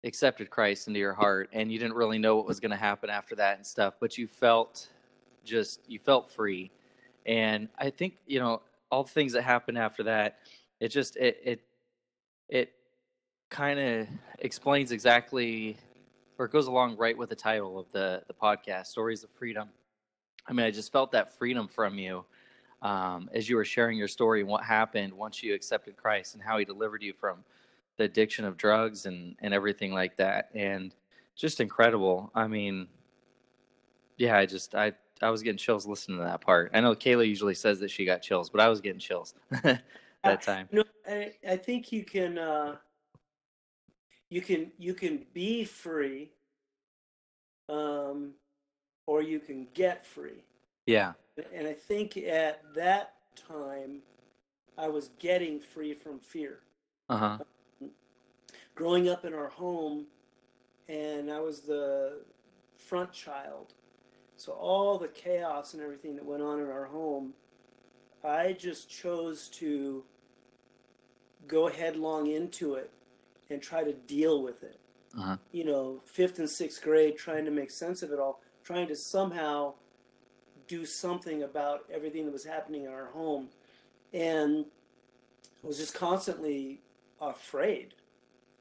accepted 0.06 0.50
Christ 0.50 0.88
into 0.88 1.00
your 1.00 1.14
heart 1.14 1.50
and 1.52 1.72
you 1.72 1.80
didn't 1.80 1.96
really 1.96 2.20
know 2.20 2.36
what 2.38 2.46
was 2.46 2.60
going 2.60 2.72
to 2.72 2.78
happen 2.78 3.10
after 3.10 3.36
that 3.36 3.58
and 3.58 3.66
stuff, 3.66 3.96
but 4.00 4.18
you 4.18 4.28
felt 4.28 4.88
just 5.44 5.82
you 5.88 6.00
felt 6.00 6.30
free. 6.30 6.72
And 7.26 7.70
I 7.78 7.90
think, 7.90 8.16
you 8.28 8.40
know, 8.40 8.62
all 8.92 9.04
the 9.04 9.10
things 9.10 9.34
that 9.34 9.42
happened 9.42 9.78
after 9.78 10.04
that, 10.04 10.38
it 10.80 10.90
just 10.90 11.18
it 11.18 11.40
it 11.44 11.62
it 12.50 12.74
kind 13.50 13.80
of 13.80 14.08
explains 14.40 14.92
exactly 14.92 15.78
or 16.38 16.46
it 16.46 16.52
goes 16.52 16.68
along 16.68 16.98
right 16.98 17.18
with 17.18 17.30
the 17.30 17.36
title 17.36 17.80
of 17.80 17.92
the 17.92 18.24
the 18.28 18.34
podcast, 18.34 18.88
Stories 18.88 19.24
of 19.24 19.30
Freedom. 19.32 19.70
I 20.48 20.54
mean, 20.54 20.66
I 20.66 20.72
just 20.72 20.92
felt 20.92 21.12
that 21.14 21.34
freedom 21.38 21.68
from 21.68 21.98
you 21.98 22.24
um, 22.82 23.30
as 23.34 23.50
you 23.50 23.56
were 23.56 23.66
sharing 23.66 23.98
your 23.98 24.08
story 24.08 24.42
and 24.42 24.50
what 24.50 24.64
happened 24.64 25.14
once 25.14 25.42
you 25.42 25.54
accepted 25.54 25.98
Christ 25.98 26.36
and 26.36 26.44
how 26.44 26.58
He 26.58 26.66
delivered 26.66 27.02
you 27.02 27.14
from 27.14 27.44
the 27.98 28.04
addiction 28.04 28.46
of 28.46 28.58
drugs 28.58 29.06
and 29.06 29.36
and 29.40 29.54
everything 29.54 29.94
like 29.94 30.18
that 30.18 30.50
and 30.54 30.94
just 31.36 31.60
incredible. 31.60 32.32
I 32.36 32.48
mean 32.48 32.88
yeah 34.18 34.38
i 34.38 34.46
just 34.46 34.76
i 34.76 34.92
i 35.22 35.30
was 35.30 35.42
getting 35.42 35.58
chills 35.58 35.86
listening 35.86 36.18
to 36.18 36.24
that 36.24 36.42
part. 36.42 36.72
I 36.74 36.82
know 36.82 36.96
kayla 36.96 37.28
usually 37.28 37.56
says 37.56 37.80
that 37.80 37.92
she 37.92 38.06
got 38.06 38.22
chills 38.22 38.50
but 38.50 38.62
i 38.62 38.68
was 38.68 38.82
getting 38.82 39.00
chills 39.00 39.34
that 40.26 40.42
time. 40.42 40.68
no 40.72 40.84
I, 41.08 41.34
I 41.48 41.58
think 41.58 41.92
you 41.92 42.04
can 42.04 42.38
uh 42.38 42.76
you 44.30 44.42
can 44.42 44.72
you 44.78 44.94
can 44.94 45.26
be 45.34 45.64
free 45.66 46.32
um 47.70 48.34
or 49.08 49.22
you 49.22 49.40
can 49.40 49.68
get 49.74 50.06
free. 50.06 50.44
Yeah. 50.86 51.14
And 51.54 51.68
i 51.68 51.74
think 51.74 52.18
at 52.18 52.62
that 52.76 53.14
time 53.36 54.02
i 54.78 54.88
was 54.88 55.10
getting 55.20 55.60
free 55.60 55.94
from 55.94 56.20
fear. 56.20 56.60
Uh-huh. 57.10 57.38
Growing 58.74 59.08
up 59.10 59.26
in 59.26 59.34
our 59.34 59.50
home, 59.50 60.06
and 60.90 61.32
I 61.32 61.40
was 61.40 61.62
the 61.62 62.24
front 62.78 63.12
child. 63.12 63.74
So 64.38 64.52
all 64.52 64.98
the 64.98 65.08
chaos 65.08 65.74
and 65.74 65.82
everything 65.82 66.16
that 66.16 66.26
went 66.26 66.42
on 66.42 66.60
in 66.60 66.70
our 66.70 66.86
home, 66.86 67.34
I 68.24 68.54
just 68.54 68.90
chose 68.90 69.48
to 69.50 70.04
go 71.48 71.68
headlong 71.68 72.28
into 72.28 72.76
it 72.76 72.92
and 73.50 73.62
try 73.62 73.84
to 73.84 73.94
deal 73.94 74.42
with 74.42 74.64
it. 74.64 74.80
Uh-huh. 75.18 75.38
You 75.52 75.66
know, 75.66 76.02
fifth 76.06 76.40
and 76.40 76.50
sixth 76.50 76.84
grade, 76.84 77.18
trying 77.18 77.46
to 77.46 77.52
make 77.52 77.72
sense 77.72 78.04
of 78.04 78.12
it 78.12 78.20
all, 78.20 78.42
trying 78.64 78.88
to 78.88 78.96
somehow 78.96 79.74
do 80.68 80.86
something 80.86 81.44
about 81.44 81.86
everything 81.94 82.26
that 82.26 82.32
was 82.32 82.44
happening 82.44 82.86
in 82.86 82.92
our 82.92 83.08
home. 83.08 83.50
And 84.14 84.66
I 85.64 85.68
was 85.68 85.78
just 85.78 85.94
constantly 85.94 86.82
afraid 87.22 87.94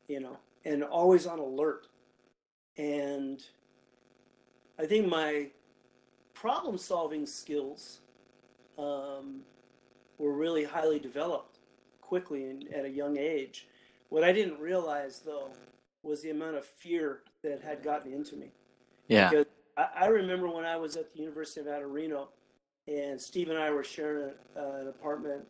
you 0.08 0.20
know, 0.20 0.36
and 0.64 0.82
always 0.82 1.26
on 1.26 1.38
alert. 1.38 1.86
And 2.76 3.42
I 4.78 4.86
think 4.86 5.06
my 5.06 5.48
problem 6.32 6.78
solving 6.78 7.26
skills 7.26 8.00
um, 8.78 9.40
were 10.18 10.32
really 10.32 10.64
highly 10.64 10.98
developed 10.98 11.53
quickly 12.08 12.44
and 12.44 12.72
at 12.72 12.84
a 12.84 12.90
young 12.90 13.16
age. 13.18 13.66
What 14.08 14.24
I 14.24 14.32
didn't 14.32 14.60
realize, 14.60 15.20
though, 15.24 15.50
was 16.02 16.22
the 16.22 16.30
amount 16.30 16.56
of 16.56 16.64
fear 16.64 17.20
that 17.42 17.62
had 17.62 17.82
gotten 17.82 18.12
into 18.12 18.36
me. 18.36 18.52
Yeah. 19.08 19.30
Because 19.30 19.46
I, 19.76 19.86
I 20.02 20.06
remember 20.06 20.48
when 20.48 20.64
I 20.64 20.76
was 20.76 20.96
at 20.96 21.12
the 21.12 21.20
University 21.20 21.60
of 21.60 21.90
Reno, 21.90 22.28
and 22.86 23.20
Steve 23.20 23.48
and 23.48 23.58
I 23.58 23.70
were 23.70 23.84
sharing 23.84 24.30
a, 24.56 24.60
uh, 24.60 24.80
an 24.80 24.88
apartment, 24.88 25.44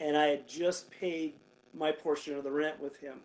and 0.00 0.16
I 0.16 0.26
had 0.26 0.48
just 0.48 0.90
paid 0.90 1.34
my 1.72 1.92
portion 1.92 2.36
of 2.36 2.44
the 2.44 2.50
rent 2.50 2.80
with 2.80 2.98
him. 3.00 3.20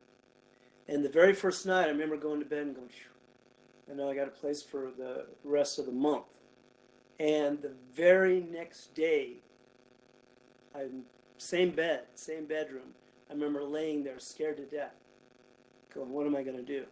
And 0.88 1.04
the 1.04 1.10
very 1.10 1.34
first 1.34 1.66
night, 1.66 1.86
I 1.86 1.90
remember 1.90 2.18
going 2.18 2.40
to 2.40 2.46
bed 2.46 2.68
and 2.68 2.76
going, 2.76 2.90
I 3.90 3.96
know 3.96 4.10
I 4.10 4.16
got 4.16 4.28
a 4.28 4.32
place 4.32 4.62
for 4.62 4.92
the 4.98 5.26
rest 5.44 5.80
of 5.80 5.86
the 5.86 5.92
month. 5.92 6.38
And 7.20 7.62
the 7.62 7.74
very 7.94 8.42
next 8.42 8.94
day, 8.96 9.38
I 10.76 10.86
same 11.40 11.72
bed, 11.72 12.04
same 12.16 12.46
bedroom. 12.46 12.94
I 13.30 13.34
remember 13.34 13.64
laying 13.64 14.04
there 14.04 14.20
scared 14.20 14.58
to 14.58 14.66
death, 14.66 14.94
going, 15.94 16.12
"What 16.12 16.28
am 16.28 16.36
I 16.36 16.44
going 16.44 16.58
to 16.58 16.64
do?" 16.64 16.86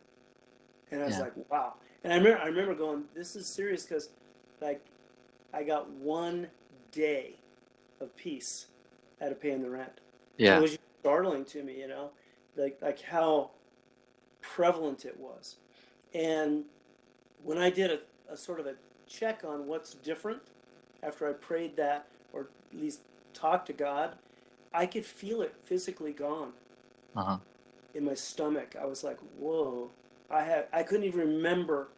And 0.91 1.01
I 1.03 1.05
was 1.05 1.17
Yeah. 1.17 1.23
like, 1.23 1.49
"Wow!" 1.51 1.75
And 2.03 2.13
I 2.13 2.17
remember, 2.17 2.39
I 2.39 2.47
remember 2.47 2.73
going, 2.73 3.07
"This 3.13 3.35
is 3.35 3.45
serious," 3.47 3.83
because, 3.83 4.09
like, 4.61 4.81
I 5.53 5.63
got 5.63 5.89
one 5.89 6.49
day 6.91 7.35
of 7.99 8.15
peace 8.15 8.67
out 9.21 9.31
of 9.31 9.39
paying 9.41 9.61
the 9.61 9.69
rent. 9.69 9.99
Yeah. 10.37 10.57
It 10.57 10.61
was 10.61 10.79
startling 11.01 11.45
to 11.45 11.63
me, 11.63 11.79
you 11.79 11.87
know, 11.87 12.11
like 12.55 12.81
like 12.81 13.01
how 13.01 13.51
prevalent 14.41 15.05
it 15.05 15.19
was. 15.19 15.57
And 16.13 16.65
when 17.43 17.57
I 17.57 17.69
did 17.69 17.91
a, 17.91 17.99
a 18.31 18.37
sort 18.37 18.59
of 18.59 18.67
a 18.67 18.75
check 19.07 19.43
on 19.43 19.67
what's 19.67 19.95
different 19.95 20.41
after 21.03 21.27
I 21.27 21.33
prayed 21.33 21.75
that, 21.77 22.07
or 22.33 22.49
at 22.73 22.79
least 22.79 23.01
talked 23.33 23.67
to 23.67 23.73
God, 23.73 24.17
I 24.77 24.85
could 24.85 25.05
feel 25.05 25.41
it 25.41 25.53
physically 25.65 26.13
gone 26.13 26.53
Uh-huh. 27.15 27.37
in 27.95 28.05
my 28.05 28.13
stomach. 28.13 28.75
I 28.79 28.85
was 28.85 29.03
like, 29.03 29.19
"Whoa!" 29.39 29.89
I 30.29 30.43
had 30.43 30.67
I 30.71 30.83
couldn't 30.83 31.05
even 31.05 31.19
remember 31.21 31.89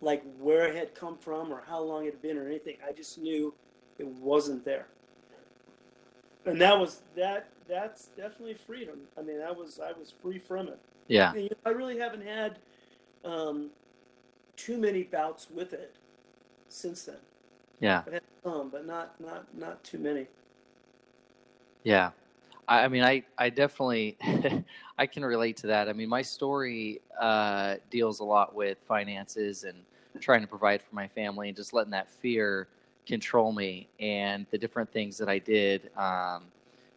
like 0.00 0.22
where 0.38 0.66
it 0.66 0.74
had 0.74 0.94
come 0.94 1.16
from 1.18 1.52
or 1.52 1.62
how 1.66 1.80
long 1.80 2.04
it 2.06 2.12
had 2.14 2.22
been 2.22 2.36
or 2.38 2.46
anything. 2.46 2.76
I 2.86 2.92
just 2.92 3.18
knew 3.18 3.54
it 3.98 4.06
wasn't 4.06 4.64
there. 4.64 4.86
And 6.44 6.60
that 6.60 6.78
was 6.78 7.02
that 7.16 7.48
that's 7.68 8.08
definitely 8.16 8.54
freedom. 8.54 8.98
I 9.18 9.22
mean, 9.22 9.40
I 9.40 9.52
was 9.52 9.80
I 9.80 9.92
was 9.92 10.12
free 10.22 10.38
from 10.38 10.68
it. 10.68 10.78
Yeah. 11.08 11.32
And, 11.32 11.42
you 11.44 11.50
know, 11.50 11.56
I 11.64 11.70
really 11.70 11.98
haven't 11.98 12.24
had 12.26 12.58
um, 13.24 13.70
too 14.56 14.78
many 14.78 15.04
bouts 15.04 15.48
with 15.50 15.72
it 15.72 15.94
since 16.68 17.04
then. 17.04 17.16
Yeah. 17.80 18.02
Some, 18.44 18.70
but 18.70 18.86
not 18.86 19.20
not 19.20 19.46
not 19.54 19.82
too 19.84 19.98
many. 19.98 20.26
Yeah. 21.86 22.10
I, 22.66 22.80
I 22.80 22.88
mean, 22.88 23.04
I, 23.04 23.22
I 23.38 23.48
definitely, 23.48 24.16
I 24.98 25.06
can 25.06 25.24
relate 25.24 25.56
to 25.58 25.68
that. 25.68 25.88
I 25.88 25.92
mean, 25.92 26.08
my 26.08 26.20
story 26.20 27.00
uh, 27.20 27.76
deals 27.90 28.18
a 28.18 28.24
lot 28.24 28.56
with 28.56 28.78
finances 28.88 29.62
and 29.62 29.78
trying 30.20 30.40
to 30.40 30.48
provide 30.48 30.82
for 30.82 30.96
my 30.96 31.06
family 31.06 31.46
and 31.46 31.56
just 31.56 31.72
letting 31.72 31.92
that 31.92 32.10
fear 32.10 32.66
control 33.06 33.52
me 33.52 33.86
and 34.00 34.46
the 34.50 34.58
different 34.58 34.92
things 34.92 35.16
that 35.18 35.28
I 35.28 35.38
did 35.38 35.88
um, 35.96 36.46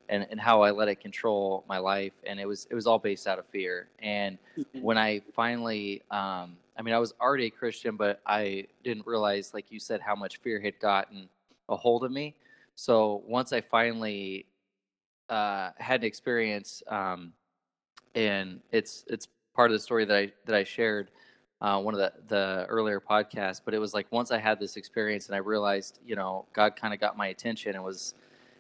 and, 0.10 0.26
and 0.32 0.40
how 0.40 0.64
I 0.64 0.72
let 0.72 0.88
it 0.88 1.00
control 1.00 1.64
my 1.70 1.78
life. 1.78 2.14
And 2.26 2.40
it 2.40 2.48
was, 2.48 2.66
it 2.72 2.74
was 2.74 2.88
all 2.88 2.98
based 2.98 3.28
out 3.28 3.38
of 3.38 3.46
fear. 3.46 3.90
And 4.00 4.40
when 4.82 4.98
I 4.98 5.22
finally, 5.36 6.02
um, 6.10 6.58
I 6.76 6.82
mean, 6.82 6.96
I 6.96 6.98
was 6.98 7.14
already 7.22 7.46
a 7.46 7.52
Christian, 7.52 7.96
but 7.96 8.22
I 8.26 8.66
didn't 8.84 9.06
realize, 9.06 9.54
like 9.54 9.72
you 9.72 9.80
said, 9.80 10.02
how 10.02 10.16
much 10.16 10.38
fear 10.38 10.60
had 10.60 10.80
gotten 10.80 11.30
a 11.68 11.76
hold 11.76 12.04
of 12.04 12.12
me. 12.12 12.34
So 12.74 13.22
once 13.28 13.54
I 13.54 13.62
finally 13.62 14.48
uh, 15.30 15.72
had 15.78 16.02
an 16.02 16.08
experience, 16.08 16.84
um, 16.88 17.34
and 18.16 18.60
it's 18.72 19.06
it's 19.08 19.28
part 19.56 19.72
of 19.72 19.76
the 19.76 19.80
story 19.80 20.06
that 20.06 20.18
I 20.18 20.32
that 20.46 20.56
I 20.56 20.64
shared 20.64 21.12
uh, 21.62 21.80
one 21.80 21.94
of 21.94 22.00
the 22.00 22.12
the 22.28 22.66
earlier 22.68 23.00
podcasts. 23.00 23.62
But 23.64 23.74
it 23.74 23.80
was 23.80 23.94
like 23.94 24.08
once 24.12 24.32
I 24.32 24.38
had 24.38 24.60
this 24.60 24.76
experience 24.76 25.28
and 25.28 25.36
I 25.36 25.40
realized, 25.40 26.00
you 26.06 26.16
know, 26.16 26.46
God 26.54 26.76
kind 26.76 26.94
of 26.94 27.00
got 27.00 27.18
my 27.18 27.28
attention 27.28 27.76
and 27.76 27.84
was, 27.84 28.16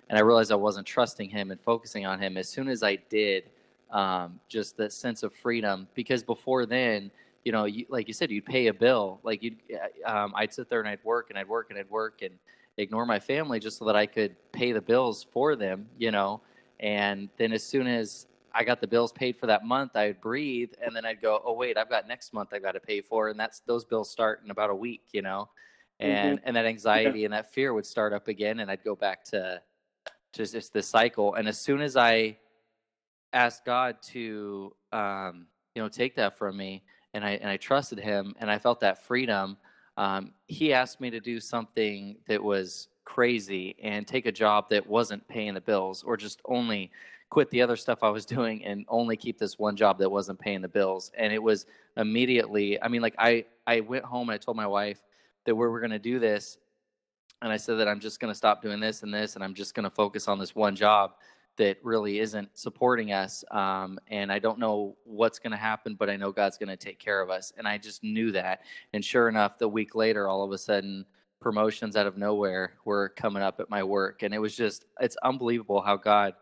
and 0.10 0.18
I 0.18 0.22
realized 0.22 0.52
I 0.52 0.56
wasn't 0.56 0.86
trusting 0.86 1.30
Him 1.30 1.52
and 1.52 1.60
focusing 1.62 2.06
on 2.06 2.20
Him. 2.20 2.38
As 2.38 2.48
soon 2.48 2.68
as 2.68 2.84
I 2.84 2.98
did, 3.10 3.44
um, 3.92 4.40
just 4.48 4.78
that 4.78 4.94
sense 4.94 5.24
of 5.24 5.34
freedom, 5.34 5.88
because 5.94 6.24
before 6.24 6.66
then. 6.66 7.12
You 7.46 7.54
know, 7.54 7.64
you, 7.64 7.86
like 7.88 8.10
you 8.10 8.14
said, 8.14 8.30
you'd 8.30 8.46
pay 8.46 8.68
a 8.68 8.74
bill. 8.74 9.22
Like 9.24 9.42
you, 9.42 9.56
would 9.70 9.80
um, 10.06 10.34
I'd 10.36 10.54
sit 10.54 10.70
there 10.70 10.82
and 10.82 10.90
I'd 10.90 11.04
work 11.06 11.30
and 11.30 11.40
I'd 11.40 11.48
work 11.48 11.70
and 11.70 11.80
I'd 11.80 11.90
work 11.90 12.22
and 12.22 12.32
ignore 12.78 13.06
my 13.06 13.18
family 13.18 13.60
just 13.62 13.78
so 13.78 13.86
that 13.86 13.96
I 13.96 14.06
could 14.06 14.36
pay 14.52 14.74
the 14.74 14.82
bills 14.82 15.26
for 15.32 15.56
them. 15.56 15.88
You 15.98 16.12
know, 16.12 16.42
and 16.80 17.30
then 17.38 17.52
as 17.54 17.64
soon 17.64 17.88
as 17.88 18.28
I 18.54 18.64
got 18.64 18.82
the 18.82 18.88
bills 18.88 19.12
paid 19.12 19.38
for 19.38 19.48
that 19.48 19.64
month, 19.64 19.96
I'd 19.96 20.22
breathe 20.22 20.72
and 20.84 20.96
then 20.96 21.06
I'd 21.06 21.22
go, 21.22 21.42
oh 21.46 21.54
wait, 21.54 21.78
I've 21.78 21.90
got 21.90 22.08
next 22.08 22.34
month 22.34 22.50
I've 22.54 22.64
got 22.64 22.72
to 22.74 22.80
pay 22.80 23.02
for, 23.02 23.30
and 23.30 23.40
that's 23.40 23.62
those 23.62 23.86
bills 23.86 24.10
start 24.10 24.42
in 24.44 24.52
about 24.52 24.70
a 24.70 24.76
week, 24.76 25.04
you 25.12 25.22
know, 25.22 25.50
and 26.00 26.40
mm-hmm. 26.40 26.48
and 26.48 26.56
that 26.56 26.66
anxiety 26.66 27.20
yeah. 27.20 27.26
and 27.26 27.34
that 27.34 27.54
fear 27.54 27.74
would 27.74 27.86
start 27.86 28.14
up 28.14 28.28
again, 28.28 28.60
and 28.60 28.72
I'd 28.72 28.84
go 28.84 28.96
back 28.96 29.24
to 29.26 29.62
just 30.34 30.54
just 30.54 30.74
this 30.74 30.88
cycle. 30.88 31.36
And 31.36 31.48
as 31.48 31.60
soon 31.60 31.82
as 31.82 31.96
I 31.96 32.38
asked 33.34 33.66
God 33.66 33.98
to, 34.08 34.76
um, 34.92 35.48
you 35.76 35.82
know, 35.82 35.90
take 35.90 36.16
that 36.16 36.38
from 36.38 36.58
me, 36.58 36.84
and 37.14 37.24
I 37.24 37.32
and 37.32 37.50
I 37.50 37.58
trusted 37.58 38.00
Him, 38.00 38.36
and 38.40 38.50
I 38.50 38.58
felt 38.60 38.80
that 38.82 39.06
freedom. 39.06 39.58
Um, 39.98 40.34
he 40.48 40.72
asked 40.74 41.02
me 41.02 41.10
to 41.10 41.20
do 41.20 41.40
something 41.40 42.18
that 42.28 42.42
was 42.42 42.89
crazy 43.10 43.76
and 43.82 44.05
take 44.05 44.28
a 44.28 44.32
job 44.32 44.70
that 44.70 44.86
wasn't 44.86 45.28
paying 45.28 45.55
the 45.55 45.62
bills 45.62 46.03
or 46.03 46.16
just 46.16 46.39
only 46.45 46.91
quit 47.32 47.49
the 47.49 47.60
other 47.60 47.76
stuff 47.76 48.03
I 48.03 48.10
was 48.10 48.24
doing 48.38 48.64
and 48.64 48.86
only 48.88 49.18
keep 49.18 49.39
this 49.39 49.57
one 49.57 49.76
job 49.76 49.97
that 49.97 50.10
wasn't 50.10 50.38
paying 50.39 50.62
the 50.62 50.68
bills. 50.68 51.12
And 51.18 51.34
it 51.34 51.41
was 51.41 51.66
immediately, 51.97 52.82
I 52.82 52.88
mean, 52.88 53.01
like 53.01 53.16
I, 53.18 53.45
I 53.66 53.80
went 53.80 54.05
home 54.05 54.30
and 54.30 54.36
I 54.36 54.38
told 54.38 54.57
my 54.57 54.68
wife 54.68 55.01
that 55.45 55.55
we 55.55 55.68
were 55.68 55.80
going 55.80 55.89
to 55.91 55.99
do 55.99 56.20
this. 56.20 56.60
And 57.41 57.51
I 57.51 57.57
said 57.57 57.80
that 57.80 57.88
I'm 57.88 57.99
just 57.99 58.20
going 58.20 58.32
to 58.32 58.38
stop 58.38 58.62
doing 58.62 58.80
this 58.80 59.01
and 59.01 59.12
this, 59.12 59.36
and 59.36 59.43
I'm 59.43 59.53
just 59.55 59.74
going 59.74 59.86
to 59.86 59.89
focus 59.89 60.28
on 60.28 60.38
this 60.38 60.53
one 60.53 60.76
job 60.76 61.14
that 61.57 61.78
really 61.84 62.20
isn't 62.20 62.49
supporting 62.53 63.12
us. 63.12 63.43
Um, 63.49 63.97
and 64.10 64.32
I 64.32 64.39
don't 64.39 64.60
know 64.60 64.95
what's 65.03 65.39
going 65.39 65.51
to 65.51 65.57
happen, 65.57 65.95
but 65.95 66.10
I 66.10 66.16
know 66.16 66.32
God's 66.32 66.57
going 66.57 66.70
to 66.70 66.78
take 66.78 66.99
care 66.99 67.22
of 67.22 67.30
us. 67.30 67.53
And 67.57 67.68
I 67.68 67.78
just 67.78 68.03
knew 68.03 68.32
that. 68.34 68.62
And 68.93 69.03
sure 69.03 69.30
enough, 69.30 69.57
the 69.57 69.68
week 69.68 69.95
later, 69.95 70.28
all 70.28 70.43
of 70.43 70.51
a 70.51 70.57
sudden, 70.57 71.05
promotions 71.40 71.96
out 71.96 72.08
of 72.08 72.18
nowhere 72.18 72.74
were 72.86 73.10
coming 73.10 73.42
up 73.42 73.60
at 73.60 73.70
my 73.70 73.84
work. 73.84 74.24
And 74.24 74.34
it 74.34 74.40
was 74.40 74.56
just, 74.56 74.86
it's 75.00 75.18
unbelievable 75.24 75.82
how 75.82 75.96
God 75.96 76.34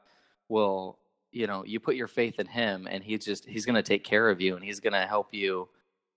will, 0.50 0.98
you 1.32 1.48
know, 1.48 1.64
you 1.66 1.80
put 1.80 1.96
your 1.96 2.08
faith 2.08 2.40
in 2.40 2.48
Him 2.48 2.88
and 2.90 3.04
He 3.04 3.18
just, 3.18 3.46
He's 3.46 3.66
going 3.66 3.76
to 3.76 3.84
take 3.84 4.04
care 4.04 4.30
of 4.30 4.42
you 4.42 4.56
and 4.56 4.64
He's 4.64 4.80
going 4.80 4.94
to 4.94 5.06
help 5.06 5.34
you, 5.34 5.70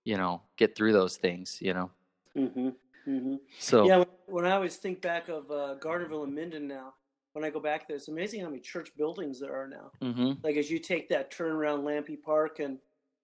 you 0.03 0.17
know, 0.17 0.41
get 0.57 0.75
through 0.75 0.93
those 0.93 1.17
things, 1.17 1.57
you 1.61 1.73
know. 1.73 1.91
Mm-hmm. 2.35 2.69
Mm-hmm. 3.07 3.35
So, 3.59 3.85
yeah, 3.85 4.03
when 4.27 4.45
I 4.45 4.51
always 4.51 4.77
think 4.77 5.01
back 5.01 5.27
of 5.27 5.49
uh, 5.49 5.75
Gardnerville 5.79 6.23
and 6.23 6.35
Minden 6.35 6.67
now, 6.67 6.93
when 7.33 7.45
I 7.45 7.49
go 7.49 7.59
back 7.59 7.87
there, 7.87 7.95
it's 7.95 8.09
amazing 8.09 8.41
how 8.41 8.47
many 8.47 8.59
church 8.59 8.91
buildings 8.97 9.39
there 9.39 9.55
are 9.55 9.67
now. 9.67 9.91
Mm-hmm. 10.01 10.33
Like 10.43 10.57
as 10.57 10.69
you 10.69 10.79
take 10.79 11.09
that 11.09 11.31
turn 11.31 11.51
around 11.51 11.83
Lampe 11.83 12.21
Park, 12.21 12.59
and 12.59 12.77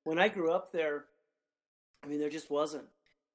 when 0.03 0.17
I 0.17 0.29
grew 0.29 0.51
up 0.51 0.71
there, 0.71 1.05
I 2.03 2.07
mean, 2.07 2.19
there 2.19 2.29
just 2.29 2.49
wasn't. 2.49 2.85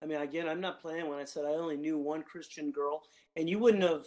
I 0.03 0.07
mean, 0.07 0.21
again, 0.21 0.49
I'm 0.49 0.61
not 0.61 0.81
playing 0.81 1.09
when 1.09 1.19
I 1.19 1.25
said 1.25 1.45
I 1.45 1.51
only 1.51 1.77
knew 1.77 1.99
one 1.99 2.23
Christian 2.23 2.71
girl, 2.71 3.03
and 3.37 3.49
you 3.49 3.59
wouldn't 3.59 3.83
have. 3.83 4.07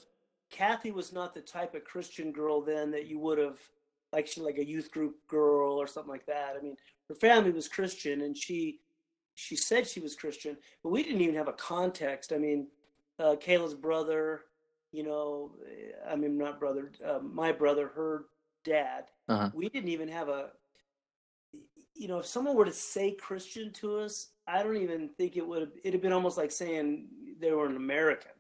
Kathy 0.52 0.92
was 0.92 1.12
not 1.12 1.34
the 1.34 1.42
type 1.42 1.74
of 1.74 1.84
Christian 1.84 2.32
girl 2.32 2.62
then 2.62 2.92
that 2.92 3.08
you 3.08 3.18
would 3.20 3.40
have, 3.40 3.58
like 4.14 4.28
she 4.28 4.42
like 4.42 4.60
a 4.60 4.66
youth 4.66 4.92
group 4.92 5.16
girl 5.28 5.74
or 5.74 5.88
something 5.88 6.12
like 6.12 6.26
that. 6.28 6.56
I 6.58 6.62
mean, 6.62 6.76
her 7.10 7.16
family 7.16 7.52
was 7.52 7.68
Christian, 7.68 8.22
and 8.22 8.38
she 8.38 8.80
she 9.36 9.56
said 9.56 9.88
she 9.88 10.00
was 10.00 10.16
Christian, 10.16 10.58
but 10.84 10.90
we 10.90 11.04
didn't 11.04 11.22
even 11.22 11.36
have 11.36 11.48
a 11.48 11.54
context. 11.54 12.32
I 12.32 12.38
mean, 12.38 12.68
uh, 13.20 13.36
Kayla's 13.36 13.74
brother, 13.74 14.42
you 14.92 15.04
know, 15.04 15.52
I 16.08 16.16
mean, 16.16 16.38
not 16.38 16.60
brother, 16.60 16.92
uh, 17.06 17.20
my 17.20 17.52
brother, 17.52 17.92
her 17.96 18.26
dad. 18.64 19.06
Uh-huh. 19.28 19.50
We 19.54 19.70
didn't 19.70 19.90
even 19.90 20.08
have 20.10 20.30
a 20.30 20.52
you 21.96 22.10
know, 22.10 22.20
if 22.20 22.26
someone 22.26 22.56
were 22.56 22.66
to 22.66 22.74
say 22.74 23.12
Christian 23.12 23.72
to 23.74 24.00
us, 24.00 24.28
I 24.48 24.64
don't 24.64 24.78
even 24.78 25.10
think 25.18 25.38
it 25.38 25.48
would 25.48 25.62
have. 25.62 25.72
It'd 25.84 25.94
have 25.94 26.02
been 26.02 26.14
almost 26.14 26.38
like 26.38 26.52
saying 26.52 27.08
they 27.40 27.52
were 27.52 27.66
an 27.66 27.76
American. 27.76 28.32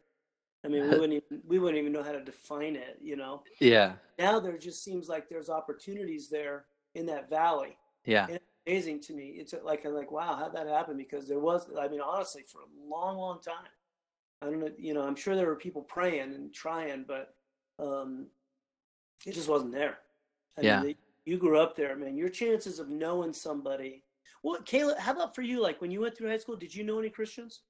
I 0.63 0.67
mean, 0.67 0.83
we 0.83 0.89
wouldn't 0.89 1.13
even 1.13 1.41
we 1.47 1.59
wouldn't 1.59 1.79
even 1.79 1.93
know 1.93 2.03
how 2.03 2.11
to 2.11 2.23
define 2.23 2.75
it. 2.75 2.97
You 3.01 3.15
know. 3.15 3.43
Yeah. 3.59 3.93
Now 4.17 4.39
there 4.39 4.57
just 4.57 4.83
seems 4.83 5.07
like 5.07 5.29
there's 5.29 5.49
opportunities 5.49 6.29
there 6.29 6.65
in 6.95 7.05
that 7.07 7.29
valley. 7.29 7.77
Yeah. 8.05 8.25
And 8.25 8.35
it's 8.35 8.45
amazing 8.65 9.01
to 9.01 9.13
me. 9.13 9.35
It's 9.37 9.53
like 9.63 9.85
I'm 9.85 9.93
like, 9.93 10.11
wow, 10.11 10.35
how'd 10.35 10.55
that 10.55 10.67
happen? 10.67 10.97
Because 10.97 11.27
there 11.27 11.39
was, 11.39 11.67
I 11.79 11.87
mean, 11.87 12.01
honestly, 12.01 12.43
for 12.47 12.59
a 12.61 12.89
long, 12.89 13.17
long 13.17 13.41
time. 13.41 13.67
I 14.41 14.47
don't 14.47 14.59
know. 14.59 14.71
You 14.77 14.93
know, 14.93 15.01
I'm 15.01 15.15
sure 15.15 15.35
there 15.35 15.47
were 15.47 15.55
people 15.55 15.81
praying 15.81 16.33
and 16.33 16.53
trying, 16.53 17.05
but 17.07 17.33
um, 17.79 18.27
it 19.25 19.33
just 19.33 19.49
wasn't 19.49 19.71
there. 19.71 19.99
I 20.57 20.61
yeah. 20.61 20.81
Mean, 20.81 20.95
you 21.25 21.37
grew 21.37 21.59
up 21.59 21.75
there, 21.75 21.95
man. 21.95 22.17
Your 22.17 22.29
chances 22.29 22.79
of 22.79 22.89
knowing 22.89 23.33
somebody. 23.33 24.03
Well, 24.45 24.61
Kayla, 24.61 24.95
how 24.99 25.13
about 25.13 25.33
for 25.33 25.41
you? 25.41 25.59
Like 25.59 25.81
when 25.81 25.89
you 25.89 26.01
went 26.01 26.15
through 26.15 26.29
high 26.29 26.37
school, 26.37 26.55
did 26.55 26.73
you 26.73 26.83
know 26.83 26.99
any 26.99 27.09
Christians? 27.09 27.61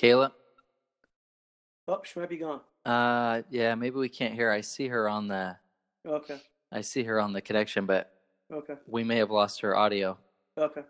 Kayla? 0.00 0.30
Oh, 1.88 2.00
she 2.04 2.20
might 2.20 2.28
be 2.28 2.36
gone. 2.36 2.60
Uh, 2.86 3.42
yeah, 3.50 3.74
maybe 3.74 3.96
we 3.96 4.08
can't 4.08 4.34
hear. 4.34 4.52
I 4.52 4.60
see 4.60 4.86
her 4.86 5.08
on 5.08 5.26
the. 5.26 5.56
Okay. 6.06 6.40
I 6.70 6.80
see 6.80 7.02
her 7.02 7.18
on 7.18 7.32
the 7.32 7.40
connection, 7.40 7.86
but. 7.86 8.12
Okay. 8.52 8.74
We 8.86 9.02
may 9.02 9.16
have 9.16 9.32
lost 9.32 9.60
her 9.62 9.76
audio. 9.76 10.16
Okay. 10.56 10.82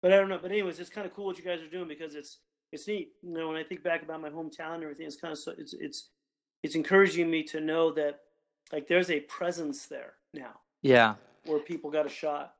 But 0.00 0.12
I 0.12 0.16
don't 0.16 0.28
know. 0.28 0.38
But 0.40 0.52
anyways, 0.52 0.78
it's 0.78 0.90
kind 0.90 1.08
of 1.08 1.12
cool 1.12 1.26
what 1.26 1.38
you 1.38 1.44
guys 1.44 1.60
are 1.60 1.66
doing 1.66 1.88
because 1.88 2.14
it's 2.14 2.38
it's 2.70 2.86
neat. 2.86 3.14
You 3.24 3.32
know, 3.32 3.48
when 3.48 3.56
I 3.56 3.64
think 3.64 3.82
back 3.82 4.04
about 4.04 4.22
my 4.22 4.30
hometown 4.30 4.74
and 4.74 4.84
everything, 4.84 5.08
it's 5.08 5.16
kind 5.16 5.32
of 5.32 5.38
so 5.38 5.54
it's 5.58 5.74
it's 5.74 6.10
it's 6.62 6.76
encouraging 6.76 7.28
me 7.28 7.42
to 7.44 7.60
know 7.60 7.90
that 7.94 8.20
like 8.72 8.86
there's 8.86 9.10
a 9.10 9.18
presence 9.22 9.86
there 9.86 10.12
now. 10.32 10.60
Yeah. 10.82 11.14
Where 11.44 11.58
people 11.58 11.90
got 11.90 12.06
a 12.06 12.10
shot. 12.10 12.54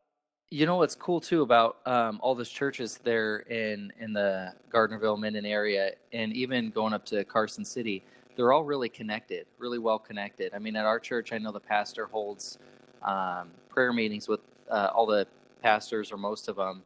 You 0.50 0.64
know 0.64 0.76
what's 0.76 0.94
cool 0.94 1.20
too 1.20 1.42
about 1.42 1.76
um, 1.84 2.18
all 2.22 2.34
those 2.34 2.48
churches 2.48 2.98
there 3.04 3.40
in 3.40 3.92
in 4.00 4.14
the 4.14 4.54
Gardnerville 4.72 5.18
Minden 5.18 5.44
area, 5.44 5.92
and 6.14 6.32
even 6.32 6.70
going 6.70 6.94
up 6.94 7.04
to 7.06 7.22
Carson 7.24 7.66
City, 7.66 8.02
they're 8.34 8.52
all 8.52 8.64
really 8.64 8.88
connected, 8.88 9.46
really 9.58 9.78
well 9.78 9.98
connected. 9.98 10.54
I 10.54 10.58
mean, 10.58 10.74
at 10.74 10.86
our 10.86 10.98
church, 10.98 11.34
I 11.34 11.38
know 11.38 11.52
the 11.52 11.60
pastor 11.60 12.06
holds 12.06 12.58
um, 13.02 13.50
prayer 13.68 13.92
meetings 13.92 14.26
with 14.26 14.40
uh, 14.70 14.88
all 14.94 15.04
the 15.04 15.26
pastors 15.62 16.10
or 16.12 16.16
most 16.16 16.48
of 16.48 16.56
them 16.56 16.82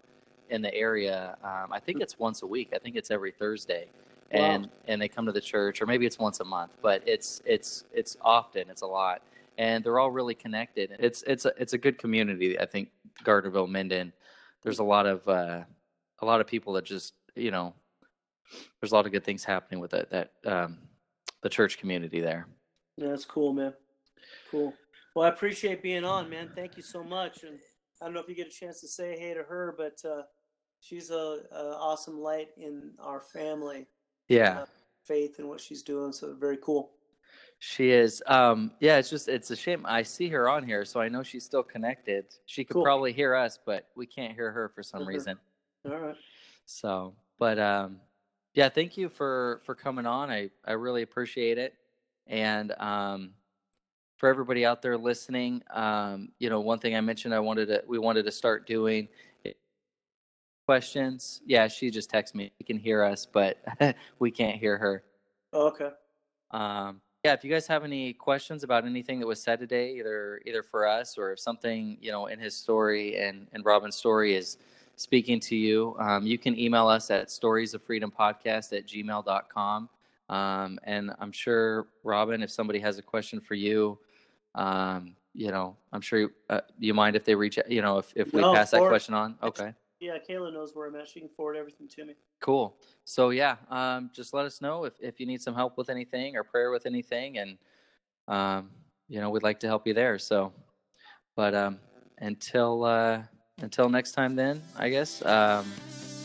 in 0.50 0.60
the 0.60 0.74
area. 0.74 1.36
Um, 1.44 1.72
I 1.72 1.78
think 1.78 2.00
it's 2.00 2.18
once 2.18 2.42
a 2.42 2.46
week. 2.46 2.70
I 2.74 2.78
think 2.78 2.96
it's 2.96 3.12
every 3.12 3.30
Thursday 3.30 3.86
and 4.32 4.64
wow. 4.64 4.70
and 4.88 5.00
they 5.00 5.08
come 5.08 5.26
to 5.26 5.32
the 5.32 5.40
church 5.40 5.80
or 5.80 5.86
maybe 5.86 6.06
it's 6.06 6.18
once 6.18 6.40
a 6.40 6.44
month 6.44 6.72
but 6.82 7.02
it's 7.06 7.42
it's 7.44 7.84
it's 7.92 8.16
often 8.22 8.68
it's 8.68 8.82
a 8.82 8.86
lot 8.86 9.22
and 9.58 9.84
they're 9.84 9.98
all 9.98 10.10
really 10.10 10.34
connected. 10.34 10.94
It's 10.98 11.22
it's 11.26 11.44
a, 11.44 11.52
it's 11.58 11.72
a 11.72 11.78
good 11.78 11.98
community 11.98 12.58
i 12.58 12.66
think 12.66 12.90
gardnerville 13.24 13.68
minden. 13.68 14.12
There's 14.62 14.78
a 14.78 14.84
lot 14.84 15.06
of 15.06 15.26
uh, 15.28 15.62
a 16.20 16.26
lot 16.26 16.40
of 16.40 16.46
people 16.46 16.72
that 16.74 16.84
just 16.84 17.14
you 17.34 17.50
know 17.50 17.74
there's 18.80 18.92
a 18.92 18.94
lot 18.94 19.06
of 19.06 19.12
good 19.12 19.24
things 19.24 19.44
happening 19.44 19.80
with 19.80 19.94
it 19.94 20.10
that 20.10 20.32
um, 20.46 20.78
the 21.42 21.48
church 21.48 21.78
community 21.78 22.20
there. 22.20 22.46
Yeah, 22.96 23.08
that's 23.08 23.24
cool 23.24 23.52
man. 23.52 23.74
Cool. 24.50 24.72
Well 25.14 25.26
i 25.26 25.28
appreciate 25.28 25.82
being 25.82 26.04
on 26.04 26.30
man. 26.30 26.50
Thank 26.54 26.76
you 26.76 26.82
so 26.82 27.02
much. 27.02 27.42
And 27.42 27.58
i 28.00 28.04
don't 28.04 28.14
know 28.14 28.20
if 28.20 28.28
you 28.28 28.34
get 28.34 28.48
a 28.48 28.50
chance 28.50 28.80
to 28.80 28.88
say 28.88 29.18
hey 29.18 29.34
to 29.34 29.42
her 29.42 29.74
but 29.76 29.98
uh, 30.08 30.22
she's 30.80 31.10
a, 31.10 31.38
a 31.52 31.76
awesome 31.78 32.18
light 32.20 32.48
in 32.56 32.92
our 32.98 33.20
family. 33.20 33.86
Yeah. 34.28 34.60
Uh, 34.60 34.66
faith 35.04 35.38
and 35.38 35.48
what 35.48 35.60
she's 35.60 35.82
doing. 35.82 36.12
So 36.12 36.34
very 36.38 36.58
cool. 36.62 36.92
She 37.64 37.92
is. 37.92 38.20
Um, 38.26 38.72
yeah, 38.80 38.96
it's 38.98 39.08
just 39.08 39.28
it's 39.28 39.52
a 39.52 39.56
shame. 39.56 39.86
I 39.86 40.02
see 40.02 40.26
her 40.30 40.48
on 40.48 40.64
here, 40.66 40.84
so 40.84 41.00
I 41.00 41.08
know 41.08 41.22
she's 41.22 41.44
still 41.44 41.62
connected. 41.62 42.24
She 42.44 42.64
could 42.64 42.74
Cool. 42.74 42.82
probably 42.82 43.12
hear 43.12 43.36
us, 43.36 43.56
but 43.64 43.88
we 43.94 44.04
can't 44.04 44.34
hear 44.34 44.50
her 44.50 44.68
for 44.68 44.82
some 44.82 45.04
Mhm. 45.04 45.06
reason. 45.06 45.38
All 45.84 45.96
right. 45.96 46.16
So, 46.66 47.14
but 47.38 47.60
um, 47.60 48.00
yeah, 48.54 48.68
thank 48.68 48.96
you 48.96 49.08
for 49.08 49.60
for 49.64 49.76
coming 49.76 50.06
on. 50.06 50.28
I 50.28 50.50
I 50.64 50.72
really 50.72 51.02
appreciate 51.02 51.56
it. 51.56 51.76
And 52.26 52.72
um, 52.80 53.32
for 54.16 54.28
everybody 54.28 54.66
out 54.66 54.82
there 54.82 54.98
listening, 54.98 55.62
um, 55.70 56.32
you 56.40 56.50
know, 56.50 56.60
one 56.60 56.80
thing 56.80 56.96
I 56.96 57.00
mentioned 57.00 57.32
I 57.32 57.38
wanted 57.38 57.66
to 57.66 57.84
we 57.86 58.00
wanted 58.00 58.24
to 58.24 58.32
start 58.32 58.66
doing 58.66 59.08
questions. 60.66 61.42
Yeah, 61.46 61.68
she 61.68 61.92
just 61.92 62.10
texted 62.10 62.34
me. 62.34 62.50
She 62.58 62.64
can 62.64 62.76
hear 62.76 63.04
us, 63.04 63.24
but 63.24 63.58
we 64.18 64.32
can't 64.32 64.58
hear 64.58 64.78
her. 64.78 65.04
Oh, 65.52 65.68
okay. 65.68 65.90
Um, 66.50 67.00
yeah, 67.24 67.32
if 67.34 67.44
you 67.44 67.50
guys 67.50 67.68
have 67.68 67.84
any 67.84 68.12
questions 68.12 68.64
about 68.64 68.84
anything 68.84 69.20
that 69.20 69.26
was 69.26 69.40
said 69.40 69.60
today, 69.60 69.94
either 69.94 70.40
either 70.44 70.62
for 70.62 70.86
us 70.86 71.16
or 71.16 71.32
if 71.32 71.38
something 71.38 71.96
you 72.00 72.10
know 72.10 72.26
in 72.26 72.38
his 72.38 72.56
story 72.56 73.18
and 73.18 73.46
and 73.52 73.64
Robin's 73.64 73.94
story 73.94 74.34
is 74.34 74.58
speaking 74.96 75.38
to 75.40 75.56
you, 75.56 75.96
um, 76.00 76.26
you 76.26 76.36
can 76.36 76.58
email 76.58 76.88
us 76.88 77.10
at 77.10 77.30
stories 77.30 77.74
of 77.74 77.82
freedom 77.82 78.12
podcast 78.16 78.76
at 78.76 78.86
gmail.com. 78.86 79.88
Um, 80.28 80.78
and 80.84 81.12
I'm 81.18 81.32
sure 81.32 81.86
Robin, 82.04 82.42
if 82.42 82.50
somebody 82.50 82.78
has 82.80 82.98
a 82.98 83.02
question 83.02 83.40
for 83.40 83.54
you, 83.54 83.98
um, 84.54 85.14
you 85.34 85.50
know, 85.50 85.76
I'm 85.92 86.00
sure 86.00 86.20
you, 86.20 86.32
uh, 86.50 86.60
you 86.78 86.94
mind 86.94 87.16
if 87.16 87.24
they 87.24 87.34
reach, 87.34 87.58
you 87.68 87.82
know, 87.82 87.98
if, 87.98 88.12
if 88.14 88.32
we 88.32 88.42
No, 88.42 88.54
pass 88.54 88.70
that 88.70 88.80
question 88.82 89.14
on. 89.14 89.36
Okay. 89.42 89.74
Yeah, 90.02 90.18
Kayla 90.28 90.52
knows 90.52 90.72
where 90.74 90.88
I'm 90.88 90.96
at. 90.96 91.08
She 91.08 91.20
can 91.20 91.28
forward 91.28 91.56
everything 91.56 91.86
to 91.86 92.04
me. 92.04 92.14
Cool. 92.40 92.76
So 93.04 93.30
yeah, 93.30 93.54
um, 93.70 94.10
just 94.12 94.34
let 94.34 94.44
us 94.44 94.60
know 94.60 94.84
if, 94.84 94.94
if 95.00 95.20
you 95.20 95.26
need 95.26 95.40
some 95.40 95.54
help 95.54 95.78
with 95.78 95.88
anything 95.88 96.36
or 96.36 96.42
prayer 96.42 96.72
with 96.72 96.86
anything, 96.86 97.38
and 97.38 97.56
um, 98.26 98.70
you 99.08 99.20
know 99.20 99.30
we'd 99.30 99.44
like 99.44 99.60
to 99.60 99.68
help 99.68 99.86
you 99.86 99.94
there. 99.94 100.18
So, 100.18 100.52
but 101.36 101.54
um, 101.54 101.78
until 102.18 102.82
uh, 102.82 103.22
until 103.60 103.88
next 103.88 104.10
time, 104.10 104.34
then 104.34 104.60
I 104.76 104.88
guess. 104.88 105.24
Um, 105.24 105.72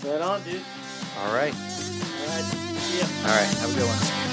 Right 0.04 0.22
on, 0.22 0.42
dude. 0.44 0.62
all 1.20 1.34
right. 1.36 1.54
All 1.54 2.28
right. 2.34 2.44
See 2.80 3.00
ya. 3.00 3.06
All 3.22 3.36
right. 3.36 3.58
Have 3.60 3.70
a 3.70 3.80
good 3.80 3.88
one. 3.88 4.27